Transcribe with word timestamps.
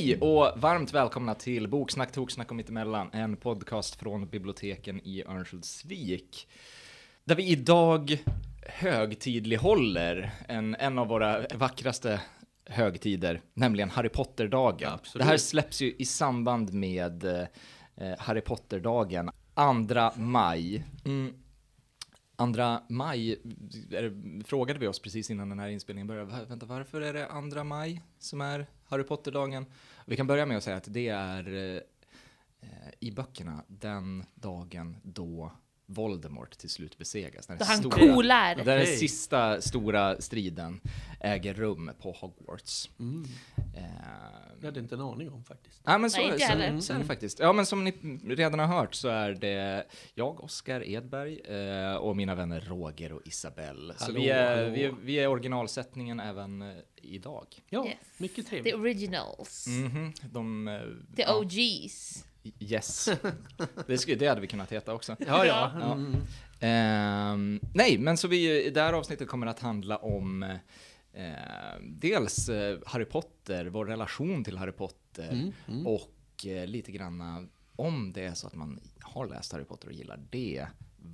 Hej 0.00 0.16
och 0.20 0.60
varmt 0.60 0.92
välkomna 0.94 1.34
till 1.34 1.68
Boksnack, 1.68 2.12
Toksnack 2.12 2.50
och 2.50 2.56
Mittemellan, 2.56 3.10
en 3.12 3.36
podcast 3.36 3.94
från 3.96 4.28
biblioteken 4.28 5.00
i 5.04 5.24
Örnsköldsvik. 5.24 6.48
Där 7.24 7.34
vi 7.34 7.46
idag 7.48 8.18
högtidlighåller 8.62 10.30
en, 10.48 10.74
en 10.74 10.98
av 10.98 11.08
våra 11.08 11.46
vackraste 11.54 12.20
högtider, 12.66 13.40
nämligen 13.54 13.90
Harry 13.90 14.08
Potter-dagen. 14.08 14.90
Ja, 15.14 15.18
det 15.18 15.24
här 15.24 15.36
släpps 15.36 15.82
ju 15.82 15.94
i 15.98 16.04
samband 16.04 16.72
med 16.72 17.24
eh, 17.24 18.18
Harry 18.18 18.40
Potter-dagen, 18.40 19.30
2 19.88 20.10
maj. 20.20 20.84
Mm. 21.04 21.34
2 22.36 22.78
maj 22.88 23.32
är, 23.90 24.42
frågade 24.44 24.78
vi 24.80 24.86
oss 24.86 24.98
precis 24.98 25.30
innan 25.30 25.48
den 25.48 25.58
här 25.58 25.68
inspelningen 25.68 26.06
började. 26.06 26.30
"Va- 26.30 26.44
Vänta, 26.48 26.66
varför 26.66 27.00
är 27.00 27.12
det 27.12 27.50
2 27.54 27.64
maj 27.64 28.02
som 28.18 28.40
är 28.40 28.66
Harry 28.84 29.04
Potter-dagen? 29.04 29.66
Vi 30.06 30.16
kan 30.16 30.26
börja 30.26 30.46
med 30.46 30.56
att 30.56 30.64
säga 30.64 30.76
att 30.76 30.92
det 30.92 31.08
är 31.08 31.54
eh, 31.54 31.80
i 33.00 33.12
böckerna 33.12 33.64
den 33.68 34.24
dagen 34.34 34.96
då 35.02 35.52
Voldemort 35.92 36.58
till 36.58 36.70
slut 36.70 36.98
besegras. 36.98 37.48
När 37.48 37.64
han 37.64 37.76
stora- 37.78 37.98
coolar. 37.98 38.54
Där 38.54 38.76
den 38.76 38.86
sista 38.86 39.60
stora 39.60 40.20
striden 40.20 40.80
äger 41.20 41.54
rum 41.54 41.90
på 42.02 42.12
Hogwarts. 42.12 42.90
Mm. 42.98 43.24
Eh, 43.76 43.82
Det 44.60 44.66
hade 44.66 44.78
jag 44.78 44.84
inte 44.84 44.94
en 44.94 45.00
aning 45.00 45.30
om 45.30 45.44
faktiskt. 45.44 45.80
Ja, 45.84 45.98
men 45.98 46.10
så, 46.10 46.18
Nej, 46.20 46.30
så, 46.32 46.80
så 46.86 46.92
är 46.92 46.98
det 46.98 47.04
faktiskt. 47.04 47.38
Ja, 47.38 47.52
men 47.52 47.66
som 47.66 47.84
ni 47.84 47.92
redan 48.26 48.58
har 48.58 48.66
hört 48.66 48.94
så 48.94 49.08
är 49.08 49.30
det 49.32 49.84
jag, 50.14 50.44
Oskar 50.44 50.88
Edberg, 50.88 51.40
eh, 51.40 51.94
och 51.94 52.16
mina 52.16 52.34
vänner 52.34 52.60
Roger 52.60 53.12
och 53.12 53.20
Isabelle. 53.24 53.94
Så 53.98 54.12
vi 54.12 54.28
är, 54.30 54.70
vi, 54.70 54.84
är, 54.84 54.94
vi 55.02 55.14
är 55.18 55.28
originalsättningen 55.28 56.20
även 56.20 56.62
eh, 56.62 56.76
idag. 57.02 57.46
Ja, 57.68 57.86
Yes. 57.86 57.96
mycket 58.18 58.36
The 58.44 58.50
trevligt. 58.50 58.74
originals. 58.74 59.66
Mhm, 59.66 60.12
de... 60.32 60.68
eh, 60.68 60.80
The 61.16 61.22
ja, 61.22 61.38
OGs. 61.38 62.24
Yes. 62.58 63.08
Det, 63.86 63.98
skulle, 63.98 64.16
det 64.16 64.26
hade 64.26 64.40
vi 64.40 64.46
kunnat 64.46 64.72
heta 64.72 64.94
också. 64.94 65.16
Ja, 65.18 65.46
ja. 65.46 65.72
Ja. 65.80 65.92
Mm. 65.92 66.16
Ehm, 66.60 67.60
nej, 67.74 67.98
men 67.98 68.16
så 68.16 68.28
vi, 68.28 68.70
det 68.70 68.80
här 68.82 68.92
avsnittet 68.92 69.28
kommer 69.28 69.46
att 69.46 69.60
handla 69.60 69.96
om 69.96 70.42
eh, 71.12 71.32
dels 71.80 72.48
eh, 72.48 72.78
Harry 72.86 73.04
Potter, 73.04 73.66
vår 73.66 73.86
relation 73.86 74.44
till 74.44 74.58
Harry 74.58 74.72
Potter 74.72 75.28
Mm, 75.32 75.52
mm. 75.68 75.86
och 75.86 76.46
eh, 76.46 76.66
lite 76.66 76.92
granna 76.92 77.46
om 77.76 78.12
det 78.12 78.24
är 78.24 78.34
så 78.34 78.46
att 78.46 78.54
man 78.54 78.80
har 79.00 79.26
läst 79.26 79.52
Harry 79.52 79.64
Potter 79.64 79.88
och 79.88 79.92
gillar 79.94 80.20
det, 80.30 80.66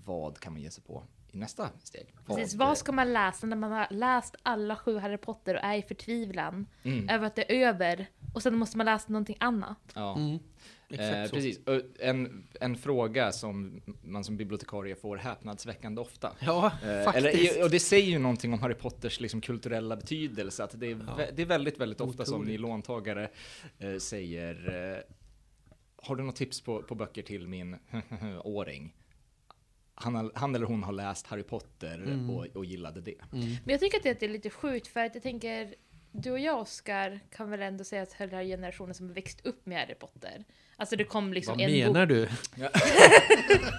vad 0.04 0.38
kan 0.40 0.52
man 0.52 0.62
ge 0.62 0.70
sig 0.70 0.82
på 0.84 1.02
i 1.32 1.36
nästa 1.36 1.68
steg? 1.82 2.14
Precis, 2.26 2.54
Vad- 2.54 2.68
vad 2.68 2.78
ska 2.78 2.92
man 2.92 3.12
läsa 3.12 3.46
när 3.46 3.56
man 3.56 3.72
har 3.72 3.86
läst 3.90 4.36
alla 4.42 4.76
sju 4.76 4.98
Harry 4.98 5.16
Potter 5.16 5.54
och 5.54 5.64
är 5.64 5.74
i 5.74 5.82
förtvivlan 5.82 6.66
Mm, 6.82 7.08
över 7.08 7.26
att 7.26 7.34
det 7.36 7.52
är 7.62 7.68
över 7.68 8.06
och 8.34 8.42
sen 8.42 8.54
måste 8.58 8.76
man 8.76 8.86
läsa 8.86 9.04
någonting 9.12 9.36
annat? 9.40 9.78
ja. 9.94 10.18
Exakt 10.88 11.16
Eh, 11.16 11.30
precis. 11.30 11.60
En, 12.00 12.46
en 12.60 12.76
fråga 12.76 13.32
som 13.32 13.82
man 14.02 14.24
som 14.24 14.36
bibliotekarie 14.36 14.94
får 14.96 15.16
häpnadsväckande 15.16 16.00
ofta. 16.00 16.32
Ja, 16.40 16.72
Eh, 16.84 17.04
faktiskt. 17.04 17.52
Eller, 17.54 17.64
och 17.64 17.70
det 17.70 17.80
säger 17.80 18.06
ju 18.10 18.18
någonting 18.18 18.52
om 18.52 18.58
Harry 18.60 18.74
Potters 18.74 19.20
liksom, 19.20 19.40
kulturella 19.40 19.96
betydelse, 19.96 20.64
att 20.64 20.80
det 20.80 20.86
är, 20.86 21.00
Ja. 21.18 21.26
det 21.34 21.42
är 21.42 21.46
väldigt, 21.46 21.80
väldigt 21.80 22.00
ofta 22.00 22.24
som 22.24 22.34
Otroligt. 22.34 22.50
ni 22.52 22.58
låntagare 22.58 23.28
eh, 23.78 23.96
säger 23.96 24.54
eh, 24.96 25.14
Har 25.96 26.16
du 26.16 26.22
något 26.22 26.36
tips 26.36 26.60
på, 26.60 26.82
på 26.82 26.94
böcker 26.94 27.22
till 27.22 27.48
min 27.48 27.76
åring? 28.44 28.94
Han, 29.94 30.30
han 30.34 30.54
eller 30.54 30.66
hon 30.66 30.82
har 30.82 30.92
läst 30.92 31.26
Harry 31.26 31.42
Potter 31.42 31.94
Mm. 31.94 32.30
och, 32.30 32.46
och 32.46 32.64
gillade 32.64 33.00
det. 33.00 33.14
Mm. 33.32 33.46
Men 33.64 33.72
jag 33.72 33.80
tycker 33.80 33.96
att 34.10 34.20
det 34.20 34.22
är 34.26 34.28
lite 34.28 34.50
sjukt 34.50 34.86
för 34.86 35.00
att 35.00 35.14
jag 35.14 35.22
tänker 35.22 35.74
du 36.12 36.30
och 36.30 36.38
jag 36.38 36.60
Oskar 36.60 37.20
kan 37.30 37.50
väl 37.50 37.62
ändå 37.62 37.84
säga 37.84 38.02
att 38.02 38.12
hela 38.12 38.42
generationen 38.44 38.94
som 38.94 39.06
har 39.08 39.14
växt 39.14 39.46
upp 39.46 39.66
med 39.66 39.78
Harry 39.80 39.94
Potter. 39.94 40.44
Alltså 40.78 40.96
det 40.96 41.04
kom 41.04 41.32
liksom 41.32 41.54
Vad 41.58 41.70
en 41.70 41.72
menar 41.78 42.06
bok. 42.06 42.08
du? 42.16 42.28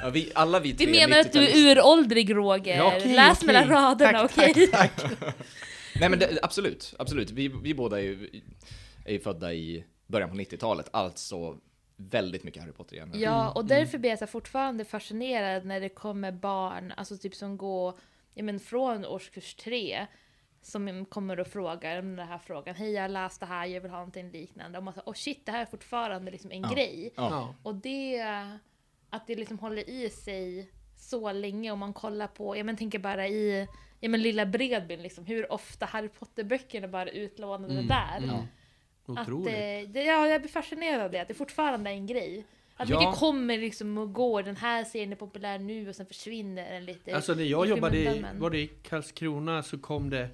Ja, 0.03 0.09
vi, 0.09 0.31
alla 0.35 0.59
vi 0.59 0.73
tre 0.73 0.85
Vi 0.85 0.91
menar 0.91 1.19
att 1.19 1.33
du 1.33 1.39
90-talister. 1.39 1.67
är 1.67 1.71
uråldrig 1.77 2.35
Roger. 2.35 2.77
Ja, 2.77 2.93
okej, 2.97 3.13
Läs 3.15 3.37
okej. 3.37 3.47
mellan 3.47 3.69
raderna, 3.69 4.27
Tack, 4.27 4.31
okej? 4.51 4.67
tack, 4.67 4.91
Nej 5.99 6.09
men 6.09 6.19
det, 6.19 6.39
absolut, 6.41 6.93
absolut. 6.99 7.31
Vi, 7.31 7.47
vi 7.47 7.73
båda 7.73 7.97
är 7.99 8.03
ju, 8.03 8.41
är 9.05 9.11
ju 9.13 9.19
födda 9.19 9.53
i 9.53 9.83
början 10.07 10.29
på 10.29 10.35
90-talet, 10.35 10.89
alltså 10.93 11.57
väldigt 11.97 12.43
mycket 12.43 12.61
Harry 12.61 12.73
Potter 12.73 12.95
igen. 12.95 13.11
Ja, 13.15 13.51
och 13.51 13.65
därför 13.65 13.97
blir 13.97 14.09
jag 14.09 14.19
så 14.19 14.27
fortfarande 14.27 14.85
fascinerad 14.85 15.65
när 15.65 15.79
det 15.81 15.89
kommer 15.89 16.31
barn, 16.31 16.93
alltså 16.97 17.17
typ 17.17 17.35
som 17.35 17.57
går 17.57 17.93
ja, 18.33 18.43
men 18.43 18.59
från 18.59 19.05
årskurs 19.05 19.55
tre, 19.55 20.07
som 20.71 21.05
kommer 21.05 21.39
och 21.39 21.47
frågar 21.47 21.99
om 21.99 22.15
den 22.15 22.27
här 22.27 22.37
frågan. 22.37 22.75
Hej, 22.75 22.91
jag 22.91 23.01
har 23.01 23.09
läst 23.09 23.39
det 23.39 23.45
här, 23.45 23.65
jag 23.65 23.81
vill 23.81 23.91
ha 23.91 23.97
någonting 23.97 24.31
liknande. 24.31 24.77
Och 24.77 24.83
man 24.83 24.93
säger, 24.93 25.09
oh 25.09 25.13
shit, 25.13 25.45
det 25.45 25.51
här 25.51 25.61
är 25.61 25.65
fortfarande 25.65 26.31
liksom 26.31 26.51
en 26.51 26.61
Ja. 26.61 26.69
grej. 26.73 27.13
Ja. 27.15 27.29
Ja. 27.31 27.55
Och 27.63 27.75
det, 27.75 28.19
att 29.09 29.27
det 29.27 29.35
liksom 29.35 29.59
håller 29.59 29.89
i 29.89 30.09
sig 30.09 30.71
så 30.97 31.31
länge 31.31 31.71
om 31.71 31.79
man 31.79 31.93
kollar 31.93 32.27
på, 32.27 32.57
jag 32.57 32.65
men 32.65 32.77
tänker 32.77 32.99
bara 32.99 33.27
i, 33.27 33.67
ja 33.99 34.09
men 34.09 34.21
lilla 34.21 34.45
Bredbyn 34.45 35.01
liksom, 35.01 35.25
hur 35.25 35.51
ofta 35.51 35.85
Harry 35.85 36.09
Potter-böckerna 36.09 36.87
bara 36.87 37.09
utlånade 37.09 37.73
Mm, 37.73 37.87
där. 37.87 38.17
mm. 38.17 38.35
Att, 39.05 39.19
Otroligt. 39.27 39.47
eh, 39.53 39.89
det, 39.93 40.03
ja, 40.03 40.27
jag 40.27 40.41
blir 40.41 40.51
fascinerad 40.51 41.01
av 41.01 41.11
det, 41.11 41.19
att 41.19 41.27
det 41.27 41.33
fortfarande 41.33 41.89
är 41.89 41.93
en 41.93 42.07
grej. 42.07 42.45
Att 42.79 42.89
Ja. 42.89 42.99
mycket 42.99 43.15
kommer 43.19 43.57
liksom 43.57 43.97
och 43.97 44.13
går, 44.13 44.43
den 44.43 44.55
här 44.55 44.83
serien 44.83 45.11
är 45.11 45.15
populär 45.15 45.59
nu 45.59 45.89
och 45.89 45.95
sen 45.95 46.05
försvinner 46.05 46.73
den 46.73 46.85
lite. 46.85 47.15
Alltså 47.15 47.33
när 47.33 47.43
jag 47.43 47.67
jobbade 47.67 47.97
i, 47.97 48.25
var 48.35 48.49
det 48.49 48.57
i 48.59 48.67
Karlskrona 48.67 49.63
så 49.63 49.77
kom 49.79 50.09
det 50.09 50.29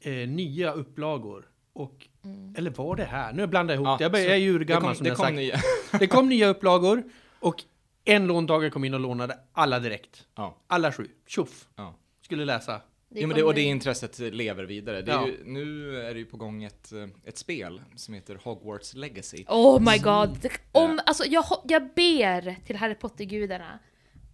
eh, 0.00 0.12
nya 0.28 0.72
upplagor. 0.72 1.44
Och, 1.72 2.06
Mm. 2.24 2.54
Eller 2.58 2.70
var 2.70 2.96
det 2.96 3.04
här? 3.04 3.32
Nu 3.32 3.46
blandar 3.46 3.74
jag 3.74 3.82
ihop 3.82 3.86
Ja, 3.88 3.96
det. 3.98 4.04
Jag 4.04 4.12
börjar- 4.12 4.24
så 4.24 4.30
jag 4.30 4.36
är 4.36 4.40
ju 4.40 4.66
kom, 4.80 4.94
som 4.94 5.04
det 5.04 5.08
jag 5.08 5.16
kom 5.16 5.26
sagt. 5.26 5.36
nya. 5.36 5.60
Det 5.98 6.06
kom 6.06 6.28
nya 6.28 6.48
upplagor 6.48 7.02
och 7.40 7.64
en 8.04 8.26
låntagare 8.26 8.70
kom 8.70 8.84
in 8.84 8.94
och 8.94 9.00
lånade 9.00 9.38
alla 9.52 9.78
direkt. 9.80 10.26
Ja, 10.36 10.56
Alla 10.66 10.92
sju. 10.92 11.08
Tjoff! 11.26 11.68
ja. 11.76 11.94
Skulle 12.22 12.44
läsa. 12.44 12.72
Det 13.08 13.20
jo, 13.20 13.28
men 13.28 13.36
det, 13.36 13.42
och 13.42 13.54
det 13.54 13.62
intresset 13.62 14.18
lever 14.18 14.64
vidare. 14.64 15.02
Det 15.02 15.12
är 15.12 15.16
Ja. 15.16 15.26
ju, 15.26 15.44
nu 15.44 15.96
är 16.00 16.14
det 16.14 16.18
ju 16.20 16.24
på 16.26 16.36
gång 16.36 16.64
ett, 16.64 16.92
eh, 16.92 17.06
ett 17.24 17.38
spel 17.38 17.80
som 17.96 18.14
heter 18.14 18.38
Hogwarts 18.44 18.94
Legacy. 18.94 19.44
Oh 19.48 19.80
my 19.92 19.98
god! 19.98 20.38
Det- 20.42 20.50
Om, 20.72 21.00
alltså, 21.06 21.24
jag, 21.24 21.44
jag 21.68 21.82
ber 21.82 22.56
till 22.66 22.76
Harry 22.76 22.94
Potter-gudarna 22.94 23.78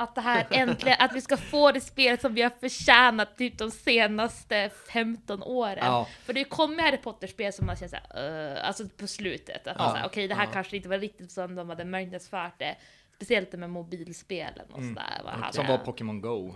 att 0.02 0.14
det 0.14 0.20
här 0.20 0.46
äntligen, 0.50 0.96
att 1.00 1.12
vi 1.14 1.20
ska 1.20 1.36
få 1.36 1.72
det 1.72 1.80
spel 1.80 2.18
som 2.18 2.34
vi 2.34 2.42
har 2.42 2.50
förtjänat 2.60 3.36
typ 3.38 3.58
de 3.58 3.70
senaste 3.70 4.70
15 4.92 5.42
åren. 5.42 5.78
Ja. 5.80 6.08
För 6.24 6.32
det 6.32 6.44
kommer 6.44 6.82
Harry 6.82 6.96
Potter-spel 6.96 7.52
som 7.52 7.66
man 7.66 7.76
känner 7.76 7.88
såhär, 8.10 8.52
uh, 8.56 8.66
alltså 8.68 8.88
på 8.96 9.06
slutet, 9.06 9.66
att 9.66 9.78
man 9.78 9.86
Ja. 9.88 9.92
säger 9.94 10.06
okej 10.06 10.28
det 10.28 10.34
här 10.34 10.44
Ja. 10.46 10.50
kanske 10.52 10.76
inte 10.76 10.88
var 10.88 10.98
riktigt 10.98 11.32
som 11.32 11.54
de 11.54 11.68
hade 11.68 11.84
marknadsfört 11.84 12.58
det. 12.58 12.76
Speciellt 13.16 13.50
det 13.50 13.56
med 13.56 13.70
mobilspelen 13.70 14.66
och 14.72 14.78
Mm. 14.78 14.94
sådär. 14.94 15.20
vad 15.24 15.32
hade 15.32 15.52
Som 15.52 15.66
var 15.66 15.78
Pokémon 15.78 16.20
Go. 16.20 16.54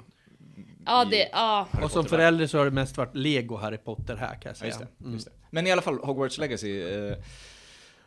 Ja, 0.87 1.05
det, 1.05 1.29
ja. 1.33 1.69
Och 1.83 1.91
som 1.91 2.05
förälder 2.05 2.47
så 2.47 2.59
har 2.59 2.65
det 2.65 2.71
mest 2.71 2.97
varit 2.97 3.15
Lego 3.17 3.57
Harry 3.57 3.77
Potter 3.77 4.17
här 4.17 4.29
kan 4.29 4.41
jag 4.43 4.51
Ja, 4.51 4.55
säga. 4.55 4.67
just 4.69 4.79
det, 4.81 4.87
Mm. 5.01 5.13
just 5.13 5.27
det. 5.27 5.33
Men 5.51 5.67
i 5.67 5.73
alla 5.73 5.83
fall, 5.83 5.99
Hogwarts 5.99 6.39
Legacy. 6.39 6.81
Eh, 6.83 6.89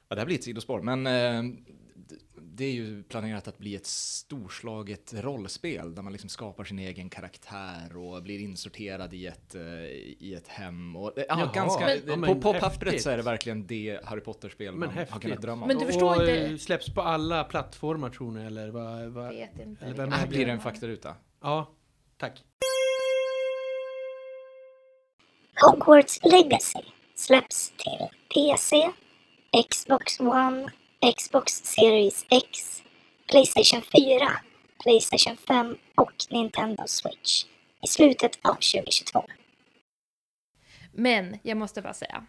ja, 0.09 0.15
det 0.15 0.17
här 0.17 0.25
blir 0.25 0.35
ett 0.35 0.43
sidospår, 0.43 0.81
men 0.81 1.07
eh, 1.07 1.43
det 2.59 2.65
är 2.65 2.71
ju 2.71 3.03
planerat 3.03 3.47
att 3.47 3.57
bli 3.57 3.75
ett 3.75 3.85
storslaget 3.85 5.13
rollspel 5.13 5.95
där 5.95 6.01
man 6.01 6.11
liksom 6.13 6.29
skapar 6.29 6.63
sin 6.63 6.79
egen 6.79 7.09
karaktär 7.09 7.97
och 7.97 8.23
blir 8.23 8.39
insorterad 8.39 9.13
i 9.13 9.25
ett, 9.27 9.55
eh, 9.55 9.61
i 10.19 10.33
ett 10.37 10.47
hem. 10.47 10.95
Och, 10.95 11.13
ja, 11.15 11.23
Jaha, 11.29 11.51
ganska, 11.53 11.85
men- 11.85 11.97
ja, 12.07 12.13
på, 12.13 12.19
men 12.19 12.41
på 12.41 12.53
häftigt. 12.53 12.69
pappret 12.71 13.01
så 13.01 13.09
är 13.09 13.17
det 13.17 13.23
verkligen 13.23 13.67
det 13.67 13.99
Harry 14.05 14.21
Potter-spel 14.21 14.71
Men 14.71 14.79
man 14.79 14.89
har 14.89 14.95
häftigt. 14.95 15.21
kunnat 15.21 15.41
drömma 15.41 15.61
om. 15.61 15.67
Men 15.67 15.77
du 15.79 15.85
förstår 15.85 16.15
och, 16.15 16.21
inte- 16.21 16.45
eh, 16.47 16.57
släpps 16.57 16.93
på 16.93 17.01
alla 17.01 17.43
plattformar 17.43 18.09
tror 18.09 18.31
ni 18.31 18.45
eller? 18.45 18.69
Vad, 18.69 19.05
vad? 19.09 19.29
Vet 19.29 19.59
inte. 19.59 19.85
Eller 19.85 19.95
vem 19.95 20.13
Ah, 20.13 20.15
är 20.15 20.27
blir 20.27 20.45
det 20.45 20.51
en 20.51 20.59
faktaruta? 20.59 21.15
Ja, 21.41 21.71
tack. 22.17 22.43
Hogwarts 25.61 26.19
Legacy 26.23 26.79
släpps 27.15 27.69
till 27.77 28.07
PC, 28.33 28.89
Xbox 29.69 30.19
One, 30.19 30.71
Xbox 31.17 31.53
Series 31.53 32.25
X, 32.29 32.83
Playstation 33.27 33.81
4, 33.81 34.31
Playstation 34.83 35.37
5 35.37 35.77
och 35.95 36.11
Nintendo 36.29 36.83
Switch 36.87 37.45
i 37.83 37.87
slutet 37.87 38.39
av 38.41 38.53
2022. 38.53 39.23
Men 40.93 41.39
jag 41.43 41.57
måste 41.57 41.81
bara 41.81 41.93
säga. 41.93 42.25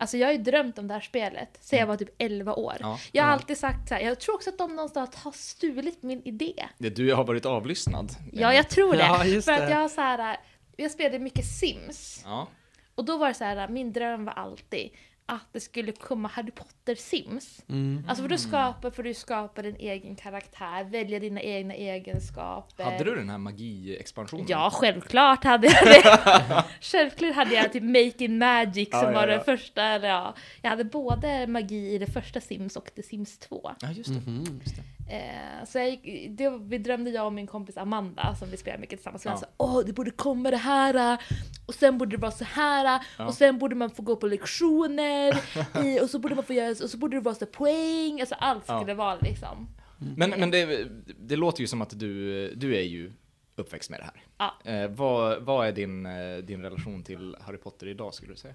Alltså 0.00 0.16
jag 0.16 0.26
har 0.28 0.32
ju 0.32 0.38
drömt 0.38 0.78
om 0.78 0.88
det 0.88 0.94
här 0.94 1.00
spelet 1.00 1.58
sen 1.60 1.78
jag 1.78 1.86
var 1.86 1.96
typ 1.96 2.14
11 2.18 2.54
år. 2.54 2.76
Ja. 2.80 2.98
Jag 3.12 3.22
har 3.22 3.28
Ja. 3.30 3.34
alltid 3.34 3.58
sagt 3.58 3.88
så 3.88 3.94
här, 3.94 4.00
jag 4.00 4.20
tror 4.20 4.34
också 4.34 4.50
att 4.50 4.58
de 4.58 4.76
någonstans 4.76 5.14
har 5.16 5.32
stulit 5.32 6.02
min 6.02 6.22
idé. 6.24 6.68
Det, 6.78 6.90
du 6.90 7.14
har 7.14 7.24
varit 7.24 7.46
avlyssnad. 7.46 8.10
Ja, 8.32 8.54
jag 8.54 8.68
tror 8.70 8.92
det. 8.92 8.98
Ja, 9.02 9.24
just 9.24 9.44
För 9.44 9.52
att 9.52 9.58
det. 9.60 9.70
jag 9.70 9.78
har 9.78 9.88
så 9.88 10.00
här, 10.00 10.36
jag 10.76 10.90
spelade 10.90 11.18
mycket 11.18 11.44
Sims. 11.46 12.22
Ja. 12.24 12.48
Och 12.94 13.04
då 13.04 13.16
var 13.16 13.28
det 13.28 13.34
så 13.34 13.44
här, 13.44 13.68
min 13.68 13.92
dröm 13.92 14.24
var 14.24 14.32
alltid 14.32 14.90
att 15.28 15.52
det 15.52 15.60
skulle 15.60 15.92
komma 15.92 16.28
Harry 16.28 16.50
Potter-sims. 16.50 17.62
Mm. 17.68 18.04
Alltså 18.08 18.22
för 18.22 18.28
då 18.28 18.38
skapar, 18.38 18.90
för 18.90 19.02
du 19.02 19.14
skapar 19.14 19.62
din 19.62 19.76
egen 19.76 20.16
karaktär, 20.16 20.84
välja 20.84 21.18
dina 21.18 21.40
egna 21.40 21.74
egenskaper. 21.74 22.84
Hade 22.84 23.04
du 23.04 23.14
den 23.14 23.30
här 23.30 23.38
magi-expansionen? 23.38 24.46
Ja, 24.48 24.70
självklart 24.72 25.44
hade 25.44 25.66
jag 25.66 25.84
det. 25.84 26.64
självklart 26.80 27.34
hade 27.34 27.54
jag 27.54 27.72
typ 27.72 27.82
Making 27.82 28.38
Magic 28.38 28.88
som 28.90 28.98
Ja, 29.00 29.06
ja, 29.06 29.12
var 29.12 29.28
ja. 29.28 29.34
den 29.36 29.44
första, 29.44 29.82
eller 29.82 30.08
ja. 30.08 30.34
Jag 30.62 30.70
hade 30.70 30.84
både 30.84 31.46
magi 31.46 31.94
i 31.94 31.98
det 31.98 32.06
första 32.06 32.40
Sims 32.40 32.76
och 32.76 32.90
det 32.94 33.02
Sims 33.02 33.38
2. 33.38 33.70
Ja, 33.80 33.90
just 33.90 34.10
det. 34.14 34.30
Mhm. 34.30 34.60
Just 34.64 34.76
det. 34.76 34.82
Eh, 35.10 35.64
så 35.66 35.78
jag, 35.78 35.98
det, 36.30 36.48
vi 36.50 36.78
drömde 36.78 37.10
jag 37.10 37.26
och 37.26 37.32
min 37.32 37.46
kompis 37.46 37.76
Amanda 37.76 38.34
som 38.38 38.50
vi 38.50 38.56
spelar 38.56 38.78
mycket 38.78 38.98
tillsammans. 38.98 39.22
Så 39.22 39.28
Ja. 39.28 39.32
ja. 39.32 39.36
sa, 39.38 39.46
åh 39.56 39.80
det 39.86 39.92
borde 39.92 40.10
komma 40.10 40.50
det 40.50 40.56
här 40.56 41.12
eh, 41.12 41.18
och 41.68 41.74
sen 41.74 41.98
borde 41.98 42.16
det 42.16 42.20
vara 42.20 42.30
så 42.32 42.44
här 42.44 43.00
Ja. 43.18 43.26
och 43.26 43.34
sen 43.34 43.58
borde 43.58 43.74
man 43.74 43.90
få 43.90 44.02
gå 44.02 44.16
på 44.16 44.26
lektioner 44.26 45.34
i, 45.84 46.00
och 46.00 46.10
så 46.10 46.18
borde 46.18 46.34
man 46.34 46.44
få 46.44 46.52
göra 46.52 46.70
och 46.70 46.90
så 46.90 46.96
borde 46.98 47.16
det 47.16 47.20
vara 47.20 47.34
så 47.34 47.46
poäng, 47.46 48.20
alltså 48.20 48.34
allt 48.34 48.64
Ja. 48.66 48.78
skulle 48.80 48.94
vara 48.94 49.18
liksom. 49.20 49.68
Men, 50.16 50.30
men 50.30 50.50
det, 50.50 50.88
det 51.18 51.36
låter 51.36 51.60
ju 51.60 51.66
som 51.66 51.82
att 51.82 51.98
du, 51.98 52.48
du 52.54 52.76
är 52.76 52.82
ju 52.82 53.12
uppväxt 53.56 53.90
med 53.90 54.00
det 54.00 54.04
här. 54.04 54.22
Ja. 54.64 54.70
Eh, 54.72 54.90
vad, 54.90 55.42
vad 55.42 55.66
är 55.68 55.72
din, 55.72 56.06
eh, 56.06 56.36
din 56.36 56.62
relation 56.62 57.02
till 57.04 57.36
Harry 57.40 57.58
Potter 57.58 57.86
idag 57.88 58.14
skulle 58.14 58.32
du 58.32 58.36
säga? 58.36 58.54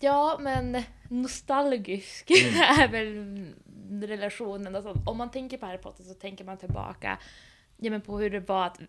Ja, 0.00 0.38
men 0.40 0.82
nostalgisk 1.08 2.30
Mm. 2.30 2.54
är 2.80 2.88
väl 2.88 3.46
relationen. 4.08 4.76
Alltså, 4.76 4.94
om 5.06 5.18
man 5.18 5.30
tänker 5.30 5.58
på 5.58 5.66
Harry 5.66 5.78
Potter 5.78 6.04
så 6.04 6.14
tänker 6.14 6.44
man 6.44 6.58
tillbaka 6.58 7.18
ja, 7.76 7.90
men 7.90 8.00
på 8.00 8.18
hur 8.18 8.30
det 8.30 8.40
var 8.48 8.66
att 8.66 8.80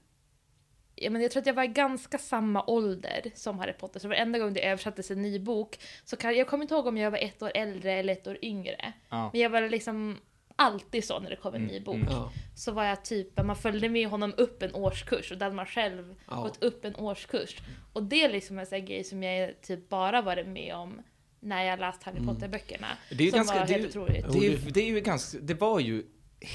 Ja, 1.02 1.10
men 1.10 1.22
jag 1.22 1.32
tror 1.32 1.42
att 1.42 1.48
jag 1.48 1.54
var 1.54 1.64
i 1.64 1.68
ganska 1.68 2.18
samma 2.18 2.64
ålder 2.68 3.32
som 3.36 3.60
Harry 3.60 3.74
Potter, 3.74 4.00
så 4.00 4.08
varenda 4.08 4.40
gång 4.40 4.54
det 4.54 4.66
översattes 4.68 5.12
en 5.12 5.22
ny 5.22 5.40
bok 5.40 5.78
så 6.06 6.16
kan 6.18 6.36
jag 6.38 6.48
kommer 6.48 6.64
inte 6.64 6.74
ihåg 6.74 6.88
om 6.88 6.98
jag 6.98 7.12
var 7.12 7.18
ett 7.18 7.42
år 7.42 7.52
äldre 7.56 7.94
eller 7.94 8.14
ett 8.14 8.28
år 8.28 8.38
yngre. 8.42 8.94
Ja. 9.10 9.30
Men 9.34 9.42
jag 9.42 9.50
var 9.50 9.70
liksom 9.70 10.18
alltid 10.56 11.04
så 11.04 11.20
när 11.20 11.30
det 11.30 11.36
kom 11.36 11.54
en 11.56 11.66
ny 11.66 11.80
bok. 11.80 11.96
mm. 11.96 12.08
Ja. 12.10 12.32
Så 12.56 12.72
var 12.72 12.84
jag 12.86 13.06
typ, 13.06 13.44
man 13.44 13.56
följde 13.56 13.90
med 13.90 14.08
honom 14.08 14.34
upp 14.38 14.64
en 14.64 14.76
årskurs 14.76 15.32
och 15.32 15.38
då 15.38 15.46
hade 15.46 15.56
man 15.56 15.66
själv 15.66 16.16
Ja. 16.30 16.36
gått 16.42 16.64
upp 16.64 16.86
en 16.86 16.96
årskurs. 16.96 17.58
Och 17.94 18.04
det 18.04 18.24
är 18.24 18.30
liksom 18.32 18.60
en 18.60 18.66
sån 18.66 18.86
grej 18.86 19.04
som 19.04 19.24
jag 19.24 19.62
typ 19.62 19.90
bara 19.90 20.22
varit 20.22 20.48
med 20.48 20.76
om 20.76 21.02
när 21.40 21.64
jag 21.64 21.80
läst 21.80 22.04
Harry 22.04 22.26
Potter-böckerna. 22.26 22.88
Det 23.10 23.24
är 23.24 23.26
ju 23.26 23.32
ganska- 23.32 23.60
var 23.60 23.66
det 23.68 23.74
helt 23.74 23.88
otroligt. 23.88 24.26
Det, 24.34 24.48
är, 24.48 24.72
det 24.72 24.82
är 24.82 24.86
ju 24.88 25.00
ganska, 25.02 25.38
det 25.42 25.54
var 25.54 25.80
ju 25.80 26.04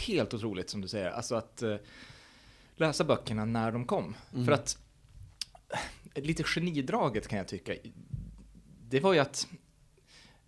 helt 0.06 0.34
otroligt 0.34 0.70
som 0.70 0.80
du 0.80 0.88
säger, 0.88 1.10
alltså 1.10 1.34
att 1.34 1.62
eh, 1.62 1.76
läsa 2.76 3.04
böckerna 3.04 3.44
när 3.44 3.72
de 3.72 3.84
kom. 3.84 4.16
För 4.44 4.52
att, 4.52 4.78
lite 6.14 6.42
genidraget 6.44 7.28
kan 7.28 7.38
jag 7.38 7.48
tycka, 7.48 7.74
det 8.88 9.00
var 9.00 9.12
ju 9.12 9.18
att 9.18 9.48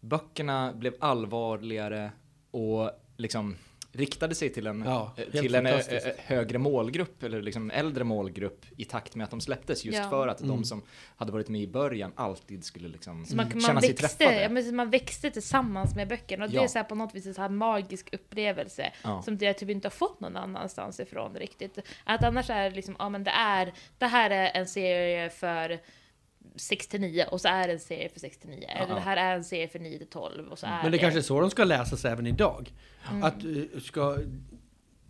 böckerna 0.01 0.73
blev 0.73 0.95
allvarligare 1.01 2.13
och 2.51 2.91
liksom 3.17 3.57
riktade 3.93 4.35
sig 4.35 4.51
till 4.51 4.67
en, 4.67 4.83
Ja, 4.87 5.13
eh, 5.17 5.41
till 5.41 5.55
en 5.55 5.67
eh, 5.67 5.75
eh, 5.79 6.03
högre 6.19 6.59
målgrupp, 6.59 7.23
eller 7.23 7.43
liksom 7.43 7.71
äldre 7.71 8.05
målgrupp 8.05 8.65
i 8.77 8.85
takt 8.85 9.15
med 9.15 9.25
att 9.25 9.31
de 9.31 9.41
släpptes, 9.41 9.85
just 9.85 9.99
Ja. 9.99 10.11
för 10.11 10.29
att 10.29 10.41
Mm. 10.41 10.57
de 10.57 10.65
som 10.65 10.83
hade 11.17 11.33
varit 11.33 11.49
med 11.49 11.61
i 11.61 11.67
början 11.67 12.13
alltid 12.15 12.65
skulle 12.65 12.89
liksom 12.89 13.27
Så 13.27 13.37
man, 13.37 13.51
känna 13.51 13.73
man, 13.73 13.83
sig 13.83 13.91
växte, 13.93 14.19
träffade. 14.19 14.43
ja, 14.43 14.49
men 14.49 14.77
man 14.77 14.91
växte 14.91 15.31
tillsammans 15.31 15.95
med 15.97 16.09
böckerna 16.09 16.45
och 16.45 16.51
det 16.51 16.59
är 16.59 16.69
så 16.69 16.79
här 16.79 16.85
på 16.85 16.95
något 16.95 17.15
vis 17.15 17.27
en 17.27 17.35
så 17.35 17.41
här 17.41 17.49
magisk 17.49 18.09
upplevelse 18.15 18.93
Ja. 19.05 19.23
som 19.23 19.39
jag 19.41 19.59
typ 19.59 19.71
inte 19.71 19.87
har 19.87 19.91
fått 19.91 20.21
någon 20.21 20.37
annanstans 20.37 21.01
ifrån 21.01 21.35
riktigt. 21.35 21.79
Att 22.05 22.25
annars 22.25 22.51
är 22.51 22.71
det 22.71 22.77
liksom, 22.77 22.97
ja 22.99 23.09
men 23.09 23.25
det 23.25 23.31
är, 23.31 23.73
det 23.99 24.07
här 24.07 24.31
är 24.31 24.51
en 24.55 24.67
serie 24.67 25.31
för 25.31 25.79
69 26.57 27.25
och 27.31 27.41
så 27.41 27.49
är 27.49 27.67
det 27.67 27.73
en 27.73 27.81
serie 27.81 28.09
för 28.09 28.21
69. 28.21 28.65
Eller 28.69 28.95
det 28.95 29.01
här 29.01 29.17
är 29.17 29.37
en 29.37 29.45
serie 29.45 29.69
för 29.69 29.79
9 29.79 29.99
till 29.99 30.07
12 30.07 30.49
och 30.49 30.59
så 30.59 30.67
är 30.67 30.83
Men 30.83 30.93
det 30.93 30.99
kanske 30.99 31.21
är 31.21 31.23
så 31.23 31.41
de 31.41 31.51
ska 31.51 31.65
läsas 31.65 32.05
även 32.05 32.27
idag. 32.27 32.73
Att 33.23 33.45
eh, 33.45 33.81
ska 33.81 34.19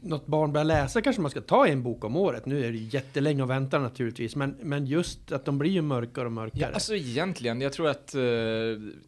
något 0.00 0.26
barn 0.26 0.52
börja 0.52 0.64
läsa 0.64 1.02
kanske 1.02 1.22
man 1.22 1.30
ska 1.30 1.40
ta 1.40 1.66
en 1.66 1.82
bok 1.82 2.04
om 2.04 2.16
året. 2.16 2.46
Nu 2.46 2.64
är 2.64 2.72
det 2.72 2.78
jättelänge 2.78 3.42
att 3.42 3.48
vänta 3.48 3.78
naturligtvis, 3.78 4.36
men, 4.36 4.56
men 4.62 4.86
just 4.86 5.32
att 5.32 5.44
de 5.44 5.58
blir 5.58 5.70
ju 5.70 5.82
mörkare 5.82 6.26
och 6.26 6.32
mörkare. 6.32 6.60
Ja, 6.60 6.74
alltså 6.74 6.94
egentligen, 6.94 7.60
jag 7.60 7.72
tror 7.72 7.88
att, 7.88 8.14
eh, 8.14 8.22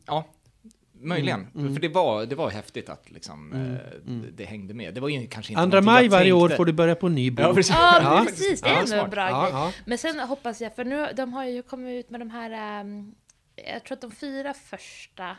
ja, 0.07 0.25
möjligen. 1.01 1.41
Mm, 1.41 1.51
mm. 1.61 1.75
För 1.75 1.81
det 1.81 1.89
var, 1.89 2.27
det 2.27 2.35
var 2.35 2.51
häftigt 2.51 2.89
att 2.89 3.11
liksom, 3.11 3.53
Mm, 3.53 3.75
eh, 3.75 3.81
mm. 4.07 4.27
det 4.37 4.45
hängde 4.45 4.75
med. 4.75 4.95
Det 4.95 5.01
var 5.01 5.09
ju 5.09 5.27
kanske 5.27 5.53
inte 5.53 5.63
Andra 5.63 5.81
maj 5.81 6.09
varje 6.09 6.33
år 6.33 6.49
får 6.49 6.65
du 6.65 6.73
börja 6.73 6.95
på 6.95 7.09
ny 7.09 7.31
bok. 7.31 7.47
Ja, 7.47 7.55
precis. 7.55 7.75
Ja, 7.79 8.01
Ja. 8.03 8.25
precis. 8.29 8.61
Det 8.61 8.69
är 8.69 8.97
Ja, 8.97 9.05
en 9.05 9.11
bra 9.11 9.29
Ja, 9.31 9.43
grej. 9.43 9.51
ja. 9.53 9.73
Men 9.87 9.99
sen 9.99 10.21
hoppas 10.21 10.61
jag, 10.61 10.77
för 10.77 10.85
nu, 10.85 11.09
de 11.17 11.33
har 11.33 11.45
ju 11.45 11.63
kommit 11.63 12.05
ut 12.05 12.11
med 12.11 12.21
de 12.21 12.31
här, 12.31 12.51
ehm, 12.81 13.15
jag 13.73 13.85
tror 13.85 13.95
att 13.97 14.01
de 14.01 14.11
fyra 14.11 14.55
första 14.55 15.37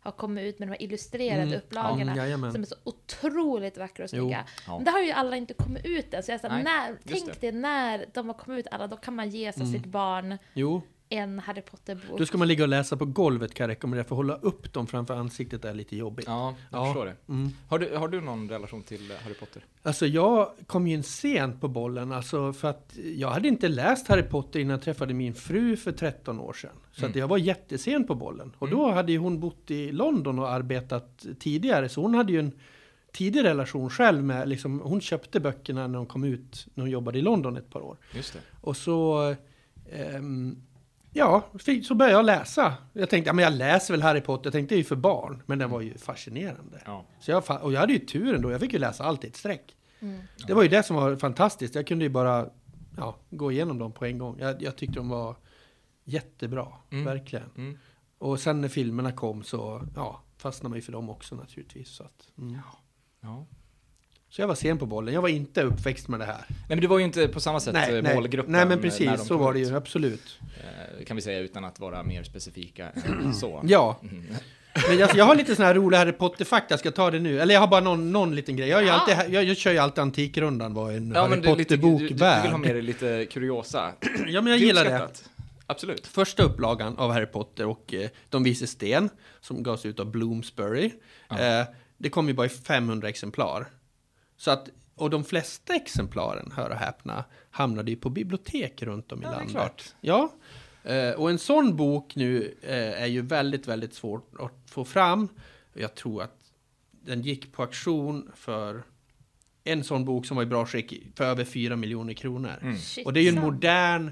har 0.00 0.12
kommit 0.12 0.44
ut 0.44 0.58
med 0.58 0.68
de 0.68 0.72
här 0.72 0.82
illustrerade 0.82 1.42
Mm, 1.42 1.54
upplagorna. 1.58 2.16
ja, 2.28 2.52
som 2.52 2.62
är 2.62 2.66
så 2.66 2.74
otroligt 2.84 3.78
vackra 3.78 4.04
och 4.04 4.10
snygga. 4.10 4.44
Ja. 4.66 4.76
Men 4.76 4.84
det 4.84 4.90
har 4.90 5.00
ju 5.00 5.10
alla 5.10 5.36
inte 5.36 5.54
kommit 5.54 5.84
ut 5.86 6.14
än. 6.14 6.22
Så 6.22 6.30
jag 6.32 6.40
sa, 6.40 6.48
Nej, 6.48 6.62
när, 6.62 6.96
tänk 7.06 7.26
det. 7.26 7.40
dig 7.40 7.52
när 7.52 8.06
de 8.14 8.26
har 8.26 8.34
kommit 8.34 8.58
ut 8.66 8.72
alla, 8.72 8.86
då 8.86 8.96
kan 8.96 9.14
man 9.14 9.30
ge 9.30 9.52
sig 9.52 9.62
Mm. 9.62 9.72
sitt 9.72 9.86
barn 9.86 10.38
Jo, 10.54 10.82
en 11.08 11.38
Harry 11.38 11.60
Potter-bok. 11.62 12.18
då 12.18 12.26
ska 12.26 12.38
man 12.38 12.48
ligga 12.48 12.64
och 12.64 12.68
läsa 12.68 12.96
på 12.96 13.04
golvet 13.04 13.54
kan 13.54 13.64
jag 13.64 13.70
rekommendera, 13.70 14.04
för 14.04 14.14
att 14.14 14.16
hålla 14.16 14.34
upp 14.36 14.72
dem 14.72 14.86
framför 14.86 15.14
ansiktet 15.14 15.64
är 15.64 15.74
lite 15.74 15.96
jobbigt. 15.96 16.26
Ja, 16.28 16.54
jag 16.70 16.80
Ja. 16.80 16.84
förstår 16.84 17.06
det. 17.06 17.16
Mm. 17.28 17.50
Har 17.68 17.78
du, 17.78 17.96
har 17.96 18.08
du 18.08 18.20
någon 18.20 18.48
relation 18.48 18.82
till 18.82 19.10
eh, 19.10 19.16
Harry 19.16 19.34
Potter? 19.34 19.64
Alltså 19.82 20.06
jag 20.06 20.50
kom 20.66 20.86
ju 20.86 20.94
in 20.94 21.02
sent 21.02 21.60
på 21.60 21.68
bollen, 21.68 22.12
alltså 22.12 22.52
för 22.52 22.68
att 22.68 22.98
jag 23.16 23.30
hade 23.30 23.48
inte 23.48 23.68
läst 23.68 24.08
Harry 24.08 24.22
Potter 24.22 24.60
innan 24.60 24.70
jag 24.70 24.82
träffade 24.82 25.14
min 25.14 25.34
fru 25.34 25.76
för 25.76 25.92
13 25.92 26.40
år 26.40 26.52
sedan. 26.52 26.70
Så 26.92 27.00
Mm. 27.00 27.10
att 27.10 27.16
jag 27.16 27.28
var 27.28 27.38
jättesen 27.38 28.06
på 28.06 28.14
bollen. 28.14 28.52
Och 28.58 28.68
då 28.68 28.90
hade 28.90 29.12
ju 29.12 29.18
hon 29.18 29.40
bott 29.40 29.70
i 29.70 29.92
London 29.92 30.38
och 30.38 30.50
arbetat 30.50 31.26
tidigare, 31.40 31.88
så 31.88 32.00
hon 32.02 32.14
hade 32.14 32.32
ju 32.32 32.38
en 32.38 32.52
tidig 33.12 33.44
relation 33.44 33.90
själv 33.90 34.24
med, 34.24 34.48
liksom, 34.48 34.80
hon 34.84 35.00
köpte 35.00 35.40
böckerna 35.40 35.86
när 35.86 35.94
de 35.96 36.06
kom 36.06 36.24
ut, 36.24 36.66
när 36.74 36.82
hon 36.82 36.90
jobbade 36.90 37.18
i 37.18 37.22
London 37.22 37.56
ett 37.56 37.70
par 37.70 37.80
år. 37.80 37.96
Just 38.14 38.32
det. 38.32 38.38
Och 38.60 38.76
så, 38.76 39.34
ehm, 39.92 40.62
ja, 41.16 41.42
så 41.84 41.94
började 41.94 42.16
jag 42.16 42.24
läsa. 42.24 42.74
Jag 42.92 43.10
tänkte, 43.10 43.28
ja 43.28 43.32
men 43.32 43.42
jag 43.44 43.52
läser 43.52 43.94
väl 43.94 44.02
Harry 44.02 44.20
Potter, 44.20 44.46
jag 44.46 44.52
tänkte 44.52 44.74
det 44.74 44.76
är 44.76 44.78
ju 44.78 44.84
för 44.84 44.96
barn, 44.96 45.42
men 45.46 45.58
den 45.58 45.70
var 45.70 45.80
ju 45.80 45.98
fascinerande. 45.98 46.82
Ja. 46.84 47.04
Så 47.20 47.30
jag, 47.30 47.62
och 47.62 47.72
jag 47.72 47.80
hade 47.80 47.92
ju 47.92 47.98
turen 47.98 48.42
då, 48.42 48.50
jag 48.50 48.60
fick 48.60 48.72
ju 48.72 48.78
läsa 48.78 49.04
allt 49.04 49.24
i 49.24 49.26
ett 49.26 49.36
streck. 49.36 49.76
Mm. 50.00 50.20
Det 50.46 50.54
var 50.54 50.62
ju 50.62 50.68
det 50.68 50.82
som 50.82 50.96
var 50.96 51.16
fantastiskt. 51.16 51.74
Jag 51.74 51.86
kunde 51.86 52.04
ju 52.04 52.08
bara 52.08 52.48
ja, 52.96 53.16
gå 53.30 53.52
igenom 53.52 53.78
dem 53.78 53.92
på 53.92 54.04
en 54.04 54.18
gång. 54.18 54.36
Jag, 54.40 54.62
jag 54.62 54.76
tyckte 54.76 54.94
de 54.96 55.08
var 55.08 55.36
jättebra, 56.04 56.66
Mm. 56.90 57.04
verkligen. 57.04 57.50
Mm. 57.56 57.78
Och 58.18 58.40
sen 58.40 58.60
när 58.60 58.68
filmerna 58.68 59.12
kom 59.12 59.42
så 59.42 59.82
ja, 59.96 60.22
fastnade 60.36 60.70
man 60.70 60.76
ju 60.78 60.82
för 60.82 60.92
dem 60.92 61.10
också 61.10 61.34
naturligtvis. 61.34 61.88
Så, 61.88 62.04
att, 62.04 62.28
mm. 62.38 62.58
Ja. 63.20 63.46
Så 64.30 64.42
jag 64.42 64.48
var 64.48 64.54
sen 64.54 64.78
på 64.78 64.86
bollen. 64.86 65.14
Jag 65.14 65.22
var 65.22 65.28
inte 65.28 65.62
uppväxt 65.62 66.08
med 66.08 66.20
det 66.20 66.26
här. 66.26 66.44
Nej, 66.48 66.56
men 66.68 66.80
du 66.80 66.86
var 66.86 66.98
ju 66.98 67.04
inte 67.04 67.28
på 67.28 67.40
samma 67.40 67.60
sätt 67.60 67.74
Nej, 67.74 67.96
eh, 67.96 68.02
nej, 68.02 68.14
målgruppen. 68.14 68.52
nej, 68.52 68.66
men 68.66 68.80
precis 68.80 69.26
så 69.26 69.36
var 69.36 69.52
det 69.52 69.58
ju, 69.58 69.76
absolut. 69.76 70.38
Eh, 70.98 71.04
Kan 71.04 71.16
vi 71.16 71.22
säga 71.22 71.38
utan 71.38 71.64
att 71.64 71.80
vara 71.80 72.02
mer 72.02 72.22
specifika 72.22 72.88
än 72.88 73.34
så. 73.40 73.60
Ja, 73.64 74.00
Mm. 74.02 74.24
men 74.88 74.98
jag, 74.98 75.16
jag 75.16 75.24
har 75.24 75.34
lite 75.34 75.56
sån 75.56 75.64
här 75.64 75.74
rolig 75.74 75.96
Harry 75.98 76.12
Potter-fakta, 76.12 76.66
jag 76.72 76.78
ska 76.80 76.90
ta 76.90 77.10
det 77.10 77.18
nu. 77.20 77.40
Eller 77.40 77.54
jag 77.54 77.60
har 77.60 77.68
bara 77.68 77.80
någon, 77.80 78.12
någon 78.12 78.34
liten 78.34 78.56
grej. 78.56 78.68
Jag, 78.68 78.84
Ja. 78.84 78.92
alltid, 78.92 79.34
jag, 79.34 79.44
jag 79.44 79.56
kör 79.56 79.72
ju 79.72 79.78
alltid 79.78 79.98
Antikrundan, 80.02 80.74
vad 80.74 80.94
en 80.94 81.12
Ja, 81.14 81.20
Harry 81.22 81.32
är 81.32 81.36
lite, 81.36 81.76
du, 81.76 81.82
Potter-bok 81.82 82.00
du, 82.00 82.04
du 82.08 82.14
vill 82.14 82.20
värd. 82.20 82.50
ha 82.50 82.58
med 82.58 82.74
dig 82.74 82.82
lite 82.82 83.26
kuriosa. 83.32 83.92
Ja, 84.26 84.40
men 84.40 84.46
jag 84.52 84.58
gillar 84.58 84.84
det. 84.84 85.08
Absolut. 85.66 86.06
Första 86.06 86.42
upplagan 86.42 86.96
av 86.98 87.12
Harry 87.12 87.26
Potter 87.26 87.66
och 87.66 87.94
eh, 87.94 88.08
De 88.30 88.42
vise 88.42 88.66
sten, 88.66 89.08
som 89.40 89.62
gavs 89.62 89.86
ut 89.86 90.00
av 90.00 90.10
Bloomsbury, 90.10 90.90
eh, 91.30 91.62
det 91.98 92.08
kom 92.08 92.28
ju 92.28 92.34
bara 92.34 92.46
i 92.46 92.50
500 92.50 93.08
exemplar. 93.08 93.66
Så 94.36 94.50
att, 94.50 94.68
och 94.94 95.10
de 95.10 95.24
flesta 95.24 95.74
exemplaren, 95.74 96.52
hör 96.56 96.70
och 96.70 96.76
häpna, 96.76 97.24
hamnade 97.50 97.90
ju 97.90 97.96
på 97.96 98.10
bibliotek 98.10 98.82
runt 98.82 99.12
om 99.12 99.22
i 99.22 99.24
Ja, 99.24 99.28
det 99.30 99.34
är 99.34 99.38
landet. 99.38 99.52
klart. 99.52 99.94
Ja, 100.00 100.32
eh, 100.84 101.10
och 101.10 101.30
en 101.30 101.38
sån 101.38 101.76
bok 101.76 102.16
nu 102.16 102.54
eh, 102.62 103.02
är 103.02 103.06
ju 103.06 103.22
väldigt, 103.22 103.68
väldigt 103.68 103.94
svårt 103.94 104.30
att 104.40 104.70
få 104.70 104.84
fram. 104.84 105.28
Jag 105.74 105.94
tror 105.94 106.22
att 106.22 106.36
den 106.90 107.22
gick 107.22 107.52
på 107.52 107.62
auktion 107.62 108.30
för 108.34 108.82
en 109.64 109.84
sån 109.84 110.04
bok 110.04 110.26
som 110.26 110.36
var 110.36 110.42
i 110.44 110.46
bra 110.46 110.66
skick 110.66 111.02
för 111.16 111.24
över 111.24 111.44
4 111.44 111.76
miljoner 111.76 112.14
kronor. 112.14 112.52
Mm. 112.62 112.76
Och 113.04 113.12
det 113.12 113.20
är 113.20 113.22
ju 113.22 113.28
en 113.28 113.40
modern 113.40 114.10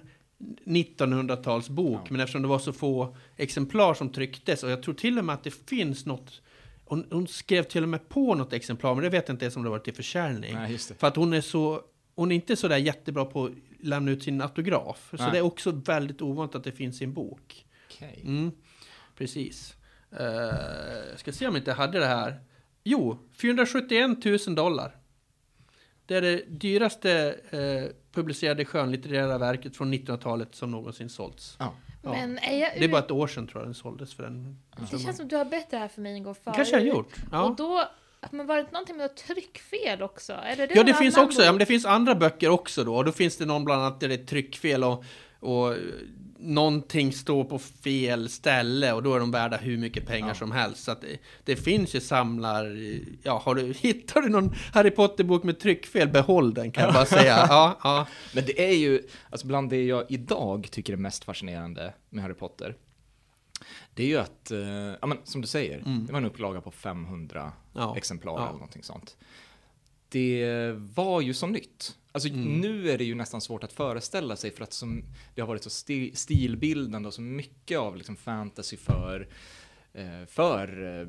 1900-talsbok, 0.65 2.01
Ja. 2.05 2.07
men 2.11 2.21
eftersom 2.21 2.43
det 2.43 2.49
var 2.49 2.59
så 2.59 2.73
få 2.73 3.17
exemplar 3.37 3.95
som 3.95 4.09
trycktes, 4.13 4.63
och 4.63 4.71
jag 4.71 4.83
tror 4.83 4.95
till 4.95 5.19
och 5.19 5.25
med 5.25 5.35
att 5.35 5.45
det 5.45 5.51
finns 5.69 6.07
något, 6.07 6.41
hon, 6.95 7.07
hon 7.11 7.29
skrev 7.29 7.63
till 7.63 7.83
och 7.83 7.89
med 7.89 8.09
på 8.09 8.35
något 8.35 8.53
exemplar, 8.53 8.95
men 8.95 9.05
det 9.05 9.11
vet 9.11 9.29
jag 9.29 9.35
inte 9.35 9.45
ens 9.45 9.57
om 9.57 9.65
det 9.65 9.71
var 9.71 9.79
till 9.79 9.95
försäljning. 9.95 10.55
Nej. 10.55 10.79
För 10.79 11.07
att 11.07 11.17
hon 11.17 11.33
är 11.33 11.41
så, 11.41 11.81
hon 12.15 12.33
är 12.33 12.35
inte 12.35 12.57
så 12.57 12.69
där 12.69 12.77
jättebra 12.77 13.25
på 13.25 13.45
att 13.45 13.53
lämna 13.81 14.11
ut 14.11 14.23
sin 14.23 14.41
autograf. 14.41 15.09
Så 15.11 15.17
Nej. 15.17 15.33
det 15.33 15.39
är 15.39 15.43
också 15.43 15.71
väldigt 15.71 16.23
ovanligt 16.23 16.55
att 16.55 16.65
det 16.65 16.73
finns 16.73 17.01
i 17.01 17.05
en 17.05 17.13
bok. 17.13 17.67
Okej. 17.91 18.23
Mm, 18.25 18.51
precis. 19.17 19.77
Uh, 20.21 20.27
jag 21.11 21.19
ska 21.19 21.33
se 21.33 21.47
om 21.47 21.55
jag 21.55 21.61
inte 21.61 21.73
hade 21.73 21.99
det 21.99 22.07
här. 22.07 22.41
Jo, 22.85 23.19
471 23.33 24.25
000 24.25 24.55
dollar. 24.55 24.97
Det 26.07 26.15
är 26.17 26.23
det 26.23 26.43
dyraste 26.49 27.35
eh, 27.51 27.97
publicerade 28.13 28.65
skönlitterära 28.65 29.39
verket 29.39 29.77
från 29.77 29.95
1900-talet 29.95 30.55
som 30.55 30.71
någonsin 30.71 31.09
sålts. 31.09 31.57
Ja. 31.59 31.75
Ja. 32.03 32.11
Men 32.11 32.39
är 32.39 32.59
jag 32.59 32.71
Det 32.79 32.85
är 32.85 32.89
bara 32.89 33.03
ett 33.03 33.11
år 33.11 33.27
sedan 33.27 33.47
tror 33.47 33.61
jag 33.63 33.67
den 33.67 33.75
såldes 33.75 34.15
för 34.15 34.23
den. 34.23 34.59
Det 34.91 34.99
känns 34.99 35.17
som 35.17 35.29
du 35.29 35.37
har 35.37 35.45
bett 35.45 35.71
det 35.71 35.77
här 35.79 35.89
för 35.89 36.01
mig 36.01 36.13
en 36.13 36.23
gång 36.23 36.35
förut. 36.35 36.57
kanske 36.57 36.75
jag 36.77 36.81
har 36.81 36.87
gjort. 36.87 37.13
Och 37.13 37.29
Ja. 37.33 37.55
då, 37.59 37.83
men 38.31 38.47
var 38.47 38.57
det 38.57 38.73
någonting 38.73 38.97
med 38.97 39.17
tryckfel 39.17 40.03
också? 40.03 40.33
Eller 40.33 40.67
det 40.67 40.75
Ja, 40.75 40.81
var 40.81 40.85
det 40.85 40.95
finns 40.95 41.17
också. 41.17 41.43
Ja, 41.43 41.53
men 41.53 41.59
det 41.59 41.67
finns 41.67 41.85
andra 41.87 42.15
böcker 42.15 42.49
också 42.49 42.85
då. 42.85 42.97
Och 42.97 43.05
då 43.05 43.13
finns 43.13 43.37
det 43.37 43.47
någon 43.47 43.65
bland 43.65 43.83
annat 43.83 44.01
där 44.01 44.09
det 44.09 44.15
är 44.15 44.25
tryckfel 44.27 44.85
och, 44.85 45.05
och 45.41 45.73
eh, 45.73 45.79
någonting 46.45 47.13
står 47.13 47.45
på 47.45 47.59
fel 47.59 48.29
ställe 48.29 48.93
och 48.93 49.03
då 49.03 49.15
är 49.15 49.21
de 49.21 49.31
värda 49.31 49.57
hur 49.57 49.79
mycket 49.79 50.07
pengar 50.07 50.29
Ja. 50.29 50.35
som 50.35 50.53
helst. 50.53 50.85
Så 50.85 50.95
det, 50.95 51.19
det 51.45 51.57
finns 51.57 51.95
ju 51.95 52.01
samlar... 52.01 52.77
Ja, 53.23 53.43
har 53.45 53.55
du, 53.55 53.73
hittar 53.81 54.21
du 54.21 54.29
någon 54.29 54.55
Harry 54.73 54.91
Potter-bok 54.91 55.45
med 55.45 55.61
tryckfel, 55.61 56.09
behåll 56.09 56.55
den 56.55 56.71
kan 56.71 56.85
jag 56.85 56.95
bara 56.95 57.07
säga. 57.21 57.47
Ja, 57.49 57.79
ja. 57.83 58.07
Men 58.35 58.45
det 58.47 58.61
är 58.73 58.75
ju, 58.77 59.03
alltså 59.31 59.47
bland 59.47 59.71
det 59.71 59.85
jag 59.85 60.05
idag 60.09 60.69
tycker 60.71 60.93
är 60.93 60.97
mest 60.97 61.25
fascinerande 61.25 61.95
med 62.11 62.23
Harry 62.23 62.35
Potter, 62.35 62.77
det 63.95 64.03
är 64.03 64.07
ju 64.07 64.19
att, 64.19 64.51
eh, 64.51 64.59
ja 65.01 65.07
men 65.07 65.19
som 65.25 65.41
du 65.41 65.47
säger, 65.47 65.79
det 66.07 66.13
var 66.13 66.19
en 66.21 66.25
upplaga 66.27 66.61
på 66.61 66.71
500 66.71 67.53
Mm. 67.77 67.87
Ja. 67.89 67.97
exemplar 67.97 68.35
eller 68.43 68.53
någonting 68.53 68.83
sånt. 68.83 69.17
Det 70.15 70.73
var 70.95 71.21
ju 71.21 71.35
så 71.35 71.47
nytt. 71.47 71.97
Alltså 72.13 72.29
Mm. 72.29 72.61
nu 72.61 72.91
är 72.91 72.99
det 72.99 73.05
ju 73.05 73.15
nästan 73.15 73.41
svårt 73.41 73.65
att 73.65 73.73
föreställa 73.73 74.37
sig 74.37 74.51
för 74.51 74.63
att 74.65 74.73
som, 74.73 75.05
det 75.35 75.41
har 75.41 75.49
varit 75.49 75.63
så 75.63 75.71
sti, 75.71 76.13
stilbildande 76.17 77.07
och 77.07 77.15
så 77.15 77.21
mycket 77.21 77.79
av 77.79 77.97
liksom 77.97 78.17
fantasy 78.17 78.77
för, 78.77 79.29
eh, 79.93 80.27
för 80.29 80.69
eh, 81.01 81.07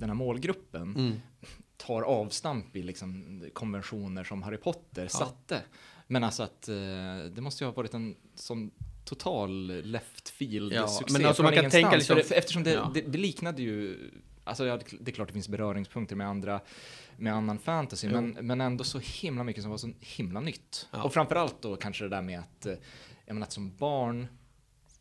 den 0.00 0.08
här 0.10 0.14
målgruppen 0.14 0.82
Mm. 0.96 1.12
tar 1.76 2.02
avstamp 2.02 2.76
i 2.76 2.82
liksom 2.82 3.42
konventioner 3.52 4.24
som 4.24 4.42
Harry 4.42 4.56
Potter 4.56 5.08
satte. 5.08 5.62
Men 6.06 6.24
alltså 6.24 6.42
att 6.42 6.68
eh, 6.68 6.74
det 7.34 7.40
måste 7.40 7.64
ju 7.64 7.68
ha 7.68 7.72
varit 7.74 7.94
en 7.94 8.16
sån 8.34 8.70
total 9.04 9.66
left 9.84 10.28
field 10.28 10.72
Ja, 10.72 10.88
succé 10.88 11.12
men 11.18 11.26
alltså 11.26 11.42
man 11.42 11.52
kan 11.54 11.70
tänka 11.70 11.96
liksom- 11.96 12.18
eftersom 12.30 12.62
det, 12.62 12.70
Ja. 12.72 12.90
det, 12.94 13.00
det 13.00 13.18
liknade 13.18 13.62
ju, 13.62 13.98
alltså 14.44 14.66
ja, 14.66 14.78
det 15.00 15.10
är 15.10 15.14
klart 15.14 15.28
det 15.28 15.32
finns 15.34 15.48
beröringspunkter 15.48 16.16
med 16.16 16.26
andra, 16.28 16.60
med 17.20 17.34
annan 17.34 17.58
fantasy, 17.58 18.08
Jo. 18.10 18.20
men, 18.20 18.46
men 18.46 18.60
ändå 18.60 18.84
så 18.84 18.98
himla 18.98 19.44
mycket 19.44 19.62
som 19.62 19.70
var 19.70 19.78
så 19.78 19.90
himla 20.00 20.40
nytt. 20.40 20.88
Ja. 20.90 21.02
Och 21.02 21.12
framförallt 21.12 21.62
då 21.62 21.76
kanske 21.76 22.04
det 22.04 22.08
där 22.08 22.22
med 22.22 22.38
att, 22.40 22.66
eh, 22.66 22.74
jag 23.26 23.34
menar 23.34 23.46
att 23.46 23.52
som 23.52 23.76
barn 23.76 24.26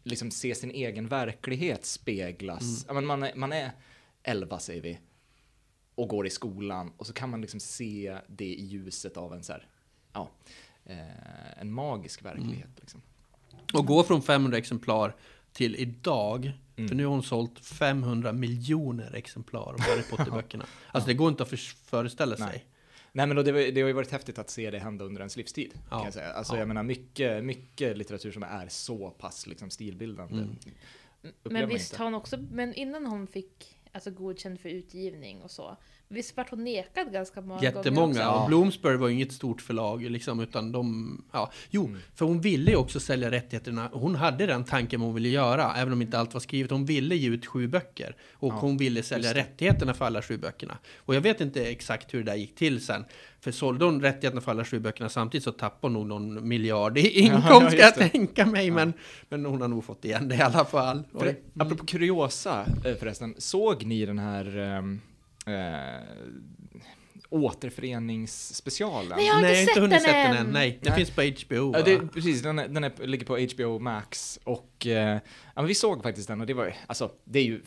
liksom 0.03 0.31
se 0.31 0.55
sin 0.55 0.71
egen 0.71 1.07
verklighet 1.07 1.85
speglas. 1.85 2.83
Mm. 2.83 2.95
Men 2.95 3.05
man, 3.05 3.23
är, 3.23 3.35
man 3.35 3.53
är 3.53 3.71
11 4.23 4.59
säger 4.59 4.81
vi, 4.81 4.99
och 5.95 6.07
går 6.07 6.27
i 6.27 6.29
skolan 6.29 6.91
och 6.97 7.07
så 7.07 7.13
kan 7.13 7.29
man 7.29 7.41
liksom 7.41 7.59
se 7.59 8.17
det 8.27 8.45
i 8.45 8.65
ljuset 8.65 9.17
av 9.17 9.33
en 9.33 9.43
så 9.43 9.53
här, 9.53 9.67
ja, 10.13 10.29
eh, 10.85 11.61
en 11.61 11.71
magisk 11.71 12.25
verklighet. 12.25 12.65
Mm. 12.65 12.77
Liksom. 12.81 13.01
Och 13.73 13.85
gå 13.85 14.03
från 14.03 14.21
500 14.21 14.57
exemplar 14.57 15.15
till 15.53 15.75
idag. 15.75 16.51
Mm. 16.75 16.87
För 16.87 16.95
nu 16.95 17.05
har 17.05 17.11
hon 17.11 17.23
sålt 17.23 17.59
500 17.65 18.33
miljoner 18.33 19.13
exemplar 19.15 19.59
av 19.73 19.79
Harry 19.79 20.03
Potter-böckerna. 20.09 20.65
Alltså 20.91 21.07
det 21.07 21.13
går 21.13 21.29
inte 21.29 21.43
att 21.43 21.49
för, 21.49 21.57
föreställa 21.85 22.37
sig. 22.37 22.45
Nej. 22.45 22.65
Nej 23.11 23.27
men 23.27 23.37
och 23.37 23.43
det, 23.43 23.51
var- 23.51 23.71
det 23.71 23.81
har 23.81 23.87
ju 23.87 23.93
varit 23.93 24.11
häftigt 24.11 24.39
att 24.39 24.49
se 24.49 24.71
det 24.71 24.79
hända 24.79 25.05
under 25.05 25.21
ens 25.21 25.37
livstid. 25.37 25.71
Ja. 25.75 25.95
Kan 25.97 26.03
jag 26.05 26.13
säga. 26.13 26.33
Alltså 26.33 26.53
Ja. 26.53 26.59
jag 26.59 26.67
menar 26.67 26.83
mycket, 26.83 27.43
mycket 27.43 27.97
litteratur 27.97 28.31
som 28.31 28.43
är 28.43 28.67
så 28.67 29.09
pass 29.09 29.47
liksom, 29.47 29.69
stilbildande. 29.69 30.33
Mm. 30.33 30.55
upplever 31.43 31.59
Men 31.67 31.69
visst 31.69 31.95
har 31.95 32.05
hon 32.05 32.13
också, 32.13 32.37
men 32.51 32.73
innan 32.73 33.05
hon 33.05 33.27
fick 33.27 33.75
alltså, 33.91 34.11
godkänd 34.11 34.59
för 34.59 34.69
utgivning 34.69 35.41
och 35.41 35.51
så, 35.51 35.77
visst 36.09 36.37
vart 36.37 36.49
hon 36.49 36.63
nekad 36.63 37.11
ganska 37.11 37.41
många 37.41 37.53
gånger 37.59 37.63
Jättemånga. 37.75 38.19
Ja. 38.19 38.41
Och 38.43 38.47
Bloomsbury 38.47 38.97
var 38.97 39.07
ju 39.07 39.13
inget 39.13 39.31
stort 39.33 39.61
förlag 39.61 40.01
liksom, 40.03 40.39
utan 40.39 40.71
de... 40.71 41.21
Ja. 41.31 41.51
Jo, 41.69 41.85
Mm. 41.85 41.99
för 42.15 42.25
hon 42.25 42.41
ville 42.41 42.71
ju 42.71 42.77
också 42.77 42.99
sälja 42.99 43.31
rättigheterna. 43.31 43.89
Hon 43.93 44.15
hade 44.15 44.45
den 44.45 44.63
tanken 44.63 45.01
hon 45.01 45.13
ville 45.13 45.29
göra, 45.29 45.73
även 45.75 45.93
om 45.93 46.01
inte 46.01 46.19
allt 46.19 46.33
var 46.33 46.41
skrivet. 46.41 46.71
Hon 46.71 46.85
ville 46.85 47.15
ge 47.15 47.29
ut 47.29 47.45
sju 47.45 47.67
böcker. 47.67 48.15
Och 48.33 48.53
Ja, 48.53 48.57
hon 48.59 48.77
ville 48.77 49.03
sälja 49.03 49.33
rättigheterna 49.33 49.93
för 49.93 50.05
alla 50.05 50.21
sju 50.21 50.37
böckerna. 50.37 50.77
Och 50.97 51.15
jag 51.15 51.21
vet 51.21 51.41
inte 51.41 51.65
exakt 51.65 52.13
hur 52.13 52.23
det 52.23 52.31
där 52.31 52.35
gick 52.37 52.55
till 52.55 52.85
sen. 52.85 53.05
För 53.41 53.51
sålde 53.51 53.85
hon 53.85 54.01
rättigheterna 54.01 54.41
för 54.41 54.51
alla 54.51 54.65
sju 54.65 54.79
böckerna 54.79 55.09
samtidigt 55.09 55.43
så 55.43 55.51
tappade 55.51 55.93
hon 55.93 56.09
nog 56.09 56.21
någon 56.21 56.47
miljard 56.47 56.97
i 56.97 57.09
inkomst, 57.19 57.47
Ja, 57.49 57.69
ska 57.69 57.77
just 57.77 57.97
jag 57.99 58.11
tänka 58.11 58.45
mig. 58.45 58.71
Men, 58.71 58.93
men 59.29 59.45
hon 59.45 59.61
har 59.61 59.67
nog 59.67 59.83
fått 59.85 60.05
igen 60.05 60.27
det 60.27 60.35
i 60.35 60.41
alla 60.41 60.65
fall. 60.65 61.03
För, 61.11 61.27
Oj. 61.27 61.41
Apropå 61.59 61.85
kuriosa 61.85 62.65
eh, 62.85 62.95
förresten, 62.95 63.35
såg 63.37 63.85
ni 63.85 64.05
den 64.05 64.19
här 64.19 64.57
ehm, 64.57 65.01
eh, 65.49 65.99
återföreningsspecialen? 67.29 69.13
Nej, 69.17 69.27
jag 69.27 69.33
har 69.33 69.41
Nej, 69.41 69.51
inte 69.51 69.61
inte 69.61 69.73
sett 69.73 69.81
hunnit 69.81 69.91
den 69.91 70.01
sett 70.01 70.33
den 70.33 70.37
än. 70.47 70.53
Nej, 70.53 70.79
den 70.81 70.93
Nej. 70.93 71.05
finns 71.05 71.09
på 71.11 71.21
HBO. 71.21 71.73
Ja, 71.77 71.81
det, 71.85 72.07
precis, 72.13 72.41
den, 72.41 72.59
är, 72.59 72.67
den 72.67 72.83
är, 72.83 73.07
ligger 73.07 73.25
på 73.25 73.37
HBO 73.55 73.79
Max 73.79 74.39
och 74.43 74.87
eh, 74.87 75.19
ja, 75.55 75.61
vi 75.61 75.75
såg 75.75 76.03
faktiskt 76.03 76.27
den 76.27 76.41
och 76.41 76.47
det 76.47 76.53
var 76.53 76.73
alltså, 76.87 77.11
det 77.23 77.39
är 77.39 77.43
ju, 77.43 77.61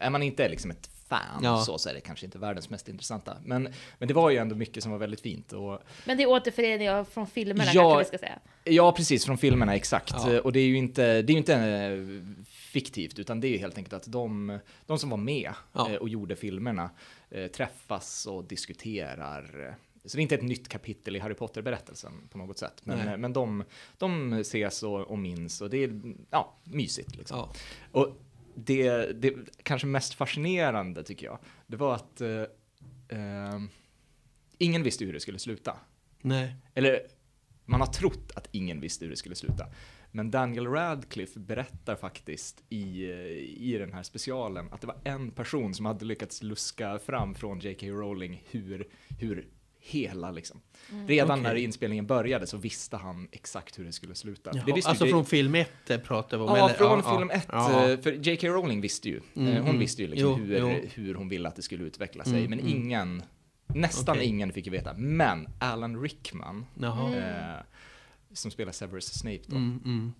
är 0.00 0.10
man 0.10 0.22
inte 0.22 0.48
liksom 0.48 0.70
ett 0.70 0.90
fan 1.08 1.40
Ja. 1.42 1.62
så, 1.62 1.78
så 1.78 1.88
är 1.88 1.94
det 1.94 2.00
kanske 2.00 2.26
inte 2.26 2.38
världens 2.38 2.70
mest 2.70 2.88
intressanta. 2.88 3.36
Men, 3.44 3.72
men 3.98 4.08
det 4.08 4.14
var 4.14 4.30
ju 4.30 4.36
ändå 4.36 4.54
mycket 4.54 4.82
som 4.82 4.92
var 4.92 4.98
väldigt 4.98 5.20
fint 5.20 5.52
och 5.52 5.80
Men 6.04 6.16
det 6.16 6.22
är 6.22 6.26
återföreningar 6.28 7.04
från 7.04 7.26
filmerna 7.26 7.70
Ja. 7.74 7.82
kanske 7.82 7.98
vi 7.98 8.18
ska 8.18 8.26
säga. 8.26 8.38
ja, 8.64 8.92
precis 8.92 9.24
från 9.24 9.38
filmerna 9.38 9.74
exakt. 9.74 10.14
Ja. 10.26 10.40
Och 10.40 10.52
det 10.52 10.60
är 10.60 10.66
ju 10.66 10.76
inte, 10.76 11.22
det 11.22 11.30
är 11.30 11.34
ju 11.34 11.38
inte 11.38 11.54
eh, 11.54 12.46
fiktivt 12.76 13.18
utan 13.18 13.40
det 13.40 13.48
är 13.48 13.58
helt 13.58 13.78
enkelt 13.78 13.92
att 13.92 14.12
de, 14.12 14.58
de 14.86 14.98
som 14.98 15.10
var 15.10 15.16
med 15.16 15.52
Ja. 15.72 15.90
eh, 15.90 15.96
och 15.96 16.08
gjorde 16.08 16.36
filmerna 16.36 16.90
eh, 17.30 17.46
träffas 17.46 18.26
och 18.26 18.44
diskuterar. 18.44 19.74
Så 20.04 20.16
det 20.16 20.20
är 20.20 20.22
inte 20.22 20.34
ett 20.34 20.42
nytt 20.42 20.68
kapitel 20.68 21.16
i 21.16 21.18
Harry 21.18 21.34
Potter-berättelsen 21.34 22.12
på 22.30 22.38
något 22.38 22.58
sätt. 22.58 22.80
Men, 22.84 22.98
Nej. 22.98 23.08
eh, 23.08 23.16
men 23.16 23.32
de, 23.32 23.64
de 23.98 24.32
ses 24.32 24.82
och, 24.82 25.00
och 25.00 25.18
minns 25.18 25.60
och 25.60 25.70
det 25.70 25.84
är 25.84 26.00
ja, 26.30 26.56
mysigt. 26.64 27.16
Liksom. 27.16 27.38
Ja. 27.38 27.52
Och 27.92 28.20
det, 28.54 29.12
det 29.20 29.34
kanske 29.62 29.86
mest 29.86 30.14
fascinerande 30.14 31.02
tycker 31.02 31.26
jag, 31.26 31.38
det 31.66 31.76
var 31.76 31.94
att 31.94 32.20
eh, 32.20 32.42
eh, 33.08 33.60
ingen 34.58 34.82
visste 34.82 35.04
hur 35.04 35.12
det 35.12 35.20
skulle 35.20 35.38
sluta. 35.38 35.76
Nej. 36.20 36.54
Eller 36.74 37.00
man 37.64 37.80
har 37.80 37.88
trott 37.88 38.32
att 38.34 38.48
ingen 38.52 38.80
visste 38.80 39.04
hur 39.04 39.10
det 39.10 39.16
skulle 39.16 39.34
sluta. 39.34 39.66
Men 40.16 40.30
Daniel 40.30 40.66
Radcliffe 40.66 41.40
berättar 41.40 41.96
faktiskt 41.96 42.62
i, 42.68 43.10
eh, 43.10 43.16
i 43.62 43.76
den 43.78 43.92
här 43.92 44.02
specialen 44.02 44.68
att 44.72 44.80
det 44.80 44.86
var 44.86 44.96
en 45.04 45.30
person 45.30 45.74
som 45.74 45.86
hade 45.86 46.04
lyckats 46.04 46.42
luska 46.42 46.98
fram 46.98 47.34
från 47.34 47.58
J.K. 47.60 47.86
Rowling 47.86 48.42
hur, 48.50 48.86
hur 49.18 49.46
hela 49.78 50.30
liksom. 50.30 50.60
Redan 51.06 51.30
Okej. 51.30 51.42
när 51.42 51.54
inspelningen 51.54 52.06
började 52.06 52.46
så 52.46 52.56
visste 52.56 52.96
han 52.96 53.28
exakt 53.32 53.78
hur 53.78 53.84
det 53.84 53.92
skulle 53.92 54.14
sluta. 54.14 54.50
Jaha, 54.54 54.62
det 54.66 54.72
visste 54.72 54.88
ju 54.88 54.90
alltså 54.90 55.04
J- 55.06 55.10
från 55.10 55.24
film 55.24 55.54
1 55.54 55.70
pratar 56.04 56.36
vi 56.36 56.42
om? 56.42 56.48
Ja, 56.56 56.64
eller? 56.68 56.74
från 56.78 57.02
Ja, 57.04 57.18
film 57.18 57.30
ja. 57.32 57.36
1. 57.36 57.46
Ja. 57.52 57.96
För 58.02 58.12
J.K. 58.12 58.48
Rowling 58.48 58.80
visste 58.80 59.08
ju. 59.08 59.20
Mm, 59.36 59.48
Eh, 59.48 59.58
Hon 59.58 59.66
mm. 59.68 59.78
visste 59.78 60.02
ju 60.02 60.08
liksom 60.08 60.28
Jo, 60.30 60.34
hur, 60.34 60.58
jo. 60.58 60.88
hur 60.94 61.14
hon 61.14 61.28
ville 61.28 61.48
att 61.48 61.56
det 61.56 61.62
skulle 61.62 61.84
utveckla 61.84 62.24
sig. 62.24 62.38
Mm, 62.44 62.50
men 62.50 62.60
mm. 62.60 62.72
ingen, 62.72 63.22
nästan 63.66 64.16
Okej. 64.16 64.28
ingen 64.28 64.52
fick 64.52 64.66
ju 64.66 64.72
veta. 64.72 64.94
Men 64.96 65.48
Alan 65.60 66.02
Rickman, 66.02 66.66
Jaha. 66.80 67.16
eh, 67.16 67.62
som 68.36 68.50
spelar 68.50 68.72
Severus 68.72 69.18
Snape 69.18 69.40
då, 69.46 69.56
Mm, 69.56 69.80
mm. 69.84 70.12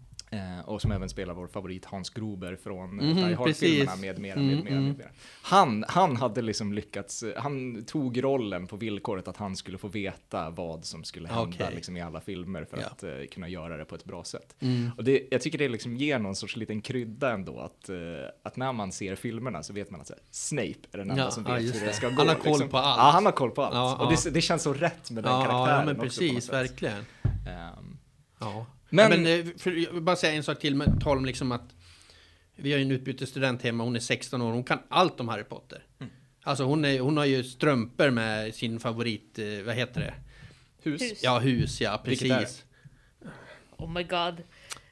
eh, 0.58 0.64
och 0.68 0.82
som 0.82 0.92
även 0.92 1.08
spelar 1.08 1.34
vår 1.34 1.46
favorit 1.46 1.84
Hans 1.84 2.10
Gruber 2.10 2.56
från 2.62 3.00
mm, 3.00 3.16
Die 3.16 3.34
Hard-filmerna 3.34 3.96
med 3.96 4.18
mera, 4.18 4.34
Mm, 4.40 4.46
med 4.54 4.64
mera, 4.64 4.74
mm. 4.74 4.84
med 4.88 4.98
mera. 4.98 5.08
Han, 5.42 5.84
han 5.88 6.16
hade 6.16 6.42
liksom 6.42 6.72
lyckats, 6.72 7.24
han 7.36 7.84
tog 7.84 8.24
rollen 8.24 8.66
på 8.66 8.76
villkoret 8.76 9.28
att 9.28 9.36
han 9.36 9.56
skulle 9.56 9.78
få 9.78 9.88
veta 9.88 10.50
vad 10.50 10.84
som 10.84 11.04
skulle 11.04 11.28
hända 11.28 11.42
Okej. 11.64 11.72
liksom, 11.74 11.96
i 11.96 12.00
alla 12.02 12.20
filmer 12.20 12.64
för 12.64 12.76
Ja. 12.78 12.86
att 12.86 13.02
eh, 13.02 13.10
kunna 13.32 13.48
göra 13.48 13.76
det 13.76 13.84
på 13.84 13.94
ett 13.94 14.04
bra 14.04 14.24
sätt. 14.24 14.56
Mm. 14.60 14.90
Och 14.96 15.04
det, 15.04 15.28
jag 15.30 15.40
tycker 15.40 15.58
det 15.58 15.68
liksom 15.68 15.96
ger 15.96 16.18
någon 16.18 16.36
sorts 16.36 16.56
liten 16.56 16.80
krydda 16.80 17.32
ändå, 17.32 17.58
att, 17.60 17.88
eh, 17.88 17.96
att 18.42 18.56
när 18.56 18.72
man 18.72 18.92
ser 18.92 19.14
filmerna 19.14 19.62
så 19.62 19.72
vet 19.72 19.90
man 19.90 20.00
att 20.00 20.08
här, 20.08 20.18
Snape 20.30 20.74
är 20.92 20.98
den 20.98 21.10
enda 21.10 21.22
Ja, 21.24 21.30
som 21.30 21.44
ja, 21.48 21.54
vet 21.54 21.62
just 21.62 21.82
hur 21.82 21.86
det 21.86 21.92
ska 21.92 22.08
gå. 22.08 22.14
Han 22.16 22.28
har 22.28 22.34
koll 22.34 22.46
liksom. 22.52 22.68
på 22.68 22.78
allt. 22.78 22.98
Ja, 22.98 23.10
han 23.10 23.24
har 23.24 23.32
koll 23.32 23.50
på 23.50 23.62
allt. 23.62 23.74
Ja, 23.74 23.96
och 24.06 24.12
ja. 24.12 24.16
det, 24.24 24.30
det 24.30 24.40
känns 24.40 24.62
så 24.62 24.72
rätt 24.72 25.10
med 25.10 25.24
den 25.24 25.32
Ja, 25.32 25.40
karaktären 25.44 25.78
ja, 25.78 25.84
men 25.94 26.06
också 26.06 26.20
precis, 26.20 26.44
sätt. 26.44 26.54
verkligen. 26.54 27.04
Ehm, 27.48 27.95
Ja. 28.38 28.66
Men- 28.90 29.10
Men, 29.10 29.22
men 29.22 29.40
eh, 29.40 29.46
för, 29.58 29.70
jag 29.70 29.92
vill 29.92 30.02
bara 30.02 30.16
säga 30.16 30.32
en 30.32 30.42
sak 30.42 30.58
till, 30.58 30.74
med 30.74 31.00
tal 31.04 31.18
om 31.18 31.24
liksom 31.24 31.52
att 31.52 31.74
vi 32.56 32.72
har 32.72 32.78
ju 32.78 32.84
en 32.84 32.90
utbytesstudent 32.90 33.62
hemma, 33.62 33.84
hon 33.84 33.96
är 33.96 34.00
16 34.00 34.42
år, 34.42 34.52
hon 34.52 34.64
kan 34.64 34.78
allt 34.88 35.20
om 35.20 35.28
Harry 35.28 35.44
Potter. 35.44 35.82
Mm. 36.00 36.12
Alltså 36.42 36.64
hon, 36.64 36.84
är, 36.84 37.00
hon 37.00 37.16
har 37.16 37.24
ju 37.24 37.44
strumpor 37.44 38.10
med 38.10 38.54
sin 38.54 38.80
favorit, 38.80 39.38
eh, 39.38 39.64
vad 39.66 39.74
heter 39.74 40.00
det? 40.00 40.14
hus. 40.90 41.02
Hus. 41.02 41.20
Ja, 41.22 41.38
hus, 41.38 41.80
ja, 41.80 42.00
precis. 42.04 42.64
Oh 43.76 43.90
my 43.90 44.02
god. 44.02 44.36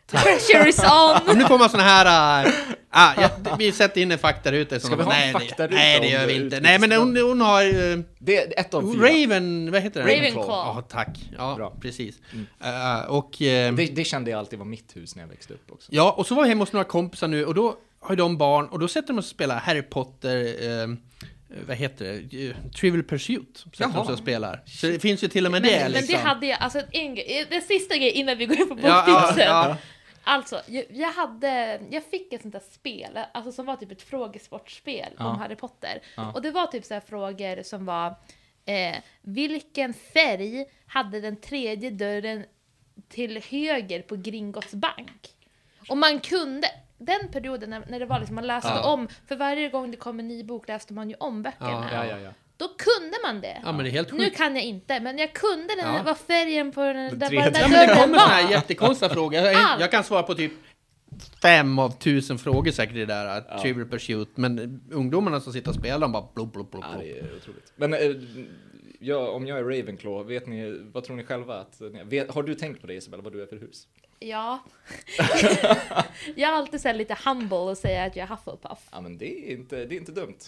The 0.07 0.17
pressure 0.19 0.69
is 0.69 0.79
on! 0.79 1.29
Och 1.29 1.37
nu 1.37 1.45
får 1.45 1.59
man 1.59 1.71
såna 1.71 1.83
här... 1.83 2.55
ah, 2.95 3.13
ja, 3.45 3.57
vi 3.59 3.73
sätter 3.73 4.01
in 4.01 4.13
en 4.13 4.19
faktaruta. 4.19 4.81
Ska 4.81 4.97
vi 4.97 5.03
ha 5.03 5.13
en 5.13 5.19
nej, 5.19 5.33
faktaruta 5.33 5.67
det, 5.69 5.75
nej, 5.75 6.01
det 6.01 6.09
gör 6.09 6.27
vi 6.27 6.35
inte. 6.35 6.61
Nej, 6.61 6.79
men 6.79 6.93
hon, 6.93 7.17
hon 7.17 7.41
har... 7.41 7.65
Uh, 7.65 7.99
Det 8.19 8.37
är 8.39 8.61
ett 8.61 8.75
av 8.75 8.93
fyra. 8.95 9.07
Raven, 9.09 9.71
vad 9.73 9.83
heter 9.83 10.03
det? 10.05 10.17
Ravenclaw. 10.17 10.47
Ja, 10.49 10.85
tack. 10.91 11.19
Ja, 11.39 11.55
Bra. 11.57 11.73
precis. 11.81 12.17
Mm. 12.33 12.47
Eh, 13.01 13.05
och... 13.05 13.43
eh, 13.43 13.75
Det, 13.75 13.87
det 13.87 14.05
kände 14.05 14.31
jag 14.31 14.39
alltid 14.39 14.59
var 14.59 14.67
mitt 14.67 14.97
hus 14.97 15.17
när 15.17 15.23
jag 15.23 15.29
växte 15.29 15.55
upp 15.55 15.73
också. 15.73 15.89
Ja, 15.95 16.13
och 16.19 16.27
så 16.27 16.35
var 16.35 16.43
vi 16.43 16.49
hemma 16.49 16.63
hos 16.63 16.73
några 16.73 16.85
kompisar 16.85 17.29
nu 17.29 17.45
och 17.45 17.55
då 17.55 17.77
har 18.01 18.17
de 18.17 18.39
barn 18.39 18.69
och 18.69 18.79
då 18.79 18.89
sätter 18.89 19.09
de 19.09 19.13
sig 19.13 19.19
och 19.19 19.25
spelar 19.25 19.57
Harry 19.59 19.83
Potter, 19.83 20.45
eh, 20.83 20.87
vad 21.67 21.77
heter 21.77 22.05
det, 22.31 22.47
Eh, 22.49 22.55
Trivial 22.81 23.03
Pursuit. 23.03 23.65
Sätter 23.73 23.93
de 23.93 24.13
och 24.13 24.19
spelar. 24.19 24.63
Så 24.67 24.87
det 24.87 24.99
finns 24.99 25.25
ju 25.25 25.29
till 25.29 25.47
och 25.47 25.53
med 25.53 25.63
Men, 25.63 25.71
det 25.71 25.79
men 25.83 25.93
liksom. 25.93 26.13
det 26.15 26.21
hade 26.29 26.47
jag, 26.47 26.59
alltså 26.61 26.79
en 26.91 27.15
den 27.51 27.63
sista 27.63 27.97
grejen 27.97 28.15
innan 28.15 28.39
vi 28.39 28.47
går 28.47 28.61
in 28.61 28.69
på 28.69 28.77
Ja, 28.83 29.05
ja, 29.07 29.21
boktipsen. 29.21 29.47
ja. 29.49 29.77
Alltså, 30.25 30.61
jag, 30.67 30.85
jag 30.91 31.13
hade, 31.13 31.81
jag 31.91 32.05
fick 32.05 32.33
ett 32.33 32.43
sånt 32.43 32.53
där 32.55 32.63
spel, 32.71 33.19
alltså 33.35 33.53
som 33.53 33.67
var 33.67 33.77
typ 33.77 33.93
ett 33.93 34.03
frågesportspel 34.03 35.13
Ja. 35.19 35.29
om 35.29 35.39
Harry 35.39 35.57
Potter. 35.57 36.03
Ja. 36.17 36.33
Och 36.33 36.43
det 36.43 36.51
var 36.51 36.67
typ 36.67 36.85
så 36.85 36.95
här 36.95 37.01
frågor 37.01 37.63
som 37.63 37.87
var, 37.87 38.15
eh, 38.65 38.97
vilken 39.23 39.95
färg 39.95 40.67
hade 40.87 41.21
den 41.21 41.37
tredje 41.37 41.91
dörren 41.91 42.45
till 43.09 43.43
höger 43.51 44.03
på 44.03 44.17
Gringotts 44.17 44.75
bank? 44.75 45.35
Och 45.89 45.97
man 45.99 46.21
kunde, 46.21 46.69
den 46.99 47.29
perioden 47.33 47.71
när, 47.71 47.85
när 47.89 48.01
det 48.01 48.07
var 48.07 48.19
liksom, 48.19 48.35
man 48.35 48.47
läste 48.47 48.69
Ja. 48.69 48.93
om, 48.93 49.09
för 49.27 49.37
varje 49.37 49.69
gång 49.69 49.91
det 49.91 49.97
kom 49.97 50.21
en 50.21 50.29
ny 50.29 50.43
bok 50.45 50.69
läste 50.69 50.93
man 50.93 51.09
ju 51.11 51.17
om 51.21 51.43
böckerna. 51.43 51.91
Då 52.57 52.69
kunde 52.69 53.17
man 53.23 53.41
det. 53.41 53.61
Ja, 53.65 53.73
men 53.73 53.85
det 53.85 53.91
är 53.91 53.93
helt 53.93 54.13
Nu 54.13 54.31
kan 54.31 54.55
jag 54.57 54.65
inte, 54.65 55.01
men 55.01 55.19
jag 55.19 55.33
kunde 55.33 55.75
den, 55.77 55.95
Ja. 55.95 56.03
vad 56.05 56.19
färgen 56.19 56.73
på 56.73 56.81
den, 56.81 56.95
där, 57.19 57.31
där 57.31 57.33
Ja, 57.33 57.69
men 57.69 57.89
det 57.89 57.95
kommer 57.95 58.19
såna 58.19 58.33
här 58.33 58.51
jättekonstiga 58.51 59.09
frågor. 59.11 59.41
Jag, 59.41 59.55
Allt. 59.55 59.81
jag 59.81 59.91
kan 59.91 60.05
svara 60.05 60.23
på 60.23 60.35
typ 60.35 60.53
fem 61.43 61.79
av 61.79 61.91
tusen 61.99 62.39
frågor 62.39 62.71
säkert 62.71 62.97
i 62.97 62.99
det 62.99 63.07
där 63.07 63.45
Ja. 63.49 63.63
Trivial 63.63 63.89
Pursuit. 63.89 64.37
Men 64.37 64.81
ungdomarna 64.93 65.41
som 65.41 65.53
sitter 65.53 65.69
och 65.69 65.75
spelar, 65.75 65.99
de 65.99 66.13
bara 66.13 66.29
blub, 66.35 66.53
blub, 66.53 66.71
blub, 66.71 66.85
Ja, 66.93 66.99
det 66.99 67.19
är 67.19 67.37
otroligt. 67.37 67.73
Men 67.77 67.95
eh, 67.95 68.01
ja, 69.01 69.29
om 69.31 69.47
jag 69.47 69.59
är 69.59 69.63
Ravenclaw, 69.63 70.35
vet 70.35 70.47
ni, 70.47 70.81
vad 70.93 71.05
tror 71.05 71.17
ni 71.17 71.25
själva 71.25 71.55
att 71.61 71.81
är? 71.81 72.05
vet, 72.05 72.31
Har 72.31 72.43
du 72.43 72.55
tänkt 72.55 72.81
på 72.81 72.87
det 72.87 72.95
Isabella, 72.95 73.23
vad 73.23 73.33
du 73.33 73.43
är 73.43 73.47
för 73.47 73.57
hus? 73.57 73.87
Ja. 74.19 74.65
jag 76.37 76.51
är 76.51 76.55
alltid 76.55 76.81
så 76.81 76.89
här 76.89 76.95
lite 76.95 77.17
humble 77.25 77.57
och 77.57 77.79
säger 77.79 78.07
att 78.07 78.17
jag 78.17 78.25
är 78.25 78.29
Hufflepuff. 78.29 78.79
Ja, 78.93 79.01
men 79.01 79.19
det 79.19 79.51
är 79.51 79.53
inte, 79.53 79.85
det 79.85 79.95
är 79.95 79.99
inte 79.99 80.13
dumt. 80.13 80.39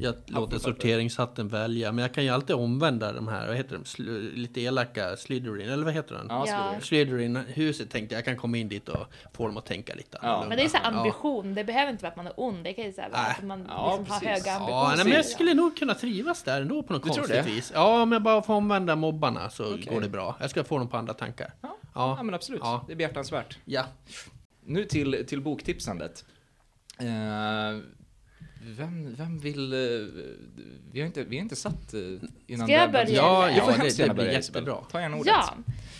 Jag 0.00 0.14
låter 0.26 0.58
sorteringshatten 0.58 1.48
välja, 1.48 1.92
men 1.92 2.02
jag 2.02 2.14
kan 2.14 2.24
ju 2.24 2.30
alltid 2.30 2.56
omvända 2.56 3.12
de 3.12 3.28
här, 3.28 3.46
vad 3.46 3.56
heter 3.56 3.74
de, 3.74 3.82
Sl- 3.84 4.34
lite 4.36 4.60
elaka 4.60 5.16
Slytherin, 5.16 5.70
eller 5.70 5.84
vad 5.84 5.94
heter 5.94 6.14
den? 6.14 6.26
Ja, 6.28 6.44
Ja. 6.48 6.74
Slytherin. 6.80 7.34
Slytherin-huset 7.34 7.90
tänkte 7.90 8.14
jag, 8.14 8.18
jag 8.18 8.24
kan 8.24 8.36
komma 8.36 8.56
in 8.56 8.68
dit 8.68 8.88
och 8.88 9.06
få 9.32 9.46
dem 9.46 9.56
att 9.56 9.66
tänka 9.66 9.94
lite 9.94 10.18
Ja. 10.22 10.44
Men 10.48 10.58
det 10.58 10.64
är 10.64 10.68
så 10.68 10.76
här 10.76 10.84
annorlunda. 10.84 11.00
ambition, 11.18 11.54
det 11.54 11.64
behöver 11.64 11.92
inte 11.92 12.02
vara 12.02 12.10
att 12.10 12.16
man 12.16 12.26
är 12.26 12.32
ond, 12.36 12.64
det 12.64 12.72
kan 12.72 12.84
ju 12.84 12.92
så 12.92 13.00
här 13.00 13.10
vara 13.10 13.20
att 13.22 13.42
man 13.44 13.66
Ja, 13.68 13.96
liksom 13.98 14.14
har 14.14 14.20
höga 14.20 14.42
Ja, 14.46 14.56
ambitioner. 14.56 14.96
nej, 14.96 15.04
men 15.04 15.12
jag 15.14 15.24
skulle 15.26 15.54
nog 15.54 15.76
kunna 15.76 15.94
trivas 15.94 16.42
där 16.42 16.60
ändå 16.60 16.82
på 16.82 16.92
något 16.92 17.02
Du 17.02 17.08
tror 17.08 17.18
konstigt 17.18 17.44
det? 17.44 17.50
vis. 17.50 17.72
Ja, 17.74 18.02
om 18.02 18.12
jag 18.12 18.22
bara 18.22 18.42
får 18.42 18.54
omvända 18.54 18.96
mobbarna 18.96 19.50
så 19.50 19.74
Okej. 19.74 19.86
går 19.94 20.00
det 20.00 20.08
bra. 20.08 20.36
Jag 20.40 20.50
ska 20.50 20.64
få 20.64 20.78
dem 20.78 20.88
på 20.88 20.96
andra 20.96 21.14
tankar. 21.14 21.52
Ja, 21.60 21.76
Ja. 21.94 22.14
ja 22.18 22.22
men 22.22 22.34
absolut. 22.34 22.60
Ja. 22.64 22.84
Det 22.86 22.92
är 22.92 22.96
behjärtansvärt. 22.96 23.58
Ja. 23.64 23.84
Nu 24.64 24.84
till, 24.84 25.24
till 25.28 25.40
boktipsandet. 25.40 26.24
Eh, 26.98 27.06
vem, 28.64 29.14
vem 29.14 29.38
vill... 29.38 29.72
eh, 29.72 29.78
vi, 30.92 31.00
har 31.00 31.06
inte, 31.06 31.24
vi 31.24 31.36
har 31.36 31.42
inte 31.42 31.56
satt 31.56 31.94
eh, 31.94 32.00
innan 32.46 32.66
Ska 32.66 32.76
jag 32.76 32.92
börja? 32.92 33.08
Ja, 33.10 33.50
Ja, 33.50 33.74
ja, 33.78 33.84
det, 33.84 34.06
det 34.08 34.14
blir 34.14 34.30
jättebra. 34.32 34.76
Ta 34.90 35.00
gärna 35.00 35.16
ordet. 35.16 35.32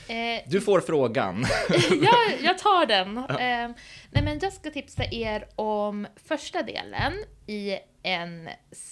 Ja. 0.07 0.15
Eh, 0.15 0.43
Du 0.49 0.61
får 0.61 0.81
frågan. 0.81 1.45
jag, 1.91 2.43
jag 2.43 2.59
tar 2.59 2.87
den. 2.87 3.19
Eh, 3.19 3.77
nej 4.11 4.23
men 4.25 4.39
jag 4.43 4.53
ska 4.53 4.71
tipsa 4.71 5.05
er 5.05 5.49
om 5.57 6.07
första 6.25 6.63
delen 6.63 7.13
i 7.47 7.79
en 8.03 8.49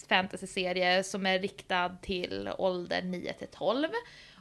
fantasyserie 0.09 1.05
som 1.05 1.27
är 1.27 1.39
riktad 1.39 1.89
till 2.03 2.50
ålder 2.59 3.03
9 3.03 3.33
till 3.33 3.49
12. 3.53 3.87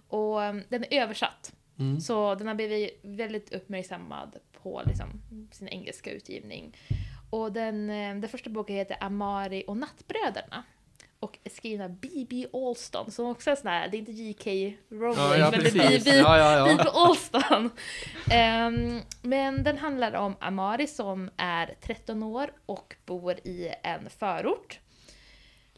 Och 0.08 0.44
eh, 0.44 0.56
den 0.70 0.84
är 0.90 1.02
översatt. 1.02 1.54
Mm. 1.80 2.02
Så 2.02 2.36
den 2.36 2.48
har 2.48 2.56
blivit 2.56 3.00
väldigt 3.04 3.54
uppmärksammad 3.54 4.36
på 4.64 4.82
liksom, 4.86 5.22
sin 5.52 5.68
engelska 5.68 6.12
utgivning. 6.12 6.78
Och 7.30 7.52
den, 7.52 7.90
eh, 7.90 8.16
den 8.16 8.30
första 8.30 8.50
boken 8.50 8.76
heter 8.76 8.98
Amari 9.00 9.64
och 9.68 9.78
nattbröderna. 9.78 10.64
Och 11.20 11.40
är 11.44 11.50
skriven 11.50 11.92
av 11.92 11.98
B.B. 12.00 12.46
Alston, 12.54 13.12
som 13.12 13.26
också 13.26 13.52
är 13.52 13.56
sån 13.56 13.68
här, 13.68 13.88
det 13.88 13.98
är 13.98 14.00
inte 14.00 14.12
J.K. 14.12 14.50
Rowling, 14.90 15.18
Ja, 15.18 15.38
ja, 15.38 15.52
men 15.52 15.60
det 15.60 15.70
är. 15.70 15.90
B.B. 15.90 16.12
Ja, 16.12 16.38
ja, 16.38 16.70
ja. 16.70 16.92
Alston. 16.94 17.70
Ehm, 18.32 19.02
men 19.22 19.64
den 19.64 19.78
handlar 19.78 20.14
om 20.14 20.36
Amari 20.40 20.88
som 20.88 21.30
är 21.38 21.76
13 21.82 22.24
år 22.24 22.52
och 22.66 22.96
bor 23.06 23.34
i 23.34 23.74
en 23.84 24.10
förort. 24.10 24.80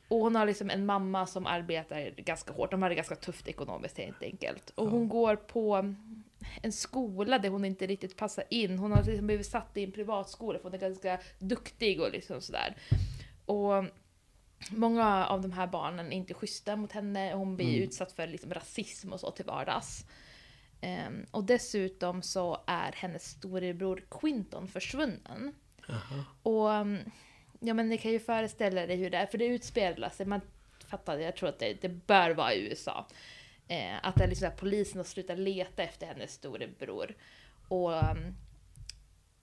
Och 0.08 0.20
hon 0.20 0.36
har 0.36 0.46
liksom 0.46 0.70
en 0.70 0.86
mamma 0.86 1.26
som 1.28 1.48
arbetar 1.48 2.22
ganska 2.22 2.54
hårt. 2.54 2.72
De 2.72 2.82
har 2.82 2.90
det 2.90 2.96
ganska 2.96 3.16
tufft 3.16 3.48
ekonomiskt 3.48 3.98
helt 3.98 4.24
enkelt. 4.24 4.70
Och 4.76 4.90
hon 4.90 5.10
går 5.10 5.36
på 5.36 5.96
en 6.62 6.72
skola 6.72 7.40
där 7.40 7.50
hon 7.50 7.66
inte 7.66 7.88
riktigt 7.88 8.18
passar 8.18 8.44
in. 8.50 8.80
Hon 8.80 8.92
har 8.92 9.04
liksom 9.04 9.28
blivit 9.28 9.46
satt 9.46 9.78
i 9.78 9.84
en 9.84 9.92
privatskola 9.92 10.60
för 10.60 10.64
hon 10.64 10.74
är 10.74 10.78
ganska 10.78 11.20
duktig 11.40 12.02
och 12.02 12.12
liksom 12.12 12.42
sådär. 12.42 12.76
Och 13.46 13.86
många 14.70 15.26
av 15.28 15.42
de 15.42 15.52
här 15.52 15.68
barnen 15.68 16.06
är 16.12 16.18
inte 16.18 16.34
schyssta 16.34 16.76
mot 16.76 16.92
henne. 16.92 17.34
Hon 17.34 17.56
blir 17.56 17.68
Mm. 17.70 17.82
utsatt 17.84 18.12
för 18.12 18.28
liksom 18.28 18.54
rasism 18.54 19.14
och 19.14 19.20
så 19.20 19.32
till 19.32 19.46
vardags. 19.46 20.06
Ehm, 20.82 21.26
och 21.32 21.44
dessutom 21.44 22.22
så 22.22 22.64
är 22.68 22.92
hennes 22.92 23.24
storebror 23.30 24.04
Quinton 24.12 24.68
försvunnen. 24.68 25.56
Aha. 25.90 26.24
Och 26.44 26.68
um, 26.70 27.00
ja 27.60 27.74
men 27.74 27.90
ni 27.90 27.98
kan 27.98 28.12
ju 28.12 28.20
föreställa 28.20 28.84
er 28.84 28.96
hur 28.98 29.10
det 29.10 29.18
är, 29.18 29.26
för 29.26 29.38
det 29.38 29.46
utspelar 29.46 30.10
sig, 30.10 30.26
man 30.26 30.42
fattar, 30.88 31.18
jag 31.18 31.36
tror 31.36 31.50
att 31.50 31.60
det, 31.60 31.82
det 31.82 31.90
bör 31.90 32.30
vara 32.32 32.54
i 32.54 32.62
USA. 32.70 33.08
Eh, 33.72 33.96
att 34.04 34.16
det 34.16 34.24
är 34.24 34.28
liksom 34.28 34.48
att 34.48 34.58
polisen 34.58 34.98
har 34.98 35.04
slutat 35.04 35.40
leta 35.40 35.84
efter 35.84 36.08
hennes 36.08 36.34
storebror. 36.34 37.16
Och 37.68 37.92
um, 37.92 38.36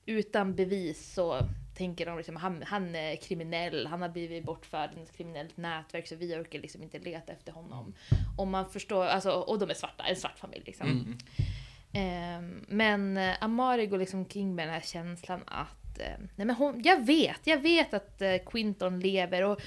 utan 0.06 0.54
bevis 0.54 1.12
så 1.14 1.40
tänker 1.76 2.06
de 2.06 2.16
liksom 2.16 2.36
han, 2.36 2.62
han 2.62 2.94
är 2.94 3.16
kriminell, 3.16 3.86
han 3.86 4.02
har 4.02 4.08
blivit 4.08 4.44
bortförd 4.44 4.90
i 4.96 5.02
ett 5.02 5.16
kriminellt 5.16 5.56
nätverk 5.56 6.08
så 6.08 6.16
vi 6.16 6.34
orkar 6.34 6.58
liksom 6.58 6.82
inte 6.82 6.98
leta 6.98 7.32
efter 7.32 7.52
honom. 7.52 7.94
Och 8.38 8.46
man 8.46 8.70
förstår, 8.70 9.06
alltså, 9.06 9.30
och 9.30 9.58
de 9.58 9.70
är 9.70 9.74
svarta, 9.74 10.04
en 10.04 10.16
svart 10.16 10.38
familj 10.38 10.62
liksom. 10.66 10.88
Mm. 10.88 11.18
Ehm, 11.92 12.64
men 12.68 13.16
eh, 13.16 13.34
Amari 13.40 13.86
går 13.86 13.98
liksom 13.98 14.24
kring 14.24 14.54
med 14.54 14.66
den 14.66 14.74
här 14.74 14.80
känslan 14.80 15.40
att 15.46 15.98
eh, 15.98 16.18
nej 16.36 16.46
men 16.46 16.50
hon, 16.50 16.82
jag 16.84 17.06
vet, 17.06 17.46
jag 17.46 17.58
vet 17.58 17.94
att 17.94 18.22
eh, 18.22 18.36
Quinton 18.46 19.00
lever 19.00 19.44
och, 19.44 19.60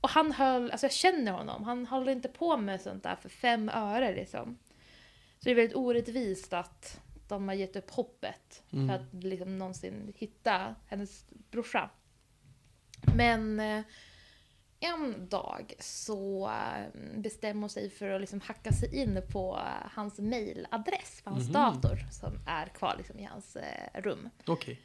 och 0.00 0.08
han 0.10 0.32
höll, 0.32 0.70
alltså 0.70 0.84
jag 0.86 0.92
känner 0.92 1.32
honom, 1.32 1.64
han 1.64 1.86
håller 1.86 2.12
inte 2.12 2.28
på 2.28 2.56
med 2.56 2.80
sånt 2.80 3.02
där 3.02 3.16
för 3.16 3.28
fem 3.28 3.68
öre 3.68 4.14
liksom. 4.14 4.58
Så 5.38 5.44
det 5.44 5.50
är 5.50 5.54
väldigt 5.54 5.76
orättvist 5.76 6.52
att 6.52 7.00
de 7.28 7.48
har 7.48 7.54
gett 7.54 7.76
upp 7.76 7.90
hoppet 7.90 8.62
Mm. 8.72 8.88
för 8.88 8.94
att 8.94 9.24
liksom 9.24 9.58
någonsin 9.58 10.12
hitta 10.16 10.74
hennes 10.86 11.26
brorsa. 11.50 11.90
Men 13.16 13.60
eh, 13.60 13.82
en 14.80 15.28
dag 15.28 15.74
så 15.78 16.48
eh, 16.50 17.00
bestämmer 17.20 17.60
hon 17.60 17.70
sig 17.70 17.90
för 17.90 18.10
att 18.10 18.20
liksom 18.20 18.40
hacka 18.40 18.72
sig 18.72 18.96
in 18.96 19.22
på 19.32 19.56
eh, 19.56 19.90
hans 19.94 20.18
mailadress 20.18 21.20
på 21.24 21.30
hans 21.30 21.44
Mhm. 21.44 21.52
dator 21.52 21.96
som 22.10 22.32
är 22.46 22.66
kvar 22.66 22.94
liksom 22.98 23.18
i 23.18 23.24
hans 23.24 23.56
rum. 23.94 24.30
Okej. 24.46 24.80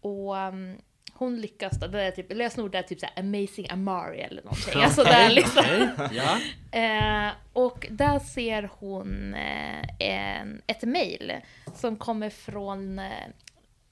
Och 0.00 0.34
um, 0.36 0.76
hon 1.18 1.40
lyckas 1.40 1.80
då, 1.80 1.86
det 1.86 2.02
är 2.02 2.10
typ, 2.10 2.32
lösenord 2.32 2.74
är 2.74 2.82
typ 2.82 3.00
såhär 3.00 3.18
amazing 3.18 3.70
Amari 3.70 4.20
eller 4.20 4.42
någonting. 4.42 4.64
Okej, 4.68 4.82
Alltså 4.84 5.04
där 5.04 5.30
liksom. 5.30 5.64
okej. 5.98 6.10
Ja. 6.12 6.38
Eh, 6.80 7.32
och 7.52 7.86
där 7.90 8.18
ser 8.18 8.70
hon 8.78 9.34
eh, 9.34 9.84
en, 9.98 10.62
ett 10.66 10.82
mail 10.82 11.32
som 11.74 11.96
kommer 11.96 12.30
från 12.30 12.98
eh, 12.98 13.10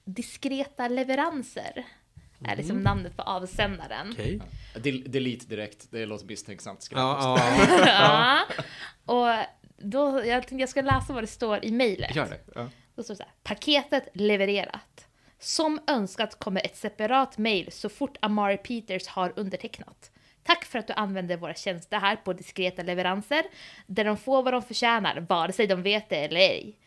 Diskreta 0.05 0.87
leveranser. 0.87 1.85
Är 2.47 2.55
liksom 2.55 2.77
namnet 2.79 3.17
på 3.17 3.23
avsändaren. 3.23 4.09
Okej. 4.11 4.41
Del- 4.75 5.11
Delete 5.11 5.45
direkt, 5.45 5.91
det 5.91 6.05
låter 6.05 6.25
misstänksamt. 6.25 6.87
Ja, 6.91 7.37
jag 7.59 7.79
ja. 7.87 8.45
ja. 8.57 8.63
Och 9.05 9.45
då, 9.77 10.25
jag 10.25 10.47
tänkte 10.47 10.55
jag 10.55 10.69
ska 10.69 10.81
läsa 10.81 11.13
vad 11.13 11.23
det 11.23 11.27
står 11.27 11.65
i 11.65 11.71
mejlet. 11.71 12.15
Gör 12.15 12.25
det. 12.25 12.39
Ja. 12.55 12.69
Då 12.95 13.03
står 13.03 13.13
det 13.13 13.17
så 13.17 13.23
här, 13.23 13.31
paketet 13.43 14.07
levererat. 14.13 15.04
Som 15.45 15.79
önskat 15.87 16.39
kommer 16.39 16.65
ett 16.65 16.75
separat 16.77 17.37
mejl 17.37 17.71
så 17.71 17.89
fort 17.89 18.17
Amari 18.19 18.57
Peters 18.57 19.07
har 19.07 19.33
undertecknat. 19.35 20.11
Tack 20.43 20.65
för 20.65 20.79
att 20.79 20.87
du 20.87 20.93
använder 20.93 21.37
våra 21.37 21.53
tjänster 21.53 21.99
här 21.99 22.15
på 22.15 22.33
diskreta 22.33 22.83
leveranser, 22.83 23.43
där 23.87 24.05
de 24.05 24.17
får 24.17 24.43
vad 24.43 24.53
de 24.53 24.61
förtjänar, 24.61 25.25
vare 25.29 25.51
sig 25.51 25.67
de 25.67 25.83
vet 25.83 26.09
det 26.09 26.15
eller 26.25 26.39
ej. 26.39 26.77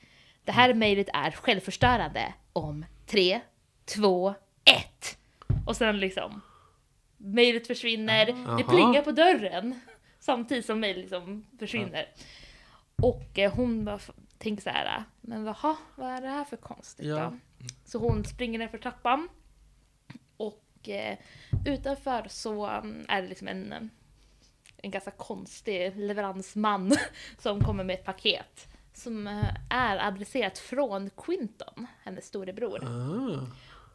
Det 0.44 0.52
här 0.52 0.74
mejlet 0.74 1.08
är 1.14 1.30
självförstörande 1.30 2.34
om 2.52 2.84
3, 3.06 3.40
2, 3.84 4.34
1. 4.64 5.18
Och 5.66 5.76
sen 5.76 6.00
liksom, 6.00 6.40
mejlet 7.16 7.66
försvinner, 7.66 8.26
det 8.26 8.32
Aha. 8.32 8.62
plingar 8.62 9.02
på 9.02 9.12
dörren 9.12 9.80
samtidigt 10.20 10.66
som 10.66 10.80
mejlet 10.80 11.00
liksom 11.02 11.46
försvinner. 11.58 12.08
Och 13.02 13.38
eh, 13.38 13.52
hon 13.54 13.84
bara 13.84 13.98
tänker 14.38 14.62
så 14.62 14.70
här, 14.70 15.04
men 15.20 15.44
vaha, 15.44 15.76
vad 15.94 16.10
är 16.10 16.20
det 16.20 16.28
här 16.28 16.44
för 16.44 16.56
konstigt 16.56 17.06
Ja. 17.06 17.16
då? 17.16 17.38
Så 17.84 17.98
hon 17.98 18.24
springer 18.24 18.58
ner 18.58 18.68
för 18.68 18.78
trappan. 18.78 19.28
Och 20.36 20.88
eh, 20.88 21.18
utanför 21.66 22.26
så 22.28 22.66
mm, 22.66 23.06
är 23.08 23.22
det 23.22 23.28
liksom 23.28 23.48
en, 23.48 23.72
eh, 23.72 23.80
en 24.76 24.90
ganska 24.90 25.10
konstig 25.10 25.96
leveransman 25.96 26.96
som 27.38 27.64
kommer 27.64 27.84
med 27.84 27.94
ett 27.94 28.04
paket. 28.04 28.68
Som 28.94 29.26
eh, 29.26 29.54
är 29.70 30.06
adresserat 30.08 30.58
från 30.58 31.10
Quinton, 31.10 31.86
hennes 32.02 32.26
storebror. 32.26 32.84
Ah. 32.84 33.46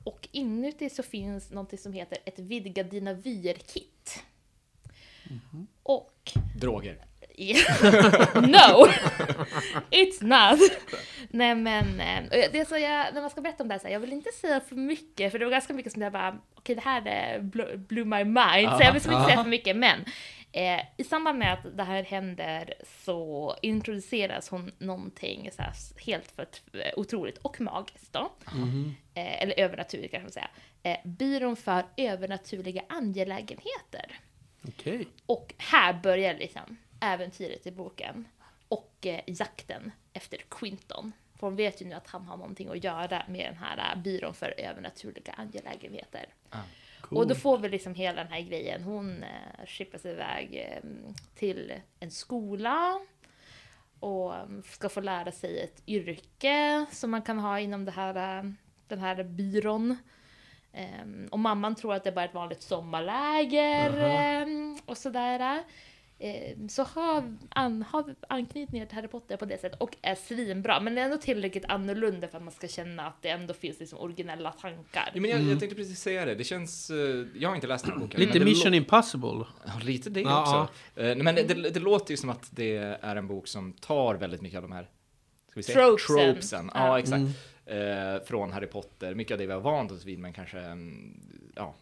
Och 0.03 0.27
inuti 0.31 0.89
så 0.89 1.03
finns 1.03 1.51
något 1.51 1.79
som 1.79 1.93
heter 1.93 2.17
ett 2.25 2.39
vidga 2.39 2.83
dina 2.83 3.13
vyer-kit. 3.13 4.23
Och 5.83 6.31
Droger. 6.55 7.05
no! 8.35 8.87
It's 9.91 10.23
not! 10.23 10.59
Nej 11.29 11.55
men, 11.55 11.99
eh, 11.99 12.23
det 12.31 12.59
är 12.59 12.65
så 12.65 12.77
jag, 12.77 13.13
när 13.13 13.21
man 13.21 13.29
ska 13.29 13.41
berätta 13.41 13.63
om 13.63 13.67
det 13.69 13.73
här, 13.73 13.79
så 13.79 13.87
här, 13.87 13.93
jag 13.93 13.99
vill 13.99 14.13
inte 14.13 14.31
säga 14.31 14.59
för 14.59 14.75
mycket 14.75 15.31
för 15.31 15.39
det 15.39 15.45
var 15.45 15.51
ganska 15.51 15.73
mycket 15.73 15.93
som 15.93 16.01
jag 16.01 16.11
bara, 16.11 16.37
okej 16.55 16.75
det 16.75 16.81
här 16.81 17.07
är 17.07 17.39
bl- 17.39 17.77
blew 17.77 18.05
my 18.07 18.23
mind, 18.23 18.69
så 18.71 18.77
jag 18.79 18.85
vill 18.85 18.93
liksom 18.93 19.13
inte 19.13 19.25
säga 19.25 19.43
för 19.43 19.49
mycket 19.49 19.75
men 19.75 20.05
eh, 20.51 20.81
i 20.97 21.03
samband 21.03 21.39
med 21.39 21.53
att 21.53 21.77
det 21.77 21.83
här 21.83 22.03
händer 22.03 22.73
så 23.05 23.55
introduceras 23.61 24.49
hon 24.49 24.71
någonting 24.77 25.49
så 25.55 25.61
här, 25.61 25.73
helt 26.05 26.31
för 26.31 26.47
otroligt 26.95 27.37
och 27.37 27.61
magiskt 27.61 28.13
då. 28.13 28.31
Eh, 29.13 29.41
eller 29.43 29.59
övernaturligt 29.59 30.11
kanske 30.11 30.25
man 30.25 30.31
säga. 30.31 30.49
Eh, 30.83 30.97
byrån 31.03 31.55
för 31.55 31.83
övernaturliga 31.97 32.81
angelägenheter. 32.89 34.19
Okej. 34.67 35.07
Och 35.25 35.53
här 35.57 35.93
börjar 35.93 36.33
liksom 36.33 36.77
äventyret 37.03 37.67
i 37.67 37.71
boken. 37.71 38.27
Och 38.67 39.05
eh, 39.05 39.21
jakten 39.25 39.91
efter 40.13 40.37
Quinton. 40.49 41.11
För 41.39 41.47
hon 41.47 41.55
vet 41.55 41.81
ju 41.81 41.85
nu 41.85 41.95
att 41.95 42.07
han 42.07 42.25
har 42.25 42.37
någonting 42.37 42.67
att 42.67 42.83
göra 42.83 43.23
med 43.27 43.45
den 43.45 43.57
här 43.57 43.95
eh, 43.95 44.01
byrån 44.01 44.33
för 44.33 44.53
övernaturliga 44.57 45.33
angelägenheter. 45.33 46.25
Och 47.09 47.27
då 47.27 47.35
får 47.35 47.57
vi 47.57 47.69
liksom 47.69 47.95
hela 47.95 48.23
den 48.23 48.31
här 48.31 48.41
grejen. 48.41 48.83
Hon 48.83 49.23
eh, 49.23 49.65
skippas 49.67 50.05
iväg 50.05 50.55
eh, 50.55 50.89
till 51.35 51.73
en 51.99 52.11
skola. 52.11 52.99
Och 53.99 54.35
eh, 54.35 54.45
ska 54.65 54.89
få 54.89 55.01
lära 55.01 55.31
sig 55.31 55.59
ett 55.59 55.83
yrke 55.87 56.85
som 56.91 57.11
man 57.11 57.21
kan 57.21 57.39
ha 57.39 57.59
inom 57.59 57.85
det 57.85 57.91
här, 57.91 58.39
eh, 58.39 58.51
den 58.87 58.99
här 58.99 59.23
byrån. 59.23 59.97
Ehm, 60.73 61.27
och 61.31 61.39
mamman 61.39 61.75
tror 61.75 61.93
att 61.93 62.03
det 62.03 62.11
bara 62.11 62.25
är 62.25 62.27
ett 62.27 62.33
vanligt 62.33 62.61
sommarläger 62.61 63.97
ehm, 63.97 64.79
och 64.85 64.97
sådär. 64.97 65.63
Ehm, 66.19 66.69
så 66.69 66.83
har, 66.83 67.35
an, 67.49 67.81
har 67.89 68.15
anknytningar 68.29 68.85
till 68.85 68.95
Harry 68.95 69.07
Potter 69.07 69.37
på 69.37 69.45
det 69.45 69.57
sättet 69.61 69.81
och 69.81 69.95
är 70.01 70.15
svinbra. 70.15 70.79
Men 70.79 70.95
det 70.95 71.01
är 71.01 71.05
ändå 71.05 71.17
tillräckligt 71.17 71.65
annorlunda 71.65 72.27
för 72.27 72.37
att 72.37 72.43
man 72.43 72.53
ska 72.53 72.67
känna 72.67 73.07
att 73.07 73.21
det 73.21 73.29
ändå 73.29 73.53
finns 73.53 73.79
liksom 73.79 73.99
originella 73.99 74.51
tankar. 74.51 75.11
Jo, 75.13 75.21
men 75.21 75.31
jag, 75.31 75.41
jag 75.41 75.59
tänkte 75.59 75.75
precis 75.75 75.99
säga 75.99 76.25
det. 76.25 76.35
Det 76.35 76.43
känns... 76.43 76.89
eh, 76.89 77.25
Jag 77.35 77.49
har 77.49 77.55
inte 77.55 77.67
läst 77.67 77.85
den 77.85 77.93
här 77.93 77.99
boken. 77.99 78.19
Lite 78.19 78.39
det 78.39 78.45
Mission 78.45 78.73
Impossible. 78.73 79.45
Ja, 79.65 79.71
lite 79.83 80.09
det 80.09 80.21
Ja, 80.21 80.41
också. 80.41 81.01
Eh, 81.01 81.15
Men 81.15 81.35
det, 81.35 81.43
det 81.69 81.79
låter 81.79 82.11
ju 82.11 82.17
som 82.17 82.29
att 82.29 82.47
det 82.51 82.75
är 82.77 83.15
en 83.15 83.27
bok 83.27 83.47
som 83.47 83.73
tar 83.73 84.15
väldigt 84.15 84.41
mycket 84.41 84.57
av 84.57 84.63
de 84.63 84.71
här 84.71 84.83
ska 85.49 85.59
vi 85.59 85.63
säga, 85.63 85.75
Tropesen. 85.77 86.15
tropesen. 86.33 86.71
Ja, 86.73 86.87
Ja. 86.87 86.99
exakt. 86.99 87.23
Eh, 87.65 88.25
från 88.25 88.51
Harry 88.51 88.67
Potter. 88.67 89.15
Mycket 89.15 89.31
av 89.33 89.37
det 89.39 89.45
vi 89.45 89.53
har 89.53 89.59
vant 89.61 89.91
oss 89.91 90.05
vid, 90.05 90.19
men 90.19 90.33
kanske 90.33 90.59
mm, 90.59 91.19
ja, 91.55 91.75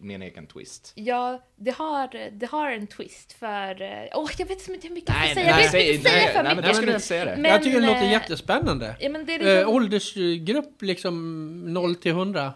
med 0.00 0.14
en 0.14 0.22
egen 0.22 0.46
twist. 0.46 0.92
Ja, 0.94 1.42
det 1.56 1.70
har, 1.70 2.30
det 2.30 2.46
har 2.46 2.70
en 2.70 2.86
twist 2.86 3.32
för... 3.32 3.82
eh, 3.82 3.88
Åh, 4.14 4.30
jag 4.38 4.46
vet 4.46 4.68
inte 4.68 4.88
hur 4.88 4.94
mycket 4.94 5.08
jag 5.08 5.16
ska 5.16 5.24
Nej, 5.24 5.34
säga. 5.34 5.56
nej, 5.56 5.64
jag 5.64 5.70
vill 5.70 5.70
säg- 5.70 5.94
inte 5.96 6.10
säga 6.10 6.24
nej, 6.24 6.32
för 6.34 6.42
nej, 6.42 6.56
mycket. 6.56 6.76
ska 6.76 6.86
du 6.86 6.92
inte 6.92 7.04
säga 7.06 7.24
det. 7.24 7.36
Men, 7.36 7.50
jag 7.50 7.62
tycker 7.62 7.80
det 7.80 7.86
låter 7.86 8.02
eh, 8.04 8.10
jättespännande. 8.12 8.96
Ja, 9.00 9.08
men 9.08 9.26
det 9.26 9.34
är 9.34 9.38
liksom, 9.56 9.74
åldersgrupp 9.74 10.82
liksom 10.82 11.72
0 11.74 11.94
till 11.96 12.10
100. 12.10 12.52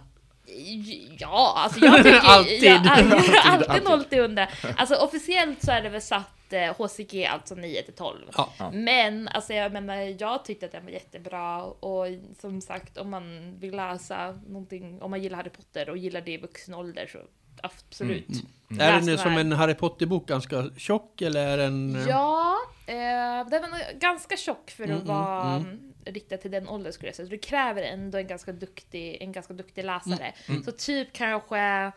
Ja, 1.19 1.55
alltså 1.57 1.81
jag 1.85 1.97
tycker 1.97 2.19
Alltid. 2.23 2.65
Jag, 2.65 2.77
alltid, 2.89 3.13
Alltid, 3.45 3.69
alltid 3.69 3.85
0 3.85 4.05
till 4.05 4.19
100. 4.19 4.49
Alltså 4.77 4.95
officiellt 4.95 5.63
så 5.65 5.71
är 5.71 5.83
det 5.83 5.89
väl 5.89 6.03
satt 6.03 6.31
eh, 6.55 6.75
HCG, 6.77 7.25
alltså 7.27 7.55
9 7.55 7.83
till 7.83 7.95
12. 7.95 8.19
Ja. 8.37 8.53
Ja. 8.59 8.71
Men 8.71 9.29
alltså 9.29 9.53
jag 9.53 9.73
menar, 9.73 9.95
jag 10.21 10.45
tyckte 10.45 10.67
att 10.67 10.73
den 10.73 10.85
var 10.85 10.90
jättebra 10.90 11.62
och 11.64 12.07
som 12.40 12.61
sagt 12.61 12.99
om 12.99 13.11
man 13.11 13.55
vill 13.59 13.77
läsa 13.77 14.38
någonting, 14.49 15.03
om 15.03 15.11
man 15.11 15.23
gillar 15.23 15.37
Harry 15.37 15.51
Potter 15.51 15.88
och 15.90 15.97
gillar 15.97 16.21
det 16.21 16.33
i 16.33 16.37
vuxen 16.38 16.75
ålder 16.75 17.07
så 17.12 17.19
absolut. 17.62 18.29
Är 18.71 18.75
Läs 18.77 18.97
den 18.97 19.07
den 19.07 19.19
som 19.19 19.37
en 19.37 19.53
Harry 19.53 19.75
Potter-bok 19.75 20.27
ganska 20.29 20.64
tjock 20.77 21.23
eller 21.23 21.47
är 21.47 21.57
den... 21.59 21.97
eh, 21.97 22.09
Ja, 22.09 22.57
eh, 22.87 23.49
den 23.51 23.62
var 23.62 23.69
nog 23.69 24.01
ganska 24.01 24.37
tjock 24.37 24.71
för 24.71 24.85
att 24.85 24.90
Mm, 24.90 25.07
vara 25.07 25.43
mm, 25.51 25.62
mm, 25.69 25.93
riktad 26.05 26.37
till 26.37 26.51
den 26.51 26.69
åldern 26.69 26.93
skulle 26.93 27.09
jag 27.09 27.17
säga. 27.17 27.27
Så 27.27 27.31
det 27.31 27.38
kräver 27.38 27.83
ändå 27.83 28.19
en 28.19 28.27
ganska 28.27 28.53
duktig, 28.53 29.17
en 29.21 29.33
ganska 29.33 29.55
duktig 29.55 29.85
läsare. 29.85 30.33
Mm, 30.49 30.62
Så 30.64 30.73
typ 30.73 31.12
kanske 31.12 31.93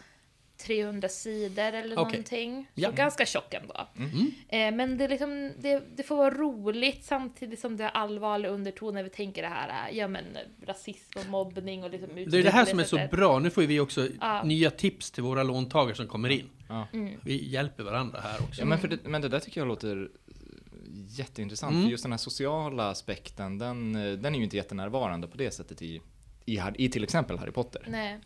300 0.57 1.09
sidor 1.09 1.63
eller 1.73 1.95
Okej. 1.95 1.95
någonting. 1.95 2.67
Så 2.75 2.81
Ja. 2.81 2.91
ganska 2.91 3.25
tjock 3.25 3.53
ändå. 3.53 3.87
Mm. 3.97 4.31
Eh, 4.47 4.77
men 4.77 4.97
det, 4.97 5.07
liksom, 5.07 5.53
det, 5.59 5.83
det 5.95 6.03
får 6.03 6.17
vara 6.17 6.29
roligt 6.33 7.05
samtidigt 7.05 7.59
som 7.59 7.77
det 7.77 7.83
är 7.83 7.89
allvarliga 7.89 8.51
undertoner. 8.51 9.03
Vi 9.03 9.09
tänker 9.09 9.41
det 9.41 9.47
här, 9.47 9.89
eh, 9.89 9.97
ja 9.97 10.07
men 10.07 10.25
rasism 10.65 11.19
och 11.19 11.25
mobbning 11.29 11.83
och 11.83 11.89
liksom 11.89 12.09
Det 12.15 12.37
är 12.37 12.43
det 12.43 12.49
här 12.49 12.65
som 12.65 12.79
är 12.79 12.83
så 12.83 12.99
bra. 13.11 13.39
Nu 13.39 13.49
får 13.49 13.61
vi 13.61 13.79
också 13.79 14.07
Ja. 14.21 14.43
nya 14.43 14.71
tips 14.71 15.11
till 15.11 15.23
våra 15.23 15.43
låntagare 15.43 15.95
som 15.95 16.07
kommer 16.07 16.29
in. 16.29 16.49
Ja. 16.69 16.87
Mm. 16.93 17.19
Vi 17.23 17.49
hjälper 17.49 17.83
varandra 17.83 18.19
här 18.19 18.41
också. 18.43 18.61
Ja, 18.61 18.65
men, 18.65 18.79
för 18.79 18.87
det, 18.87 18.97
men 19.03 19.21
det 19.21 19.29
där 19.29 19.39
tycker 19.39 19.61
jag 19.61 19.67
låter 19.67 20.09
jätteintressant. 21.09 21.71
Mm. 21.71 21.83
För 21.83 21.91
just 21.91 22.03
den 22.03 22.11
här 22.11 22.17
sociala 22.17 22.89
aspekten, 22.89 23.57
den, 23.57 23.95
eh, 23.95 24.11
den 24.13 24.33
är 24.33 24.37
ju 24.37 24.43
inte 24.43 24.57
jättenärvarande 24.57 25.27
på 25.27 25.37
det 25.37 25.51
sättet 25.51 25.81
i, 25.81 26.01
i, 26.45 26.59
i 26.75 26.89
till 26.89 27.03
exempel 27.03 27.37
Harry 27.37 27.51
Potter. 27.51 27.85
Nej. 27.87 28.19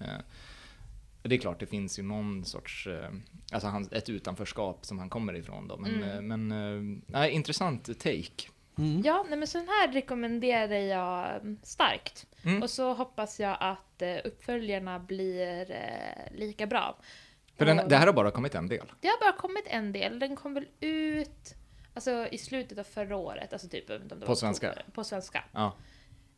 Det 1.23 1.35
är 1.35 1.39
klart, 1.39 1.59
det 1.59 1.65
finns 1.65 1.99
ju 1.99 2.03
någon 2.03 2.45
sorts, 2.45 2.87
eh, 2.87 3.09
alltså 3.51 3.67
han, 3.67 3.89
ett 3.91 4.09
utanförskap 4.09 4.85
som 4.85 4.99
han 4.99 5.09
kommer 5.09 5.35
ifrån 5.35 5.67
då. 5.67 5.77
Men, 5.77 5.95
Mm. 6.03 6.09
eh, 6.09 6.21
men 6.37 6.51
eh, 6.51 7.01
nej, 7.07 7.31
intressant 7.31 7.85
take. 7.99 8.47
Mm. 8.77 9.01
Ja, 9.05 9.25
nej, 9.29 9.39
men 9.39 9.47
så 9.47 9.57
den 9.57 9.67
här 9.67 9.91
rekommenderar 9.91 10.75
jag 10.75 11.41
starkt. 11.63 12.25
Mm. 12.43 12.63
Och 12.63 12.69
så 12.69 12.93
hoppas 12.93 13.39
jag 13.39 13.57
att 13.59 14.01
uppföljarna 14.23 14.99
blir 14.99 15.71
eh, 15.71 16.37
lika 16.37 16.67
bra. 16.67 16.97
För 17.57 17.65
den, 17.65 17.77
det 17.89 17.95
här 17.97 18.05
har 18.05 18.13
bara 18.13 18.31
kommit 18.31 18.55
en 18.55 18.67
del. 18.67 18.91
det 19.01 19.07
har 19.07 19.19
bara 19.31 19.37
kommit 19.37 19.65
en 19.67 19.91
del. 19.91 20.19
Den 20.19 20.35
kom 20.35 20.53
väl 20.53 20.65
ut 20.79 21.55
alltså, 21.93 22.27
i 22.31 22.37
slutet 22.37 22.77
av 22.77 22.83
förra 22.83 23.15
året. 23.15 23.53
Alltså 23.53 23.67
typ, 23.69 23.91
På 24.25 24.35
svenska? 24.35 24.73
På 24.93 25.03
svenska. 25.03 25.43
Ja. 25.51 25.77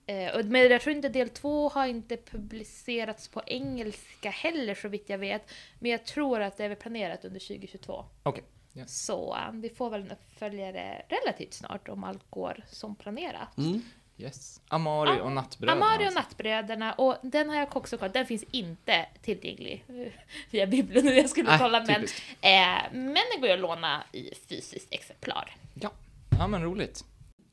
Eh, 0.05 0.35
och, 0.35 0.45
men 0.45 0.71
jag 0.71 0.81
tror 0.81 0.95
inte 0.95 1.09
del 1.09 1.29
två 1.29 1.69
har 1.69 1.87
inte 1.87 2.17
publicerats 2.17 3.27
på 3.27 3.41
engelska 3.45 4.29
heller 4.29 4.75
så 4.75 4.87
vitt 4.87 5.09
jag 5.09 5.17
vet. 5.17 5.51
Men 5.79 5.91
jag 5.91 6.05
tror 6.05 6.41
att 6.41 6.57
det 6.57 6.65
är 6.65 6.75
planerat 6.75 7.25
under 7.25 7.39
2022. 7.39 8.05
Okej. 8.23 8.43
Yes. 8.75 9.05
Så 9.05 9.35
eh, 9.35 9.51
vi 9.51 9.69
får 9.69 9.89
väl 9.89 10.01
en 10.01 10.11
uppföljare 10.11 11.05
relativt 11.09 11.53
snart 11.53 11.89
om 11.89 12.03
allt 12.03 12.29
går 12.29 12.63
som 12.69 12.95
planerat. 12.95 13.57
Mm. 13.57 13.81
Yes. 14.17 14.61
Amari 14.67 15.09
Ah, 15.09 15.23
och 15.23 15.31
Nattbröderna. 15.31 15.85
Amari 15.85 16.03
och 16.03 16.05
alltså. 16.05 16.19
Nattbröderna 16.19 16.93
och 16.93 17.17
den 17.21 17.49
har 17.49 17.55
jag 17.55 17.77
också 17.77 17.97
kollat. 17.97 18.13
Den 18.13 18.25
finns 18.25 18.43
inte 18.51 19.05
tillgänglig 19.21 19.85
via 20.49 20.67
Bibeln 20.67 21.05
när 21.05 21.13
jag 21.13 21.29
skulle 21.29 21.49
Nej, 21.49 21.59
kolla. 21.59 21.79
Men, 21.79 22.03
eh, 22.41 22.91
men 22.91 23.13
den 23.31 23.39
går 23.39 23.47
ju 23.47 23.53
att 23.53 23.59
låna 23.59 24.03
i 24.11 24.35
fysiskt 24.49 24.93
exemplar. 24.93 25.55
Ja. 25.73 25.91
ja, 26.39 26.47
men 26.47 26.63
roligt. 26.63 27.05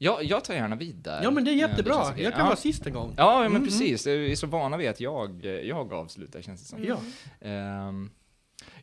Ja, 0.03 0.23
jag 0.23 0.45
tar 0.45 0.55
gärna 0.55 0.77
vid 0.77 0.97
där. 0.97 1.23
Ja 1.23 1.31
men 1.31 1.45
det 1.45 1.51
är 1.51 1.53
Eh, 1.53 1.59
jättebra. 1.59 1.95
känns 1.95 2.11
okej. 2.11 2.25
Jag 2.25 2.33
kan 2.33 2.41
ja. 2.41 2.47
vara 2.47 2.57
sist 2.57 2.87
en 2.87 2.93
gång. 2.93 3.15
Ja, 3.17 3.39
men 3.43 3.47
Mm, 3.51 3.65
precis. 3.65 4.07
Vi 4.07 4.33
är 4.33 4.37
så 4.37 4.47
vana 4.47 4.77
vid 4.77 4.89
att 4.89 5.01
jag, 5.01 5.45
jag 5.45 5.93
avslutar 5.93 6.43
känns 6.43 6.61
det 6.61 6.67
som. 6.67 6.85
Ja. 6.85 7.01
Ehm, 7.41 8.11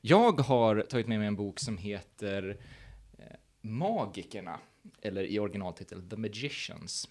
jag 0.02 0.40
har 0.40 0.82
tagit 0.82 1.08
med 1.08 1.20
mig 1.20 1.28
en 1.28 1.36
bok 1.36 1.60
som 1.60 1.78
heter 1.78 2.58
eh, 3.18 3.26
Magikerna, 3.62 4.60
eller 5.02 5.24
i 5.24 5.40
originaltitel 5.40 6.10
The 6.10 6.16
Magicians, 6.18 7.10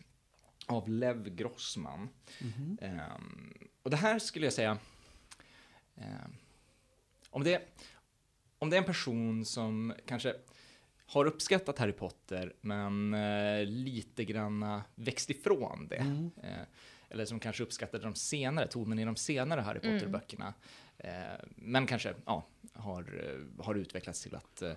av 0.67 0.89
Lev 0.89 1.35
Grossman. 1.35 2.09
Mhm. 2.41 2.79
Ehm, 2.83 3.55
och 3.83 3.91
det 3.91 3.97
här 3.97 4.19
skulle 4.19 4.47
jag 4.47 4.53
säga, 4.53 4.79
ehm, 5.97 6.33
om, 7.31 7.45
det, 7.45 7.63
om 8.59 8.71
det 8.71 8.77
är 8.77 8.81
en 8.81 8.85
person 8.87 9.45
som 9.45 9.93
kanske 10.07 10.35
har 11.07 11.25
uppskattat 11.25 11.79
Harry 11.79 11.93
Potter, 11.93 12.55
men 12.61 13.15
eh, 13.15 13.67
lite 13.67 14.25
granna 14.25 14.85
växt 14.95 15.31
ifrån 15.31 15.87
det. 15.91 15.97
Mm. 15.97 16.31
Eh, 16.43 16.67
eller 17.09 17.25
som 17.25 17.41
kanske 17.41 17.63
uppskattade 17.63 18.05
de 18.05 18.15
senare, 18.15 18.67
tonen 18.67 18.99
i 18.99 19.05
de 19.05 19.17
senare 19.17 19.61
Harry 19.61 19.81
Mm. 19.83 19.95
Potter-böckerna. 19.95 20.55
Eh, 20.99 21.13
men 21.57 21.87
kanske 21.87 22.15
ja, 22.27 22.47
har, 22.73 23.03
eh, 23.25 23.65
har 23.65 23.75
utvecklats 23.75 24.23
till 24.23 24.35
att 24.35 24.63
eh, 24.63 24.73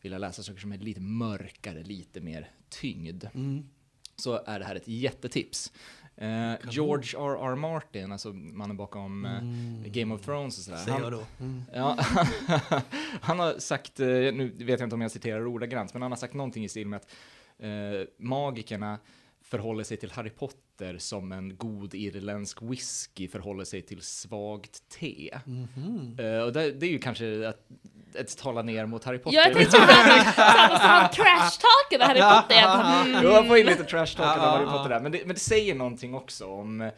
vilja 0.00 0.18
läsa 0.18 0.42
saker 0.42 0.60
som 0.60 0.72
är 0.72 0.78
lite 0.78 1.00
mörkare, 1.00 1.82
lite 1.82 2.20
mer 2.20 2.50
tyngd. 2.68 3.24
Mm. 3.34 3.68
Så 4.16 4.42
är 4.46 4.58
det 4.58 4.64
här 4.64 4.74
ett 4.74 4.88
jättetips. 4.88 5.72
Eh, 6.20 6.54
George 6.70 7.18
R.R. 7.18 7.54
Martin, 7.54 8.12
alltså 8.12 8.32
mannen 8.32 8.76
bakom 8.76 9.24
eh, 9.24 9.90
Game 9.90 10.14
of 10.14 10.20
Thrones 10.20 10.58
och 10.58 10.64
sådär. 10.64 10.78
Säger 10.78 11.00
jag 11.00 11.12
då. 11.12 11.22
Mm. 11.40 11.62
ja, 11.74 11.98
han 13.20 13.38
har 13.38 13.58
sagt, 13.58 14.00
eh, 14.00 14.06
nu 14.06 14.52
vet 14.58 14.80
jag 14.80 14.86
inte 14.86 14.94
om 14.94 15.00
jag 15.00 15.10
citerar 15.10 15.46
ordagrant, 15.46 15.92
men 15.92 16.02
han 16.02 16.12
har 16.12 16.16
sagt 16.16 16.34
någonting 16.34 16.64
i 16.64 16.68
stil 16.68 16.86
med 16.86 16.96
att 16.96 17.10
eh, 17.58 18.08
magikerna 18.18 18.98
förhåller 19.42 19.84
sig 19.84 19.96
till 19.96 20.10
Harry 20.10 20.30
Potter 20.30 20.98
som 20.98 21.32
en 21.32 21.56
god 21.56 21.94
irländsk 21.94 22.62
whisky 22.62 23.28
förhåller 23.28 23.64
sig 23.64 23.82
till 23.82 24.02
svagt 24.02 24.88
te. 24.88 25.38
Mhm. 25.44 26.16
Eh, 26.18 26.40
och 26.40 26.52
det, 26.52 26.72
det 26.72 26.86
är 26.86 26.90
ju 26.90 26.98
kanske 26.98 27.26
ett, 27.26 27.68
ett 28.16 28.38
tala 28.38 28.62
ner 28.62 28.86
mot 28.86 29.04
Harry 29.04 29.18
Potter. 29.22 29.36
Jag 29.38 29.54
tänkte 29.54 29.70
som 29.70 29.80
han 29.80 31.10
trash-talkade 31.10 32.04
Harry 32.04 32.20
Potter. 32.20 32.62
att 32.62 32.84
han, 32.84 33.06
mm, 33.08 33.20
Jo, 33.24 33.30
jag 33.30 33.46
får 33.46 33.56
in 33.58 33.66
lite 33.66 33.84
trash 33.84 34.06
talk 34.06 34.18
Ja, 34.18 34.32
av 34.46 34.50
Harry 34.56 34.64
ja, 34.64 34.72
Potter 34.72 34.88
där. 34.90 35.00
Men 35.00 35.12
det, 35.12 35.18
men 35.26 35.34
det 35.34 35.40
säger 35.40 35.74
någonting 35.74 36.14
också 36.14 36.46
om, 36.46 36.80
eh, 36.80 36.90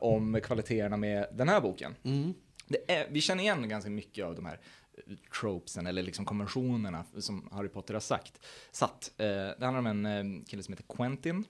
om 0.00 0.40
kvaliteterna 0.42 0.96
med 0.96 1.26
den 1.32 1.48
här 1.48 1.60
boken. 1.60 1.94
Mm. 2.04 2.34
Det 2.68 2.92
är, 2.92 3.06
vi 3.10 3.20
känner 3.20 3.42
igen 3.42 3.68
ganska 3.68 3.90
mycket 3.90 4.24
av 4.24 4.34
de 4.34 4.46
här 4.46 4.60
eh, 5.06 5.14
tropesen 5.40 5.86
eller 5.86 6.02
liksom 6.02 6.24
konventionerna 6.24 7.04
som 7.18 7.48
Harry 7.52 7.68
Potter 7.68 7.94
har 7.94 8.00
sagt. 8.00 8.46
Satt. 8.72 9.10
Eh, 9.18 9.26
det 9.26 9.64
handlar 9.64 9.78
om 9.78 9.86
en 9.86 10.06
eh, 10.06 10.44
kille 10.46 10.62
som 10.62 10.72
heter 10.74 10.94
Quentin. 10.96 11.44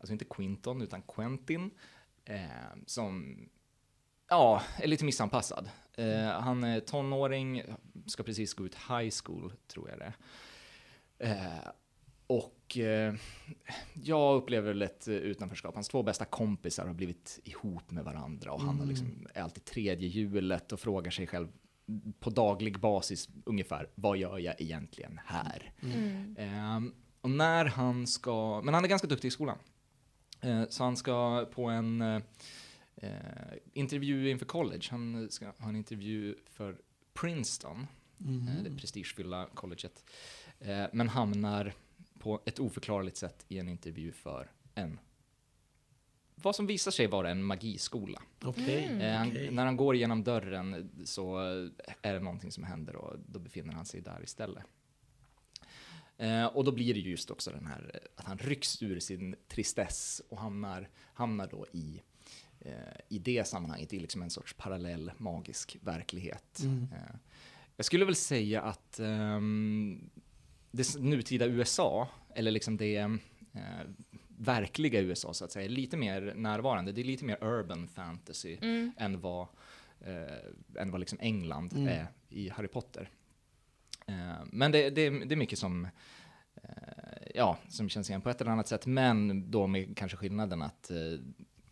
alltså 0.00 0.12
inte 0.12 0.24
Quinton 0.24 0.82
utan 0.82 1.02
Quentin, 1.02 1.70
eh, 2.24 2.40
som 2.86 3.36
ja, 4.30 4.62
är 4.78 4.86
lite 4.86 5.04
missanpassad. 5.04 5.70
Eh, 5.92 6.40
han 6.40 6.64
är 6.64 6.80
tonåring, 6.80 7.62
ska 8.06 8.22
precis 8.22 8.54
gå 8.54 8.66
ut 8.66 8.74
high 8.74 9.10
school, 9.24 9.52
tror 9.66 9.88
jag 9.88 9.98
det. 9.98 10.12
Eh, 11.18 11.70
och 12.26 12.78
eh, 12.78 13.14
jag 13.94 14.36
upplever 14.36 14.68
väl 14.68 14.82
ett 14.82 15.08
eh, 15.08 15.14
utanförskap. 15.14 15.74
Hans 15.74 15.88
två 15.88 16.02
bästa 16.02 16.24
kompisar 16.24 16.86
har 16.86 16.94
blivit 16.94 17.40
ihop 17.44 17.90
med 17.90 18.04
varandra 18.04 18.52
och 18.52 18.60
han 18.60 18.78
har 18.78 18.86
liksom, 18.86 19.26
är 19.34 19.42
alltid 19.42 19.64
tredje 19.64 20.08
hjulet 20.08 20.72
och 20.72 20.80
frågar 20.80 21.10
sig 21.10 21.26
själv 21.26 21.48
på 22.20 22.30
daglig 22.30 22.80
basis 22.80 23.28
ungefär, 23.44 23.88
vad 23.94 24.16
gör 24.16 24.38
jag 24.38 24.60
egentligen 24.60 25.20
här? 25.26 25.72
Mm. 25.82 26.36
Ehm, 26.38 26.94
och 27.20 27.30
när 27.30 27.64
han 27.64 28.06
ska, 28.06 28.60
men 28.64 28.74
han 28.74 28.84
är 28.84 28.88
ganska 28.88 29.08
duktig 29.08 29.28
i 29.28 29.30
skolan. 29.30 29.58
Eh, 30.40 30.62
så 30.68 30.84
han 30.84 30.96
ska 30.96 31.46
på 31.54 31.64
en 31.64 32.22
eh, 32.96 33.10
intervju 33.72 34.30
inför 34.30 34.46
college. 34.46 34.86
Han 34.90 35.30
ska 35.30 35.46
ha 35.58 35.68
en 35.68 35.76
intervju 35.76 36.34
för 36.46 36.76
Princeton, 37.12 37.86
eh, 38.20 38.62
det 38.64 38.76
prestigefyllda 38.76 39.48
colleget. 39.54 40.04
Eh, 40.58 40.84
men 40.92 41.08
hamnar 41.08 41.72
på 42.18 42.40
ett 42.44 42.58
oförklarligt 42.58 43.16
sätt 43.16 43.44
i 43.48 43.58
en 43.58 43.68
intervju 43.68 44.12
för 44.12 44.50
en 44.74 44.98
vad 46.42 46.56
som 46.56 46.66
visar 46.66 46.90
sig 46.90 47.06
vara 47.06 47.30
en 47.30 47.44
magiskola. 47.44 48.22
Okej. 48.44 48.84
Mm. 48.84 49.00
Eh, 49.00 49.18
han, 49.18 49.28
okej. 49.28 49.50
När 49.50 49.64
han 49.64 49.76
går 49.76 49.94
igenom 49.94 50.24
dörren 50.24 50.90
så 51.04 51.38
är 52.02 52.12
det 52.12 52.20
någonting 52.20 52.52
som 52.52 52.64
händer 52.64 52.96
och 52.96 53.16
då 53.26 53.38
befinner 53.38 53.72
han 53.72 53.86
sig 53.86 54.00
där 54.00 54.22
istället. 54.22 54.64
Eh, 56.20 56.46
och 56.46 56.64
då 56.64 56.72
blir 56.72 56.94
det 56.94 57.00
ju 57.00 57.10
just 57.10 57.30
också 57.30 57.50
den 57.50 57.66
här 57.66 57.90
eh, 57.94 58.00
att 58.16 58.26
han 58.26 58.38
rycks 58.38 58.82
ur 58.82 59.00
sin 59.00 59.36
tristess 59.48 60.22
och 60.28 60.38
hamnar, 60.38 60.88
hamnar 61.14 61.46
då 61.46 61.66
i, 61.72 62.02
i 63.08 63.18
det 63.18 63.46
sammanhanget, 63.48 63.92
i 63.92 63.98
liksom 64.00 64.22
en 64.22 64.30
sorts 64.30 64.54
parallell 64.54 65.12
magisk 65.16 65.76
verklighet. 65.80 66.60
Mm. 66.62 66.88
Eh, 66.92 67.14
jag 67.76 67.86
skulle 67.86 68.04
väl 68.04 68.14
säga 68.14 68.62
att 68.62 68.98
ehm, 69.00 70.10
det 70.70 70.98
nutida 70.98 71.46
USA, 71.46 72.08
eller 72.34 72.50
liksom 72.50 72.76
det 72.76 72.96
eh, 72.96 73.10
verkliga 74.28 75.00
USA 75.00 75.34
så 75.34 75.44
att 75.44 75.52
säga, 75.52 75.64
är 75.64 75.68
lite 75.68 75.96
mer 75.96 76.34
närvarande. 76.36 76.92
Det 76.92 77.00
är 77.00 77.04
lite 77.04 77.24
mer 77.24 77.44
urban 77.44 77.88
fantasy 77.88 78.58
Mm. 78.62 78.92
än 78.98 79.20
vad, 79.20 79.46
eh, 80.00 80.82
än 80.82 80.90
vad 80.90 81.00
liksom 81.00 81.18
England 81.20 81.72
Mm. 81.72 81.88
är 81.88 82.06
i 82.28 82.48
Harry 82.48 82.68
Potter. 82.68 83.10
Eh, 84.06 84.44
men 84.46 84.72
det, 84.72 84.90
det, 84.90 85.10
det 85.10 85.34
är 85.34 85.36
mycket 85.36 85.58
som, 85.58 85.84
eh, 86.54 86.70
ja, 87.34 87.58
som 87.68 87.88
känns 87.88 88.08
igen 88.10 88.20
på 88.20 88.30
ett 88.30 88.40
eller 88.40 88.50
annat 88.50 88.68
sätt, 88.68 88.86
men 88.86 89.50
då 89.50 89.66
med 89.66 89.96
kanske 89.96 90.16
skillnaden 90.16 90.62
att 90.62 90.90
eh, 90.90 90.96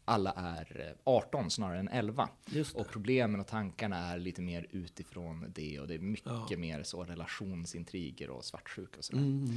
alla 0.09 0.33
är 0.33 0.87
eh, 0.89 0.97
18 1.05 1.51
snarare 1.51 1.79
än 1.79 1.89
11. 1.89 2.29
Just 2.47 2.75
det. 2.75 2.81
Och 2.81 2.89
problemen 2.89 3.41
och 3.41 3.47
tankarna 3.47 3.97
är 3.99 4.19
lite 4.19 4.43
mer 4.43 4.67
utifrån 4.71 5.53
det 5.55 5.81
och 5.81 5.89
det 5.89 5.95
är 5.95 5.99
mycket 5.99 6.33
Ja. 6.51 6.57
mer 6.59 6.83
så 6.83 7.05
relationsintriger 7.05 8.31
och 8.31 8.45
svartsjuka 8.45 8.99
och 8.99 9.05
sådär. 9.05 9.23
Mm. 9.23 9.49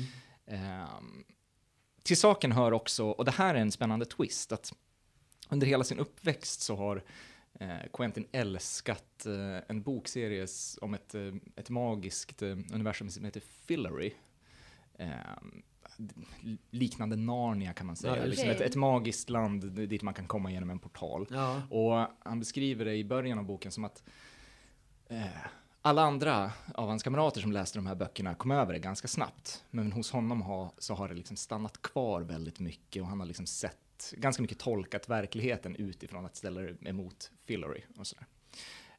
Ehm, 0.47 1.23
till 2.03 2.17
saken 2.17 2.51
hör 2.51 2.71
också, 2.71 3.05
och 3.05 3.25
det 3.25 3.31
här 3.31 3.55
är 3.55 3.59
en 3.59 3.71
spännande 3.71 4.05
twist, 4.05 4.51
att 4.51 4.73
under 5.49 5.67
hela 5.67 5.83
sin 5.83 5.99
uppväxt 5.99 6.61
så 6.61 6.75
har 6.75 7.03
eh, 7.59 7.77
Quentin 7.93 8.27
älskat 8.31 9.25
eh, 9.25 9.57
en 9.67 9.81
bokserie 9.81 10.47
om 10.81 10.93
ett, 10.93 11.15
eh, 11.15 11.33
ett 11.55 11.69
magiskt 11.69 12.41
eh, 12.41 12.49
universum 12.49 13.09
som 13.09 13.25
heter 13.25 13.39
Fillory. 13.65 14.13
Liknande 16.69 17.15
Narnia 17.15 17.73
kan 17.73 17.87
man 17.87 17.95
säga, 17.95 18.17
Ja, 18.17 18.25
liksom 18.25 18.49
ett, 18.49 18.61
ett 18.61 18.75
magiskt 18.75 19.29
land 19.29 19.71
dit 19.71 20.01
man 20.01 20.13
kan 20.13 20.27
komma 20.27 20.51
genom 20.51 20.69
en 20.69 20.79
portal. 20.79 21.27
Ja. 21.31 21.61
Och 21.69 22.07
han 22.19 22.39
beskriver 22.39 22.85
det 22.85 22.95
i 22.95 23.05
början 23.05 23.39
av 23.39 23.45
boken 23.45 23.71
som 23.71 23.83
att 23.83 24.03
eh, 25.09 25.25
alla 25.81 26.01
andra 26.01 26.51
av 26.75 26.89
hans 26.89 27.03
kamrater 27.03 27.41
som 27.41 27.51
läste 27.51 27.77
de 27.77 27.85
här 27.87 27.95
böckerna 27.95 28.35
kom 28.35 28.51
över 28.51 28.73
det 28.73 28.79
ganska 28.79 29.07
snabbt. 29.07 29.63
Men 29.69 29.91
hos 29.91 30.11
honom 30.11 30.41
har, 30.41 30.71
så 30.77 30.93
har 30.93 31.07
det 31.07 31.15
liksom 31.15 31.37
stannat 31.37 31.81
kvar 31.81 32.21
väldigt 32.21 32.59
mycket 32.59 33.01
och 33.01 33.07
han 33.09 33.19
har 33.19 33.27
liksom 33.27 33.45
sett, 33.45 34.13
ganska 34.17 34.41
mycket 34.41 34.59
tolkat 34.59 35.09
verkligheten 35.09 35.75
utifrån 35.75 36.25
att 36.25 36.35
ställa 36.35 36.61
det 36.61 36.89
emot 36.89 37.31
Fillory 37.45 37.81
och 37.97 38.07
sådär. 38.07 38.25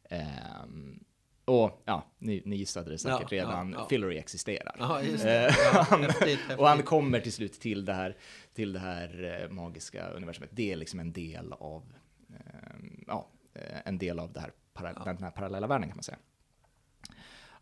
Ehm, 0.04 1.04
och 1.44 1.82
ja, 1.84 2.06
ni, 2.18 2.42
ni 2.44 2.56
gissade 2.56 2.90
det 2.90 2.98
säkert 2.98 3.32
Ja, 3.32 3.38
ja, 3.38 3.44
redan, 3.44 3.72
ja. 3.72 3.86
Fillory 3.88 4.18
existerar. 4.18 4.76
Ja, 4.78 5.02
just 5.02 5.24
Eh, 5.24 5.30
det. 5.30 5.54
Ja, 5.74 5.86
han-. 5.90 6.06
Och 6.58 6.68
han 6.68 6.82
kommer 6.82 7.20
till 7.20 7.32
slut 7.32 7.52
till 7.60 7.84
det 7.84 7.92
här, 7.92 8.16
till 8.54 8.72
det 8.72 8.78
här 8.78 9.40
eh, 9.42 9.50
magiska 9.54 10.08
universumet. 10.08 10.50
Det 10.52 10.72
är 10.72 10.76
liksom 10.76 11.00
en 11.00 11.12
del 11.12 11.52
av, 11.52 11.82
eh, 12.30 12.76
ja, 13.06 13.28
eh, 13.54 13.78
en 13.84 13.98
del 13.98 14.18
av 14.18 14.32
det 14.32 14.40
här, 14.40 14.52
Ja. 14.74 15.02
den 15.04 15.22
här 15.22 15.30
parallella 15.30 15.66
världen 15.66 15.88
kan 15.88 15.96
man 15.96 16.02
säga. 16.02 16.18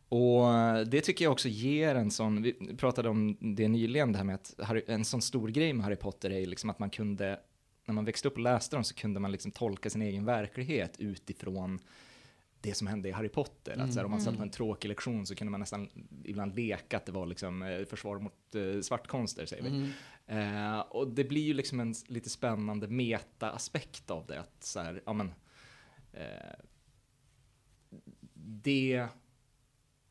Och 0.08 0.44
det 0.86 1.00
tycker 1.00 1.24
jag 1.24 1.32
också 1.32 1.48
ger 1.48 1.94
en 1.94 2.10
sån, 2.10 2.42
vi 2.42 2.76
pratade 2.76 3.08
om 3.08 3.36
det 3.40 3.68
nyligen, 3.68 4.12
det 4.12 4.18
här 4.18 4.24
med 4.24 4.34
att 4.34 4.54
Harry, 4.62 4.82
en 4.86 5.04
sån 5.04 5.22
stor 5.22 5.48
grej 5.48 5.72
med 5.72 5.84
Harry 5.84 5.96
Potter 5.96 6.30
är 6.30 6.46
liksom 6.46 6.70
att 6.70 6.78
man 6.78 6.90
kunde, 6.90 7.40
när 7.86 7.94
man 7.94 8.04
växte 8.04 8.28
upp 8.28 8.34
och 8.34 8.40
läste 8.40 8.76
dem 8.76 8.84
så 8.84 8.94
kunde 8.94 9.20
man 9.20 9.32
liksom 9.32 9.50
tolka 9.52 9.90
sin 9.90 10.02
egen 10.02 10.24
verklighet 10.24 10.96
utifrån 10.98 11.78
det 12.60 12.74
som 12.74 12.86
hände 12.86 13.08
i 13.08 13.12
Harry 13.12 13.28
Potter. 13.28 13.78
Att 13.78 13.92
så 13.92 13.98
här, 13.98 14.04
om 14.04 14.10
man 14.10 14.20
satt 14.20 14.36
på 14.36 14.42
en 14.42 14.50
tråkig 14.50 14.88
lektion 14.88 15.26
så 15.26 15.34
kunde 15.34 15.50
man 15.50 15.60
nästan 15.60 15.88
ibland 16.24 16.56
leka 16.56 16.96
att 16.96 17.06
det 17.06 17.12
var 17.12 17.26
liksom 17.26 17.62
eh, 17.62 17.84
försvar 17.84 18.18
mot 18.18 18.54
eh, 18.54 18.80
svartkonster, 18.80 19.46
säger 19.46 19.62
vi. 19.62 19.68
Mm. 19.68 19.90
Eh, 20.74 20.80
och 20.80 21.08
det 21.08 21.24
blir 21.24 21.42
ju 21.42 21.54
liksom 21.54 21.80
en 21.80 21.94
lite 22.06 22.30
spännande 22.30 22.88
meta-aspekt 22.88 24.10
av 24.10 24.26
det. 24.26 24.40
Att 24.40 24.64
så 24.64 24.80
här, 24.80 25.02
ja 25.06 25.12
men, 25.12 25.32
eh, 26.12 26.54
det 28.34 29.08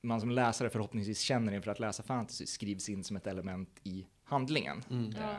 man 0.01 0.19
som 0.19 0.31
läsare 0.31 0.69
förhoppningsvis 0.69 1.19
känner 1.19 1.53
inför 1.53 1.71
att 1.71 1.79
läsa 1.79 2.03
fantasy 2.03 2.45
skrivs 2.45 2.89
in 2.89 3.03
som 3.03 3.17
ett 3.17 3.27
element 3.27 3.79
i 3.83 4.07
handlingen. 4.23 4.83
Mm. 4.89 5.11
Ja. 5.21 5.37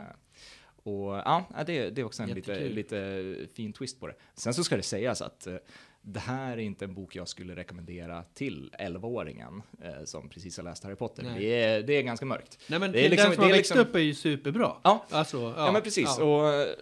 Och 0.82 1.14
ja, 1.16 1.44
det, 1.66 1.90
det 1.90 2.00
är 2.00 2.04
också 2.04 2.22
en 2.22 2.28
lite, 2.30 2.60
lite 2.68 3.36
fin 3.54 3.72
twist 3.72 4.00
på 4.00 4.06
det. 4.06 4.14
Sen 4.34 4.54
så 4.54 4.64
ska 4.64 4.76
det 4.76 4.82
sägas 4.82 5.22
att 5.22 5.46
eh, 5.46 5.54
det 6.02 6.20
här 6.20 6.52
är 6.52 6.56
inte 6.62 6.84
en 6.84 6.94
bok 6.94 7.16
jag 7.16 7.28
skulle 7.28 7.56
rekommendera 7.56 8.22
till 8.34 8.74
11-åringen 8.78 9.62
eh, 9.82 10.04
som 10.04 10.28
precis 10.28 10.56
har 10.56 10.64
läst 10.64 10.84
Harry 10.84 10.96
Potter. 10.96 11.34
Det 11.38 11.62
är, 11.62 11.82
det 11.82 11.92
är 11.92 12.02
ganska 12.02 12.26
mörkt. 12.26 12.58
Nej 12.66 12.78
men 12.80 12.92
Det 12.92 13.06
är 13.06 13.10
liksom- 13.10 13.26
den 13.28 13.34
som 13.34 13.40
det 13.42 13.46
har 13.46 13.52
är 13.52 13.56
växt 13.56 13.70
liksom- 13.70 13.88
upp 13.88 13.94
är 13.94 14.00
ju 14.00 14.14
superbra. 14.14 14.72
Ja. 14.82 15.06
Alltså, 15.10 15.36
ja, 15.40 15.54
Ja, 15.66 15.72
men 15.72 15.82
precis. 15.82 16.16
Ja, 16.18 16.24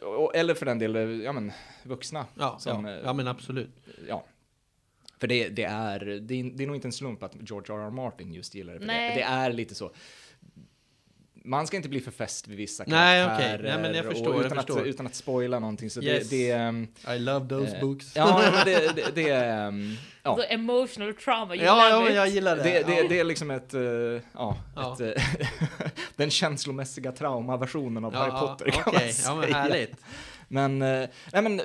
Och, 0.02 0.24
och, 0.24 0.36
eller 0.36 0.54
för 0.54 0.66
den 0.66 0.78
delen, 0.78 1.20
ja 1.22 1.32
men 1.32 1.52
vuxna. 1.82 2.26
ja, 2.38 2.56
som, 2.58 2.84
ja, 2.84 2.92
eh, 2.92 3.00
ja, 3.04 3.12
men 3.12 3.28
absolut. 3.28 3.70
ja. 4.08 4.24
För 5.20 5.26
det, 5.26 5.48
det, 5.48 5.64
är, 5.64 5.98
det, 6.00 6.34
är, 6.40 6.50
det 6.56 6.62
är 6.62 6.66
nog 6.66 6.76
inte 6.76 6.88
en 6.88 6.92
slump 6.92 7.22
att 7.22 7.34
George 7.50 7.74
R. 7.76 7.86
R. 7.86 7.90
Martin 7.90 8.32
just 8.34 8.54
gillar 8.54 8.72
det. 8.72 8.78
För 8.78 8.86
det, 8.86 8.92
Nej. 8.92 9.14
det 9.16 9.22
är 9.22 9.52
lite 9.52 9.74
så. 9.74 9.92
Man 11.48 11.66
ska 11.66 11.76
inte 11.76 11.88
bli 11.88 12.00
för 12.00 12.10
fäst 12.10 12.48
vid 12.48 12.56
vissa 12.56 12.84
Nej, 12.86 13.24
karaktärer. 13.24 13.62
Nej, 13.62 13.78
men 13.82 13.94
jag 13.94 14.06
och 14.06 14.12
förstår, 14.12 14.34
jag 14.34 14.44
utan, 14.46 14.56
förstår. 14.56 14.80
Att, 14.80 14.86
utan 14.86 15.06
att 15.06 15.14
spoila 15.14 15.58
någonting. 15.58 15.90
Så 15.90 16.02
Yes. 16.02 16.28
det, 16.28 16.36
det 16.36 16.50
ehm, 16.52 16.88
I 17.16 17.18
love 17.18 17.48
those 17.48 17.76
eh, 17.76 17.80
books. 17.80 18.16
Ja, 18.16 18.42
ja, 18.44 18.50
men 18.52 18.64
det, 18.64 18.92
det, 18.96 19.14
det 19.14 19.30
är... 19.30 19.68
ehm, 19.68 19.94
Ja. 20.22 20.36
The 20.36 20.54
emotional 20.54 21.14
trauma, 21.14 21.54
you 21.56 21.64
ja, 21.64 21.88
ja, 21.88 21.94
love 21.94 22.02
men 22.04 22.12
it. 22.12 22.16
jag 22.16 22.28
gillar 22.28 22.56
det. 22.56 22.62
Det, 22.62 22.82
det, 22.86 22.94
ja. 22.94 23.06
det 23.08 23.20
är 23.20 23.24
liksom 23.24 23.50
ett, 23.50 23.74
eh, 23.74 23.80
ja, 23.80 24.56
Ja. 24.76 24.96
ett, 25.00 25.16
eh, 25.16 25.22
den 26.16 26.30
känslomässiga 26.30 27.12
traumaversionen 27.12 28.04
av 28.04 28.12
ja, 28.14 28.18
Harry 28.18 28.30
Potter 28.30 28.70
kan 28.70 28.82
Okej, 28.86 28.94
man 28.94 29.12
ja 29.24 29.34
men 29.34 29.42
säga. 29.44 29.56
härligt. 29.56 29.96
Men, 30.48 30.82
eh, 30.82 31.08
nej 31.32 31.42
men 31.42 31.60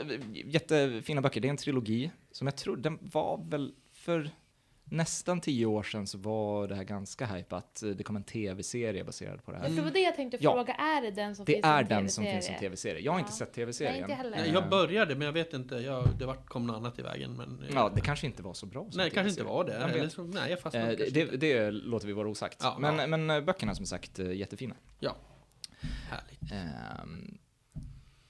jättefina 0.46 1.22
böcker. 1.22 1.42
Det 1.42 1.48
är 1.48 1.50
en 1.50 1.58
trilogi 1.58 2.12
som 2.32 2.48
jag 2.48 2.56
tror, 2.56 2.78
den 2.78 2.98
var 3.02 3.50
väl 3.50 3.72
för 3.94 4.30
nästan 4.86 5.42
tio 5.42 5.66
år 5.66 5.84
sedan 5.84 6.08
så 6.08 6.18
var 6.18 6.68
det 6.68 6.76
här 6.76 6.84
ganska 6.84 7.26
hypat. 7.26 7.84
Det 7.96 8.04
kom 8.04 8.16
en 8.16 8.24
tv-serie 8.24 9.04
baserad 9.04 9.44
på 9.46 9.52
det 9.52 9.58
här. 9.58 9.70
Det 9.70 9.82
var 9.82 9.92
det 9.92 10.00
jag 10.00 10.16
tänkte 10.16 10.38
Ja. 10.42 10.54
fråga, 10.54 10.74
är 10.74 11.02
det 11.02 11.12
den 11.12 11.36
som 11.36 11.46
Det 11.46 11.52
finns 11.54 11.66
är 11.66 11.80
som 11.84 11.90
den 11.90 12.10
som 12.10 12.24
TV-serie? 12.24 12.34
finns 12.34 12.46
som 12.46 12.56
tv-serie. 12.60 13.02
Jag 13.02 13.12
har 13.12 13.20
inte 13.20 13.32
Ja. 13.32 13.36
sett 13.38 13.54
tv-serien. 13.54 13.94
Nej, 13.94 14.02
inte 14.02 14.14
heller. 14.14 14.32
Nej, 14.32 14.48
Eh, 14.50 14.54
Jag 14.54 14.70
började, 14.70 15.16
men 15.16 15.26
jag 15.26 15.34
vet 15.34 15.54
inte. 15.54 15.76
Jag, 15.76 16.08
det 16.20 16.26
var, 16.26 16.36
kom 16.36 16.68
något 16.68 16.76
annat 16.76 17.00
i 17.00 17.02
vägen. 17.02 17.34
Men, 17.34 17.60
eh, 17.64 17.70
Ja, 17.76 17.92
det 17.96 18.02
kanske 18.02 18.26
inte 18.28 18.44
var 18.44 18.54
så 18.54 18.66
bra 18.66 18.82
som 18.90 18.98
nej, 18.98 19.10
det 19.10 19.16
kanske 19.16 19.30
inte 19.30 19.42
TV-serie. 19.42 19.80
var 19.80 19.90
det. 19.90 19.98
Eller 20.00 20.10
så, 20.10 20.24
nej, 20.24 20.50
jag 20.50 20.60
fastnade 20.60 20.92
Eh, 20.92 21.14
det, 21.14 21.22
inte. 21.22 21.38
det 21.38 21.72
låter 21.72 22.08
vi 22.08 22.14
vara 22.14 22.28
osagt. 22.28 22.58
Ja, 22.62 22.78
men, 22.80 22.98
ja. 22.98 23.08
men 23.08 23.30
eh, 23.30 23.42
böckerna 23.42 23.76
som 23.76 23.86
sagt 23.86 24.20
eh, 24.20 24.32
jättefina. 24.32 24.76
Ja, 25.00 25.16
härligt. 26.10 26.52
Ehm, 26.52 27.38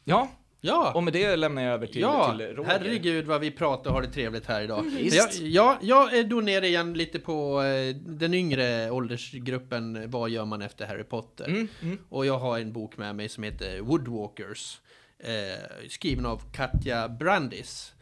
ja, 0.04 0.30
Ja, 0.66 0.92
och 0.94 1.04
med 1.04 1.14
det 1.14 1.36
lämnar 1.36 1.62
jag 1.62 1.74
över 1.74 1.88
till, 1.88 2.02
ja 2.02 2.32
till 2.38 2.48
Roger. 2.48 2.70
herregud 2.70 3.26
vad 3.26 3.42
vi 3.42 3.52
pratar 3.52 3.90
och 3.90 3.96
har 3.96 4.02
det 4.02 4.12
trevligt 4.12 4.46
här 4.46 4.62
idag. 4.62 4.82
Visst. 4.82 5.40
Jag, 5.40 5.48
jag, 5.48 5.78
jag 5.82 6.18
är 6.18 6.24
då 6.24 6.36
nere 6.36 6.68
igen 6.68 6.94
lite 6.94 7.20
på 7.20 7.62
eh, 7.62 7.96
den 7.96 8.34
yngre 8.34 8.92
åldersgruppen. 8.92 10.12
Vad 10.12 10.30
gör 10.30 10.46
man 10.46 10.62
efter 10.62 10.88
Harry 10.88 11.04
Potter? 11.04 11.46
Mm, 11.46 11.68
mm. 11.82 11.98
Och 12.10 12.26
jag 12.26 12.40
har 12.40 12.60
en 12.60 12.74
bok 12.74 12.98
med 12.98 13.16
mig 13.16 13.30
som 13.30 13.44
heter 13.44 13.80
Woodwalkers. 13.80 14.82
Eh, 15.20 15.88
skriven 15.90 16.26
av 16.26 16.42
Katja 16.54 17.10
Brandis. 17.10 17.94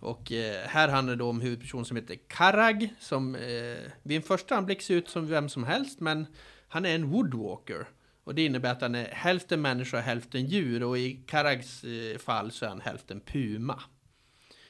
Och 0.00 0.32
eh, 0.32 0.66
här 0.66 0.88
handlar 0.88 1.14
det 1.14 1.18
då 1.18 1.28
om 1.28 1.40
huvudperson 1.40 1.84
som 1.84 1.96
heter 1.96 2.16
Karag. 2.28 2.88
Som 3.00 3.34
eh, 3.34 3.90
vid 4.02 4.16
en 4.16 4.22
första 4.22 4.56
anblick 4.56 4.82
ser 4.82 4.94
ut 4.94 5.08
som 5.08 5.26
vem 5.26 5.48
som 5.48 5.64
helst. 5.64 6.00
Men 6.00 6.26
han 6.68 6.84
är 6.84 6.94
en 6.94 7.10
woodwalker. 7.10 7.86
Och 8.28 8.34
det 8.34 8.44
innebär 8.44 8.72
att 8.72 8.80
han 8.80 8.94
är 8.94 9.08
hälften 9.12 9.60
människa 9.62 9.96
och 9.96 10.02
hälften 10.02 10.46
djur. 10.46 10.82
Och 10.82 10.98
i 10.98 11.12
Karags 11.26 11.84
eh, 11.84 12.18
fall 12.18 12.52
så 12.52 12.64
är 12.64 12.68
han 12.68 12.80
hälften 12.80 13.20
puma. 13.20 13.82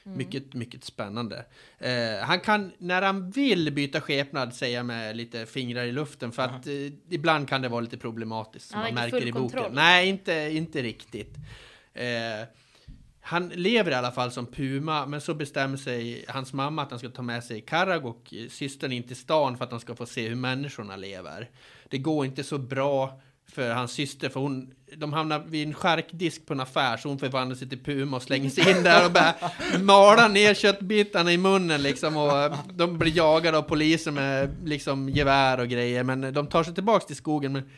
Mycket, 0.03 0.53
mycket 0.53 0.83
spännande. 0.83 1.45
Eh, 1.77 2.17
han 2.21 2.39
kan, 2.39 2.71
när 2.77 3.01
han 3.01 3.31
vill 3.31 3.73
byta 3.73 4.01
skepnad, 4.01 4.55
säga 4.55 4.83
med 4.83 5.17
lite 5.17 5.45
fingrar 5.45 5.83
i 5.83 5.91
luften, 5.91 6.31
för 6.31 6.43
att 6.43 6.67
eh, 6.67 6.73
ibland 7.09 7.49
kan 7.49 7.61
det 7.61 7.69
vara 7.69 7.81
lite 7.81 7.97
problematiskt, 7.97 8.69
som 8.69 8.79
Han 8.79 8.93
man 8.93 9.03
märker 9.03 9.27
i 9.27 9.31
boken. 9.31 9.49
kontroll. 9.49 9.71
Nej, 9.73 10.09
inte, 10.09 10.33
inte 10.33 10.81
riktigt. 10.81 11.35
Eh, 11.93 12.47
han 13.21 13.49
lever 13.49 13.91
i 13.91 13.95
alla 13.95 14.11
fall 14.11 14.31
som 14.31 14.45
puma, 14.45 15.05
men 15.05 15.21
så 15.21 15.33
bestämmer 15.33 15.77
sig 15.77 16.25
hans 16.27 16.53
mamma 16.53 16.81
att 16.81 16.89
han 16.89 16.99
ska 16.99 17.09
ta 17.09 17.21
med 17.21 17.43
sig 17.43 17.61
Karag 17.61 18.05
och 18.05 18.33
eh, 18.33 18.49
systern 18.49 18.91
in 18.91 19.03
till 19.03 19.15
stan 19.15 19.57
för 19.57 19.65
att 19.65 19.71
han 19.71 19.79
ska 19.79 19.95
få 19.95 20.05
se 20.05 20.27
hur 20.27 20.35
människorna 20.35 20.95
lever. 20.95 21.49
Det 21.89 21.97
går 21.97 22.25
inte 22.25 22.43
så 22.43 22.57
bra 22.57 23.21
för 23.51 23.73
hans 23.73 23.91
syster, 23.91 24.29
för 24.29 24.39
hon, 24.39 24.73
de 24.97 25.13
hamnar 25.13 25.39
vid 25.39 25.67
en 25.67 25.73
charkdisk 25.73 26.45
på 26.45 26.53
en 26.53 26.59
affär, 26.59 26.97
så 26.97 27.09
hon 27.09 27.19
förvandlar 27.19 27.55
sig 27.55 27.69
till 27.69 27.83
puma 27.83 28.17
och 28.17 28.23
slänger 28.23 28.49
sig 28.49 28.69
in 28.71 28.83
där 28.83 29.05
och 29.05 29.11
börjar 29.11 29.35
mala 29.83 30.27
ner 30.27 30.53
köttbitarna 30.53 31.33
i 31.33 31.37
munnen 31.37 31.81
liksom. 31.81 32.17
Och 32.17 32.37
eh, 32.37 32.59
de 32.73 32.97
blir 32.97 33.17
jagade 33.17 33.57
av 33.57 33.61
poliser 33.61 34.11
med 34.11 34.55
liksom 34.65 35.09
gevär 35.09 35.59
och 35.59 35.67
grejer, 35.67 36.03
men 36.03 36.23
eh, 36.23 36.31
de 36.31 36.47
tar 36.47 36.63
sig 36.63 36.73
tillbaks 36.73 37.05
till 37.05 37.15
skogen. 37.15 37.53
Men 37.53 37.69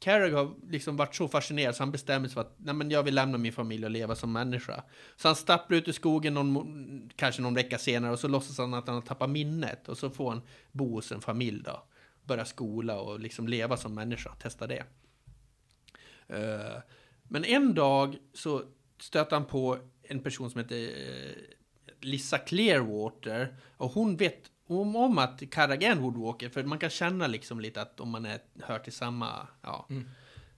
Carrag 0.00 0.30
har 0.30 0.50
liksom 0.70 0.96
varit 0.96 1.14
så 1.14 1.28
fascinerad 1.28 1.76
så 1.76 1.82
han 1.82 1.90
bestämmer 1.90 2.28
sig 2.28 2.34
för 2.34 2.40
att 2.40 2.54
Nej, 2.58 2.74
men 2.74 2.90
jag 2.90 3.02
vill 3.02 3.14
lämna 3.14 3.38
min 3.38 3.52
familj 3.52 3.84
och 3.84 3.90
leva 3.90 4.14
som 4.14 4.32
människa. 4.32 4.82
Så 5.16 5.28
han 5.28 5.36
stapplar 5.36 5.78
ut 5.78 5.88
i 5.88 5.92
skogen 5.92 6.34
någon, 6.34 7.10
kanske 7.16 7.42
någon 7.42 7.54
vecka 7.54 7.78
senare 7.78 8.12
och 8.12 8.18
så 8.18 8.28
låtsas 8.28 8.58
han 8.58 8.74
att 8.74 8.86
han 8.86 8.94
har 8.94 9.02
tappat 9.02 9.30
minnet 9.30 9.88
och 9.88 9.98
så 9.98 10.10
får 10.10 10.30
han 10.30 10.42
bo 10.72 10.94
hos 10.94 11.12
en 11.12 11.20
familj 11.20 11.62
då. 11.64 11.82
Börja 12.24 12.44
skola 12.44 13.00
och 13.00 13.20
liksom 13.20 13.48
leva 13.48 13.76
som 13.76 13.94
människa, 13.94 14.34
testa 14.34 14.66
det. 14.66 14.84
Eh, 16.32 16.82
men 17.28 17.44
en 17.44 17.74
dag 17.74 18.16
så 18.34 18.62
stöter 19.00 19.36
han 19.36 19.44
på 19.44 19.78
en 20.02 20.20
person 20.22 20.50
som 20.50 20.60
heter 20.60 20.82
eh, 20.84 21.32
Lissa 22.00 22.38
Clearwater 22.38 23.56
och 23.76 23.90
hon 23.90 24.16
vet 24.16 24.50
om, 24.66 24.96
om 24.96 25.18
att 25.18 25.42
en 25.82 26.02
Woodwalker 26.02 26.48
för 26.48 26.62
man 26.64 26.78
kan 26.78 26.90
känna 26.90 27.26
liksom 27.26 27.60
lite 27.60 27.82
att 27.82 28.00
om 28.00 28.10
man 28.10 28.26
är, 28.26 28.38
hör 28.62 28.78
till 28.78 28.92
samma, 28.92 29.46
ja. 29.62 29.88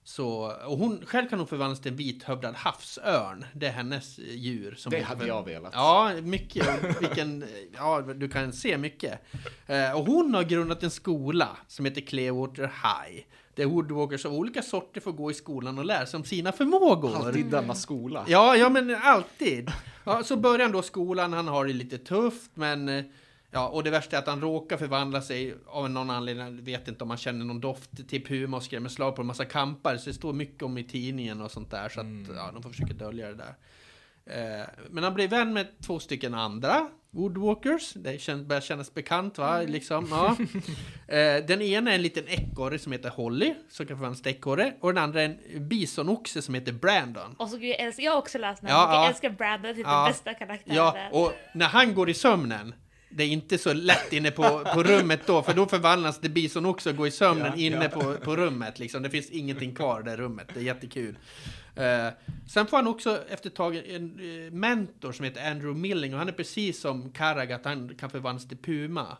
Så, 0.05 0.51
och 0.65 0.77
hon, 0.77 1.05
själv 1.05 1.29
kan 1.29 1.39
hon 1.39 1.47
förvandlas 1.47 1.81
till 1.81 1.91
en 1.91 1.97
vithövdad 1.97 2.55
havsörn. 2.55 3.45
Det 3.53 3.67
är 3.67 3.71
hennes 3.71 4.19
eh, 4.19 4.35
djur. 4.35 4.75
Som 4.75 4.91
Det 4.91 5.01
hade 5.01 5.25
förv- 5.25 5.27
jag 5.27 5.43
velat. 5.45 5.73
Ja, 5.73 6.11
mycket. 6.21 7.01
Vilken, 7.01 7.45
ja, 7.77 8.01
du 8.01 8.29
kan 8.29 8.53
se 8.53 8.77
mycket. 8.77 9.19
Eh, 9.67 9.97
och 9.99 10.05
hon 10.05 10.33
har 10.33 10.43
grundat 10.43 10.83
en 10.83 10.91
skola 10.91 11.57
som 11.67 11.85
heter 11.85 12.01
Clearwater 12.01 12.63
High. 12.63 13.23
Där 13.55 13.65
Woodwalkers 13.65 14.25
av 14.25 14.33
olika 14.33 14.61
sorter 14.61 15.01
får 15.01 15.11
gå 15.11 15.31
i 15.31 15.33
skolan 15.33 15.77
och 15.79 15.85
lära 15.85 16.05
sig 16.05 16.17
om 16.17 16.23
sina 16.23 16.51
förmågor. 16.51 17.15
Alltid 17.15 17.45
denna 17.45 17.75
skola. 17.75 18.25
Ja, 18.27 18.55
ja 18.55 18.69
men 18.69 18.95
alltid. 19.01 19.71
Ja, 20.03 20.23
så 20.23 20.37
börjar 20.37 20.65
han 20.65 20.71
då 20.71 20.81
skolan, 20.81 21.33
han 21.33 21.47
har 21.47 21.65
det 21.65 21.73
lite 21.73 21.97
tufft, 21.97 22.51
men 22.53 22.89
eh, 22.89 23.03
ja, 23.51 23.67
och 23.67 23.83
det 23.83 23.89
värsta 23.89 24.17
är 24.17 24.21
att 24.21 24.27
han 24.27 24.41
råkar 24.41 24.77
förvandla 24.77 25.21
sig 25.21 25.55
av 25.67 25.89
någon 25.89 26.09
anledning, 26.09 26.45
jag 26.45 26.51
vet 26.51 26.87
inte 26.87 27.03
om 27.03 27.09
han 27.09 27.17
känner 27.17 27.45
någon 27.45 27.61
doft 27.61 28.09
till 28.09 28.25
puma 28.25 28.57
och 28.57 28.63
skrämmer 28.63 28.89
slag 28.89 29.15
på 29.15 29.21
en 29.21 29.27
massa 29.27 29.45
kampar, 29.45 29.97
så 29.97 30.09
det 30.09 30.13
står 30.13 30.33
mycket 30.33 30.63
om 30.63 30.77
i 30.77 30.83
tidningen 30.83 31.41
och 31.41 31.51
sånt 31.51 31.71
där, 31.71 31.89
så 31.89 31.99
att 31.99 32.35
ja, 32.35 32.51
de 32.53 32.63
får 32.63 32.69
försöka 32.69 32.93
dölja 32.93 33.27
det 33.27 33.35
där. 33.35 33.55
Eh, 34.25 34.67
men 34.89 35.03
han 35.03 35.13
blir 35.13 35.27
vän 35.27 35.53
med 35.53 35.67
två 35.81 35.99
stycken 35.99 36.33
andra 36.33 36.89
Woodwalkers. 37.13 37.93
Det 37.93 38.21
känns, 38.21 38.47
börjar 38.47 38.61
kännas 38.61 38.93
bekant 38.93 39.37
va? 39.37 39.61
Liksom, 39.61 40.07
ja. 40.11 40.35
eh, 41.15 41.45
den 41.45 41.61
ena 41.61 41.91
är 41.91 41.95
en 41.95 42.01
liten 42.01 42.23
ekorre 42.27 42.79
som 42.79 42.91
heter 42.91 43.09
Holly, 43.09 43.53
som 43.69 43.85
kan 43.85 43.97
förvandlas 43.97 44.21
till 44.21 44.31
ekorre. 44.31 44.73
Och 44.81 44.93
den 44.93 45.03
andra 45.03 45.21
är 45.21 45.25
en 45.25 45.67
bisonoxe 45.67 46.41
som 46.41 46.53
heter 46.53 46.71
Brandon. 46.71 47.35
Och 47.39 47.49
så 47.49 47.57
jag, 47.57 47.79
älskar, 47.79 48.03
jag 48.03 48.11
har 48.11 48.19
också 48.19 48.37
läst 48.37 48.61
den 48.61 48.69
här 48.69 48.77
Ja, 48.77 48.81
boken. 48.85 48.95
ja. 48.95 49.01
Jag 49.03 49.09
älskar 49.09 49.29
Brandon, 49.29 49.75
typ 49.75 49.85
Ja. 49.87 50.03
den 50.03 50.11
bästa 50.11 50.33
karaktären. 50.33 50.75
Ja, 50.75 51.09
och 51.11 51.33
när 51.53 51.65
han 51.67 51.93
går 51.93 52.09
i 52.09 52.13
sömnen, 52.13 52.73
det 53.15 53.23
är 53.23 53.27
inte 53.27 53.57
så 53.57 53.73
lätt 53.73 54.13
inne 54.13 54.31
på, 54.31 54.43
på 54.73 54.83
rummet 54.83 55.21
då, 55.25 55.43
för 55.43 55.53
då 55.53 55.65
förvandlas 55.65 56.19
det 56.19 56.29
bison 56.29 56.65
också 56.65 56.89
och 56.89 56.95
går 56.95 57.07
i 57.07 57.11
sömnen 57.11 57.51
Ja, 57.55 57.55
inne 57.55 57.83
ja. 57.83 57.89
På, 57.89 58.13
på 58.15 58.35
rummet. 58.35 58.79
Liksom. 58.79 59.03
Det 59.03 59.09
finns 59.09 59.29
ingenting 59.29 59.75
kvar 59.75 60.01
i 60.01 60.03
det 60.03 60.17
rummet, 60.17 60.47
det 60.53 60.59
är 60.59 60.63
jättekul. 60.63 61.17
Eh, 61.75 62.07
sen 62.49 62.67
får 62.67 62.77
han 62.77 62.87
också 62.87 63.23
efter 63.29 63.49
ett 63.49 63.55
tag 63.55 63.75
en 63.75 64.19
eh, 64.45 64.51
mentor 64.51 65.11
som 65.11 65.25
heter 65.25 65.51
Andrew 65.51 65.79
Milling 65.81 66.13
och 66.13 66.19
han 66.19 66.27
är 66.27 66.31
precis 66.33 66.79
som 66.81 67.11
Karag, 67.11 67.51
att 67.51 67.65
han 67.65 67.95
kan 67.95 68.09
förvandlas 68.09 68.47
till 68.47 68.57
puma. 68.57 69.17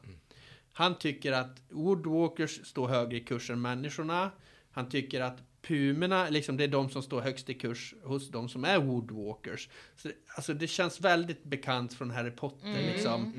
Han 0.74 0.98
tycker 0.98 1.32
att 1.32 1.62
Woodwalkers 1.70 2.66
står 2.68 2.88
högre 2.88 3.18
i 3.18 3.20
kurs 3.20 3.50
än 3.50 3.62
människorna. 3.62 4.32
Han 4.72 4.90
tycker 4.90 5.22
att 5.22 5.38
pumorna, 5.68 6.30
liksom 6.30 6.58
det 6.58 6.64
är 6.64 6.68
de 6.68 6.90
som 6.90 7.02
står 7.04 7.22
högst 7.22 7.50
i 7.50 7.54
kurs 7.54 7.94
hos 8.04 8.30
de 8.32 8.50
som 8.50 8.64
är 8.66 8.78
Woodwalkers. 8.80 9.70
Så, 9.96 10.08
det- 10.08 10.14
alltså 10.36 10.54
det 10.54 10.68
känns 10.68 11.02
väldigt 11.02 11.44
bekant 11.44 11.94
från 11.94 12.12
Harry 12.12 12.32
Potter 12.32 12.92
liksom. 12.94 13.34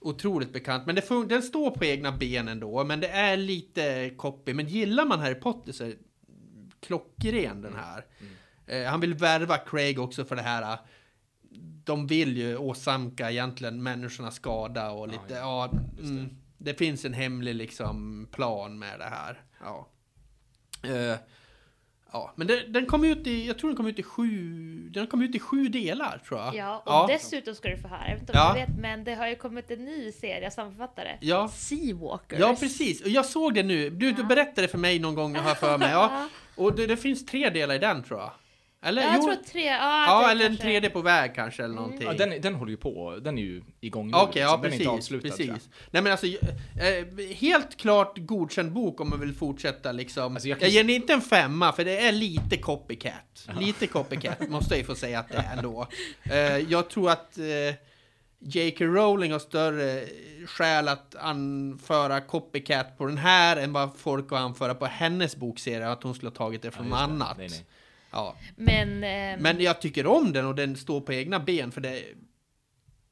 Otroligt 0.00 0.52
bekant. 0.52 0.86
Men 0.86 0.94
det 0.94 1.28
den 1.28 1.42
står 1.42 1.70
på 1.70 1.84
egna 1.84 2.12
ben 2.12 2.48
ändå, 2.48 2.84
men 2.84 3.00
det 3.00 3.08
är 3.08 3.36
lite 3.36 4.10
copy. 4.16 4.54
Men 4.54 4.66
gillar 4.68 5.04
man 5.04 5.20
Harry 5.20 5.34
Potter 5.34 5.72
så 5.72 5.84
är 5.84 5.88
det 5.88 5.96
klockren 6.80 7.62
den 7.62 7.74
här. 7.76 8.06
Eh, 8.66 8.90
han 8.90 9.00
vill 9.00 9.14
värva 9.14 9.56
Craig 9.58 9.98
också 9.98 10.24
för 10.24 10.36
det 10.36 10.42
här. 10.42 10.72
eh, 10.72 10.78
De 11.84 12.06
vill 12.06 12.36
ju 12.36 12.56
åsamka 12.56 13.30
egentligen 13.30 13.82
människorna 13.82 14.30
skada 14.30 14.90
och 14.90 15.08
lite, 15.08 15.34
ja, 15.34 15.70
mm, 16.00 16.28
det 16.58 16.74
finns 16.74 17.04
en 17.04 17.14
hemlig 17.14 17.54
liksom 17.54 18.28
plan 18.32 18.78
med 18.78 18.98
det 18.98 19.04
här. 19.04 19.42
Ja. 19.60 19.88
Eh, 20.88 21.18
ja, 22.12 22.32
men 22.36 22.46
det, 22.46 22.60
den 22.68 22.86
kom 22.86 23.04
ut 23.04 23.26
i, 23.26 23.46
jag 23.46 23.58
tror 23.58 23.70
den 23.70 23.76
kom 23.76 23.86
ut 23.86 23.98
i 23.98 24.02
sju, 24.02 24.28
den 24.94 25.06
kom 25.06 25.22
ut 25.22 25.34
i 25.34 25.38
sju 25.38 25.68
delar 25.68 26.20
tror 26.28 26.40
jag. 26.40 26.54
Ja, 26.54 26.76
och 26.86 26.92
ja. 26.92 27.06
dessutom 27.12 27.54
ska 27.54 27.68
du 27.68 27.76
få 27.76 27.88
höra, 27.88 28.00
jag 28.06 28.12
vet 28.12 28.20
inte 28.20 28.32
om 28.32 28.38
Ja. 28.38 28.52
du 28.54 28.60
vet, 28.60 28.80
men 28.80 29.04
det 29.04 29.14
har 29.14 29.28
ju 29.28 29.36
kommit 29.36 29.70
en 29.70 29.84
ny 29.84 30.12
serie, 30.12 30.50
sammanfattare. 30.50 31.18
Ja. 31.20 31.48
Seawalkers. 31.48 32.38
Ja, 32.40 32.56
precis. 32.60 33.02
Och 33.02 33.08
jag 33.08 33.26
såg 33.26 33.54
det 33.54 33.62
nu. 33.62 33.90
Du, 33.90 34.12
du 34.12 34.24
berättade 34.24 34.68
för 34.68 34.78
mig 34.78 34.98
någon 34.98 35.14
gång, 35.14 35.36
har 35.36 35.48
jag 35.48 35.58
för 35.58 35.78
mig. 35.78 35.90
Ja. 35.92 36.28
Och 36.56 36.74
det, 36.76 36.86
det 36.86 36.96
finns 36.96 37.26
tre 37.26 37.50
delar 37.50 37.74
i 37.74 37.78
den, 37.78 38.02
tror 38.02 38.20
jag. 38.20 38.30
Eller? 38.82 39.02
Ja, 39.02 39.08
jag 39.08 39.16
Jo. 39.16 39.22
tror 39.22 39.34
tre, 39.52 39.64
ja, 39.64 40.04
Ja, 40.06 40.30
eller 40.30 40.46
en 40.46 40.56
tredje 40.56 40.90
på 40.90 41.02
väg 41.02 41.34
kanske, 41.34 41.64
eller 41.64 41.74
någonting. 41.74 42.02
Ja, 42.02 42.12
den, 42.12 42.40
den 42.40 42.54
håller 42.54 42.70
ju 42.70 42.76
på, 42.76 43.18
den 43.22 43.38
är 43.38 43.42
ju 43.42 43.62
igång 43.80 44.10
nu. 44.10 44.16
Okej, 44.16 44.42
ja 44.42 44.48
liksom. 44.48 44.62
Den 44.62 44.66
är 44.66 44.70
precis. 44.70 44.80
inte 44.80 44.90
avslutad. 44.90 45.28
jag. 45.28 45.36
precis. 45.36 45.68
Nej 45.90 46.02
men 46.02 46.12
alltså, 46.12 46.26
eh, 46.26 47.34
helt 47.36 47.76
klart 47.76 48.18
godkänd 48.18 48.72
bok 48.72 49.00
om 49.00 49.10
man 49.10 49.20
vill 49.20 49.34
fortsätta 49.34 49.92
liksom. 49.92 50.32
Alltså, 50.34 50.48
jag 50.48 50.56
jag, 50.56 50.60
kan- 50.60 50.70
ger 50.70 50.84
den 50.84 50.90
inte 50.90 51.12
en 51.12 51.20
femma, 51.20 51.72
för 51.72 51.84
det 51.84 51.98
är 52.06 52.12
lite 52.12 52.56
copycat. 52.56 53.48
Lite 53.60 53.86
copycat, 53.86 54.40
måste 54.48 54.74
jag 54.74 54.78
ju 54.78 54.84
få 54.84 54.94
säga 54.94 55.18
att 55.20 55.28
det 55.28 55.36
är 55.36 55.56
ändå. 55.56 55.86
Eh, 56.22 56.58
jag 56.58 56.90
tror 56.90 57.10
att 57.10 57.38
eh, 57.38 57.44
J.K. 58.42 58.84
Rowling 58.84 59.32
har 59.32 59.38
större 59.38 60.04
skäl 60.46 60.88
att 60.88 61.14
anföra 61.14 62.20
copycat 62.20 62.98
på 62.98 63.06
den 63.06 63.18
här 63.18 63.56
än 63.56 63.72
vad 63.72 63.90
folk 63.96 64.30
har 64.30 64.38
anföra 64.38 64.74
på 64.74 64.86
hennes 64.86 65.36
bokserie, 65.36 65.88
att 65.88 66.02
hon 66.02 66.14
skulle 66.14 66.30
ha 66.30 66.36
tagit 66.36 66.62
det 66.62 66.70
från 66.70 66.86
Ja, 66.86 66.90
något 66.90 67.00
annat. 67.00 67.38
Nej, 67.38 67.48
nej. 67.50 67.64
Ja. 68.10 68.36
Men, 68.56 69.04
ehm, 69.04 69.40
Men 69.42 69.60
jag 69.60 69.80
tycker 69.80 70.06
om 70.06 70.32
den 70.32 70.46
och 70.46 70.54
den 70.54 70.76
står 70.76 71.00
på 71.00 71.12
egna 71.12 71.40
ben 71.40 71.72
för 71.72 71.80
det, 71.80 72.02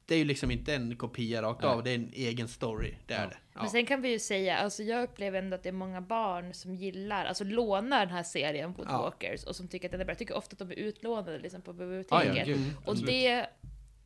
det 0.05 0.15
är 0.15 0.19
ju 0.19 0.25
liksom 0.25 0.51
inte 0.51 0.75
en 0.75 0.95
kopia 0.95 1.41
rakt 1.41 1.61
Nej. 1.63 1.71
av, 1.71 1.83
det 1.83 1.91
är 1.91 1.95
en 1.95 2.11
egen 2.13 2.47
story. 2.47 2.95
Det 3.05 3.13
är 3.13 3.23
Ja. 3.23 3.29
det. 3.29 3.37
Ja. 3.53 3.59
Men 3.61 3.69
sen 3.69 3.85
kan 3.85 4.01
vi 4.01 4.09
ju 4.09 4.19
säga, 4.19 4.57
alltså 4.57 4.83
jag 4.83 5.03
upplever 5.03 5.39
ändå 5.39 5.55
att 5.55 5.63
det 5.63 5.69
är 5.69 5.73
många 5.73 6.01
barn 6.01 6.53
som 6.53 6.75
gillar, 6.75 7.25
alltså 7.25 7.43
lånar 7.43 8.05
den 8.05 8.15
här 8.15 8.23
serien 8.23 8.73
Woodwalkers 8.73 9.43
och 9.43 9.55
som 9.55 9.67
tycker 9.67 9.87
att 9.87 9.91
den 9.91 10.01
är 10.01 10.05
bra. 10.05 10.11
Jag 10.11 10.17
tycker 10.19 10.37
ofta 10.37 10.53
att 10.53 10.59
de 10.59 10.71
är 10.71 10.75
utlånade 10.75 11.39
liksom 11.39 11.61
på 11.61 11.73
biblioteket. 11.73 12.47
ja. 12.47 12.53
Mm. 12.53 12.71
och 12.85 12.97
det, 12.97 13.45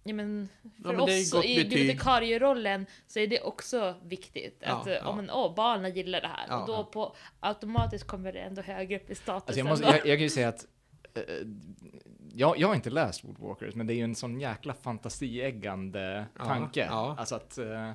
ja 0.03 0.13
men 0.13 0.49
för 0.83 0.91
men 0.91 0.99
oss 0.99 1.45
i 1.45 1.55
bibliotekarierollen 1.63 2.85
så 3.07 3.19
är 3.19 3.27
det 3.27 3.41
också 3.41 3.95
viktigt. 4.03 4.57
Ja, 4.59 4.81
att 4.81 4.87
eh, 4.87 4.93
ja. 4.93 5.07
om 5.07 5.19
en, 5.19 5.29
åh, 5.29 5.55
barnen 5.55 5.93
gillar 5.93 6.21
det 6.21 6.27
här. 6.27 6.45
Ja, 6.49 6.61
och 6.61 6.67
då 6.67 6.73
ja. 6.73 6.83
på, 6.83 7.15
automatiskt 7.39 8.07
kommer 8.07 8.33
det 8.33 8.39
ändå 8.39 8.61
högre 8.61 8.95
upp 8.95 9.09
i 9.09 9.15
status. 9.15 9.47
Alltså 9.47 9.59
jag, 9.59 9.67
måste, 9.67 9.85
jag, 9.85 9.95
jag 9.95 10.17
kan 10.17 10.23
ju 10.23 10.29
säga 10.29 10.47
att 10.47 10.63
eh, 10.63 10.67
jag, 12.35 12.57
jag 12.57 12.67
har 12.67 12.75
inte 12.75 12.89
läst 12.89 13.23
Woodwalkers, 13.23 13.75
men 13.75 13.87
det 13.87 13.93
är 13.93 13.95
ju 13.95 14.03
en 14.03 14.15
sån 14.15 14.39
jäkla 14.39 14.73
fantasieggande 14.73 16.25
tanke. 16.45 16.85
ja. 16.89 17.15
Alltså 17.19 17.35
att, 17.35 17.57
eh, 17.57 17.91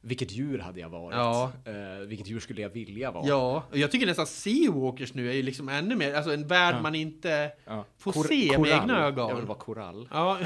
vilket 0.00 0.32
djur 0.32 0.58
hade 0.58 0.80
jag 0.80 0.88
varit? 0.88 1.16
Ja. 1.16 1.52
Eh, 1.64 2.06
vilket 2.06 2.28
djur 2.28 2.40
skulle 2.40 2.62
jag 2.62 2.68
vilja 2.68 3.10
vara? 3.10 3.26
Ja, 3.26 3.62
och 3.70 3.78
jag 3.78 3.90
tycker 3.90 4.06
nästan 4.06 4.26
Seawalkers 4.26 5.14
nu 5.14 5.30
är 5.30 5.34
ju 5.34 5.42
liksom 5.42 5.68
ännu 5.68 5.96
mer, 5.96 6.14
alltså 6.14 6.32
en 6.34 6.46
värld 6.46 6.74
Ja. 6.74 6.80
man 6.82 6.94
inte 6.94 7.50
Ja. 7.64 7.84
får 7.98 8.12
Kor- 8.12 8.24
se 8.24 8.46
med 8.48 8.56
korall. 8.56 8.80
egna 8.82 9.06
ögon. 9.06 9.28
Jag 9.28 9.36
vill 9.36 9.44
vara 9.46 9.58
korall. 9.58 10.08
Ja. 10.12 10.38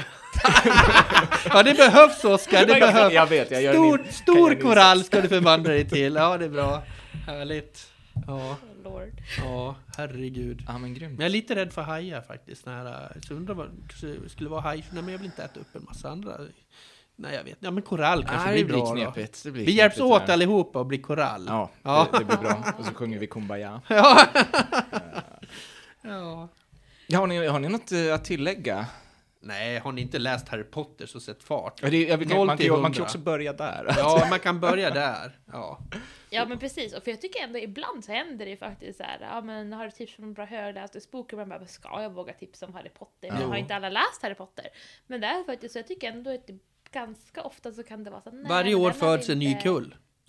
ja, 1.49 1.63
det 1.63 1.73
behövs 1.77 2.25
Oskar, 2.25 2.65
det 2.65 2.73
behövs. 2.79 3.13
Jag 3.13 3.27
vet, 3.27 3.51
jag 3.51 3.61
gör 3.61 3.73
Stor, 3.73 3.97
min- 3.97 4.11
stor 4.11 4.61
korall 4.61 5.03
ska 5.03 5.21
du 5.21 5.27
förvandla 5.27 5.69
dig 5.69 5.89
till. 5.89 6.15
Ja, 6.15 6.37
det 6.37 6.45
är 6.45 6.49
bra. 6.49 6.83
Härligt. 7.27 7.91
Ja, 8.27 8.55
Lord. 8.89 9.21
ja, 9.37 9.75
herregud. 9.97 10.63
Ja 10.67 10.77
men 10.77 10.93
grymt. 10.93 11.11
Men 11.11 11.19
jag 11.19 11.25
är 11.25 11.29
lite 11.29 11.55
rädd 11.55 11.73
för 11.73 11.81
hajar 11.81 12.21
faktiskt. 12.21 12.65
När, 12.65 13.11
så 13.27 13.33
undrar 13.33 13.55
vad 13.55 13.69
det 14.01 14.29
skulle 14.29 14.49
vara 14.49 14.61
haj. 14.61 14.85
Nej 14.91 15.03
men 15.03 15.11
jag 15.11 15.17
vill 15.19 15.25
inte 15.25 15.43
äta 15.43 15.59
upp 15.59 15.75
en 15.75 15.83
massa 15.83 16.09
andra. 16.09 16.37
Nej 17.15 17.35
jag 17.35 17.43
vet 17.43 17.57
Ja 17.59 17.71
men 17.71 17.83
korall 17.83 18.23
kanske 18.25 18.49
Nej, 18.49 18.57
det 18.59 18.65
blir 18.65 18.75
bra 18.77 18.93
knepigt. 18.95 19.43
Det 19.43 19.51
blir. 19.51 19.65
Vi 19.65 19.71
hjälps 19.71 19.95
knepigt 19.95 20.13
åt 20.13 20.25
där. 20.27 20.33
allihopa 20.33 20.79
och 20.79 20.85
blir 20.85 21.01
korall. 21.01 21.45
Ja, 21.47 21.69
Ja. 21.83 22.07
Det, 22.11 22.19
det 22.19 22.25
blir 22.25 22.37
bra. 22.37 22.63
Och 22.77 22.85
så 22.85 22.93
sjunger 22.93 23.19
vi 23.19 23.27
Kumbaya. 23.27 23.81
Ja. 23.89 24.27
Ja. 26.01 26.47
Ja, 27.07 27.19
har, 27.19 27.27
ni, 27.27 27.47
har 27.47 27.59
ni 27.59 27.69
något 27.69 27.91
eh, 27.91 28.13
att 28.13 28.25
tillägga? 28.25 28.85
Nej, 29.47 29.79
har 29.79 29.91
ni 29.91 30.01
inte 30.01 30.19
läst 30.19 30.49
Harry 30.49 30.63
Potter 30.63 31.05
så 31.05 31.19
sätt 31.19 31.43
fart. 31.43 31.79
Ja, 31.83 31.89
det, 31.89 32.03
jag 32.07 32.17
vet, 32.17 32.29
Noll 32.29 32.47
man, 32.47 32.57
kan, 32.57 32.81
man 32.81 32.93
kan 32.93 33.03
också 33.03 33.17
börja 33.17 33.53
där. 33.53 33.85
Ja, 33.97 34.27
man 34.29 34.39
kan 34.39 34.59
börja 34.59 34.89
där. 34.89 35.39
Ja. 35.51 35.79
Ja 36.29 36.45
men 36.45 36.59
precis, 36.59 36.93
och 36.93 37.03
för 37.03 37.11
jag 37.11 37.21
tycker 37.21 37.43
ändå 37.43 37.59
ibland 37.59 38.05
så 38.05 38.11
händer 38.11 38.45
det 38.45 38.51
ju 38.51 38.57
faktiskt 38.57 38.97
så 38.97 39.03
här, 39.03 39.17
ja 39.21 39.41
men 39.41 39.73
har 39.73 39.85
du 39.85 39.91
tips 39.91 40.15
på 40.15 40.21
någon 40.21 40.33
bra 40.33 40.45
högläsningsbok? 40.45 41.33
Och 41.33 41.39
man 41.39 41.49
bara, 41.49 41.65
ska 41.65 42.01
jag 42.01 42.13
våga 42.13 42.33
tipsa 42.33 42.65
om 42.65 42.73
Harry 42.73 42.89
Potter? 42.89 43.31
Nu 43.31 43.37
Jo. 43.41 43.47
har 43.47 43.55
inte 43.55 43.75
alla 43.75 43.89
läst 43.89 44.21
Harry 44.21 44.35
Potter. 44.35 44.65
Men 45.07 45.21
det 45.21 45.27
är 45.27 45.43
faktiskt 45.43 45.73
så, 45.73 45.79
jag 45.79 45.87
tycker 45.87 46.11
ändå 46.11 46.33
att 46.33 46.47
det, 46.47 46.59
ganska 46.91 47.41
ofta 47.41 47.71
så 47.71 47.83
kan 47.83 48.03
det 48.03 48.09
vara 48.09 48.21
så 48.21 48.31
Varje 48.49 48.75
år 48.75 48.91
föds 48.91 49.29
en 49.29 49.39
ny 49.39 49.45
inte- 49.45 49.63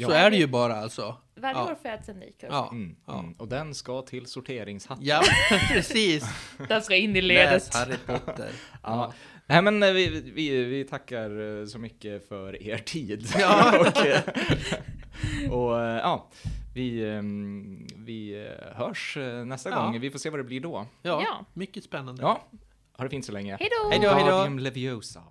Så 0.07 0.11
är 0.11 0.30
det 0.30 0.36
ju 0.36 0.46
bara 0.46 0.76
alltså. 0.76 1.16
Varje 1.36 1.55
Ja. 1.59 1.64
år 1.70 1.76
föds 1.82 2.09
en 2.09 2.18
ny 2.18 2.32
kull. 2.40 2.49
Ja, 2.53 2.68
Mm, 2.72 2.96
mm. 3.09 3.32
Och 3.32 3.49
den 3.49 3.74
ska 3.74 4.03
till 4.03 4.26
sorteringshatten. 4.26 5.05
ja 5.07 5.22
precis. 5.68 6.24
Den 6.68 6.82
ska 6.82 6.96
in 6.96 7.16
i 7.16 7.20
ledet. 7.20 7.53
Läs 7.53 7.74
Harry 7.76 7.96
Potter. 8.07 8.51
Ja. 8.82 9.12
Nej 9.46 9.62
men 9.62 9.82
eh, 9.82 9.92
vi, 9.92 10.32
vi, 10.34 10.64
vi 10.64 10.84
tackar 10.84 11.61
eh, 11.61 11.66
så 11.66 11.78
mycket 11.78 12.28
för 12.28 12.62
er 12.62 12.78
tid. 12.78 13.28
Ja. 13.38 13.78
och, 13.80 14.07
eh, 14.07 14.20
och 15.53 15.80
ja, 15.80 16.28
vi, 16.74 17.14
eh, 17.14 17.22
vi 17.96 18.49
hörs 18.74 19.16
nästa 19.46 19.70
Ja. 19.70 19.76
gång. 19.82 20.01
Vi 20.01 20.11
får 20.11 20.18
se 20.18 20.30
vad 20.30 20.40
det 20.40 20.44
blir 20.44 20.61
då. 20.61 20.86
Ja, 21.03 21.22
Ja. 21.26 21.44
mycket 21.55 21.84
spännande. 21.84 22.22
Ja, 22.22 22.49
ha 22.96 23.05
det 23.05 23.11
fint 23.11 23.24
så 23.26 23.32
länge. 23.32 23.57
Hej 23.61 23.68
då! 23.82 23.90
Hej 23.90 24.01
då, 24.03 24.09
hej 24.11 24.49
då. 24.51 24.57
Leviosa. 24.62 25.22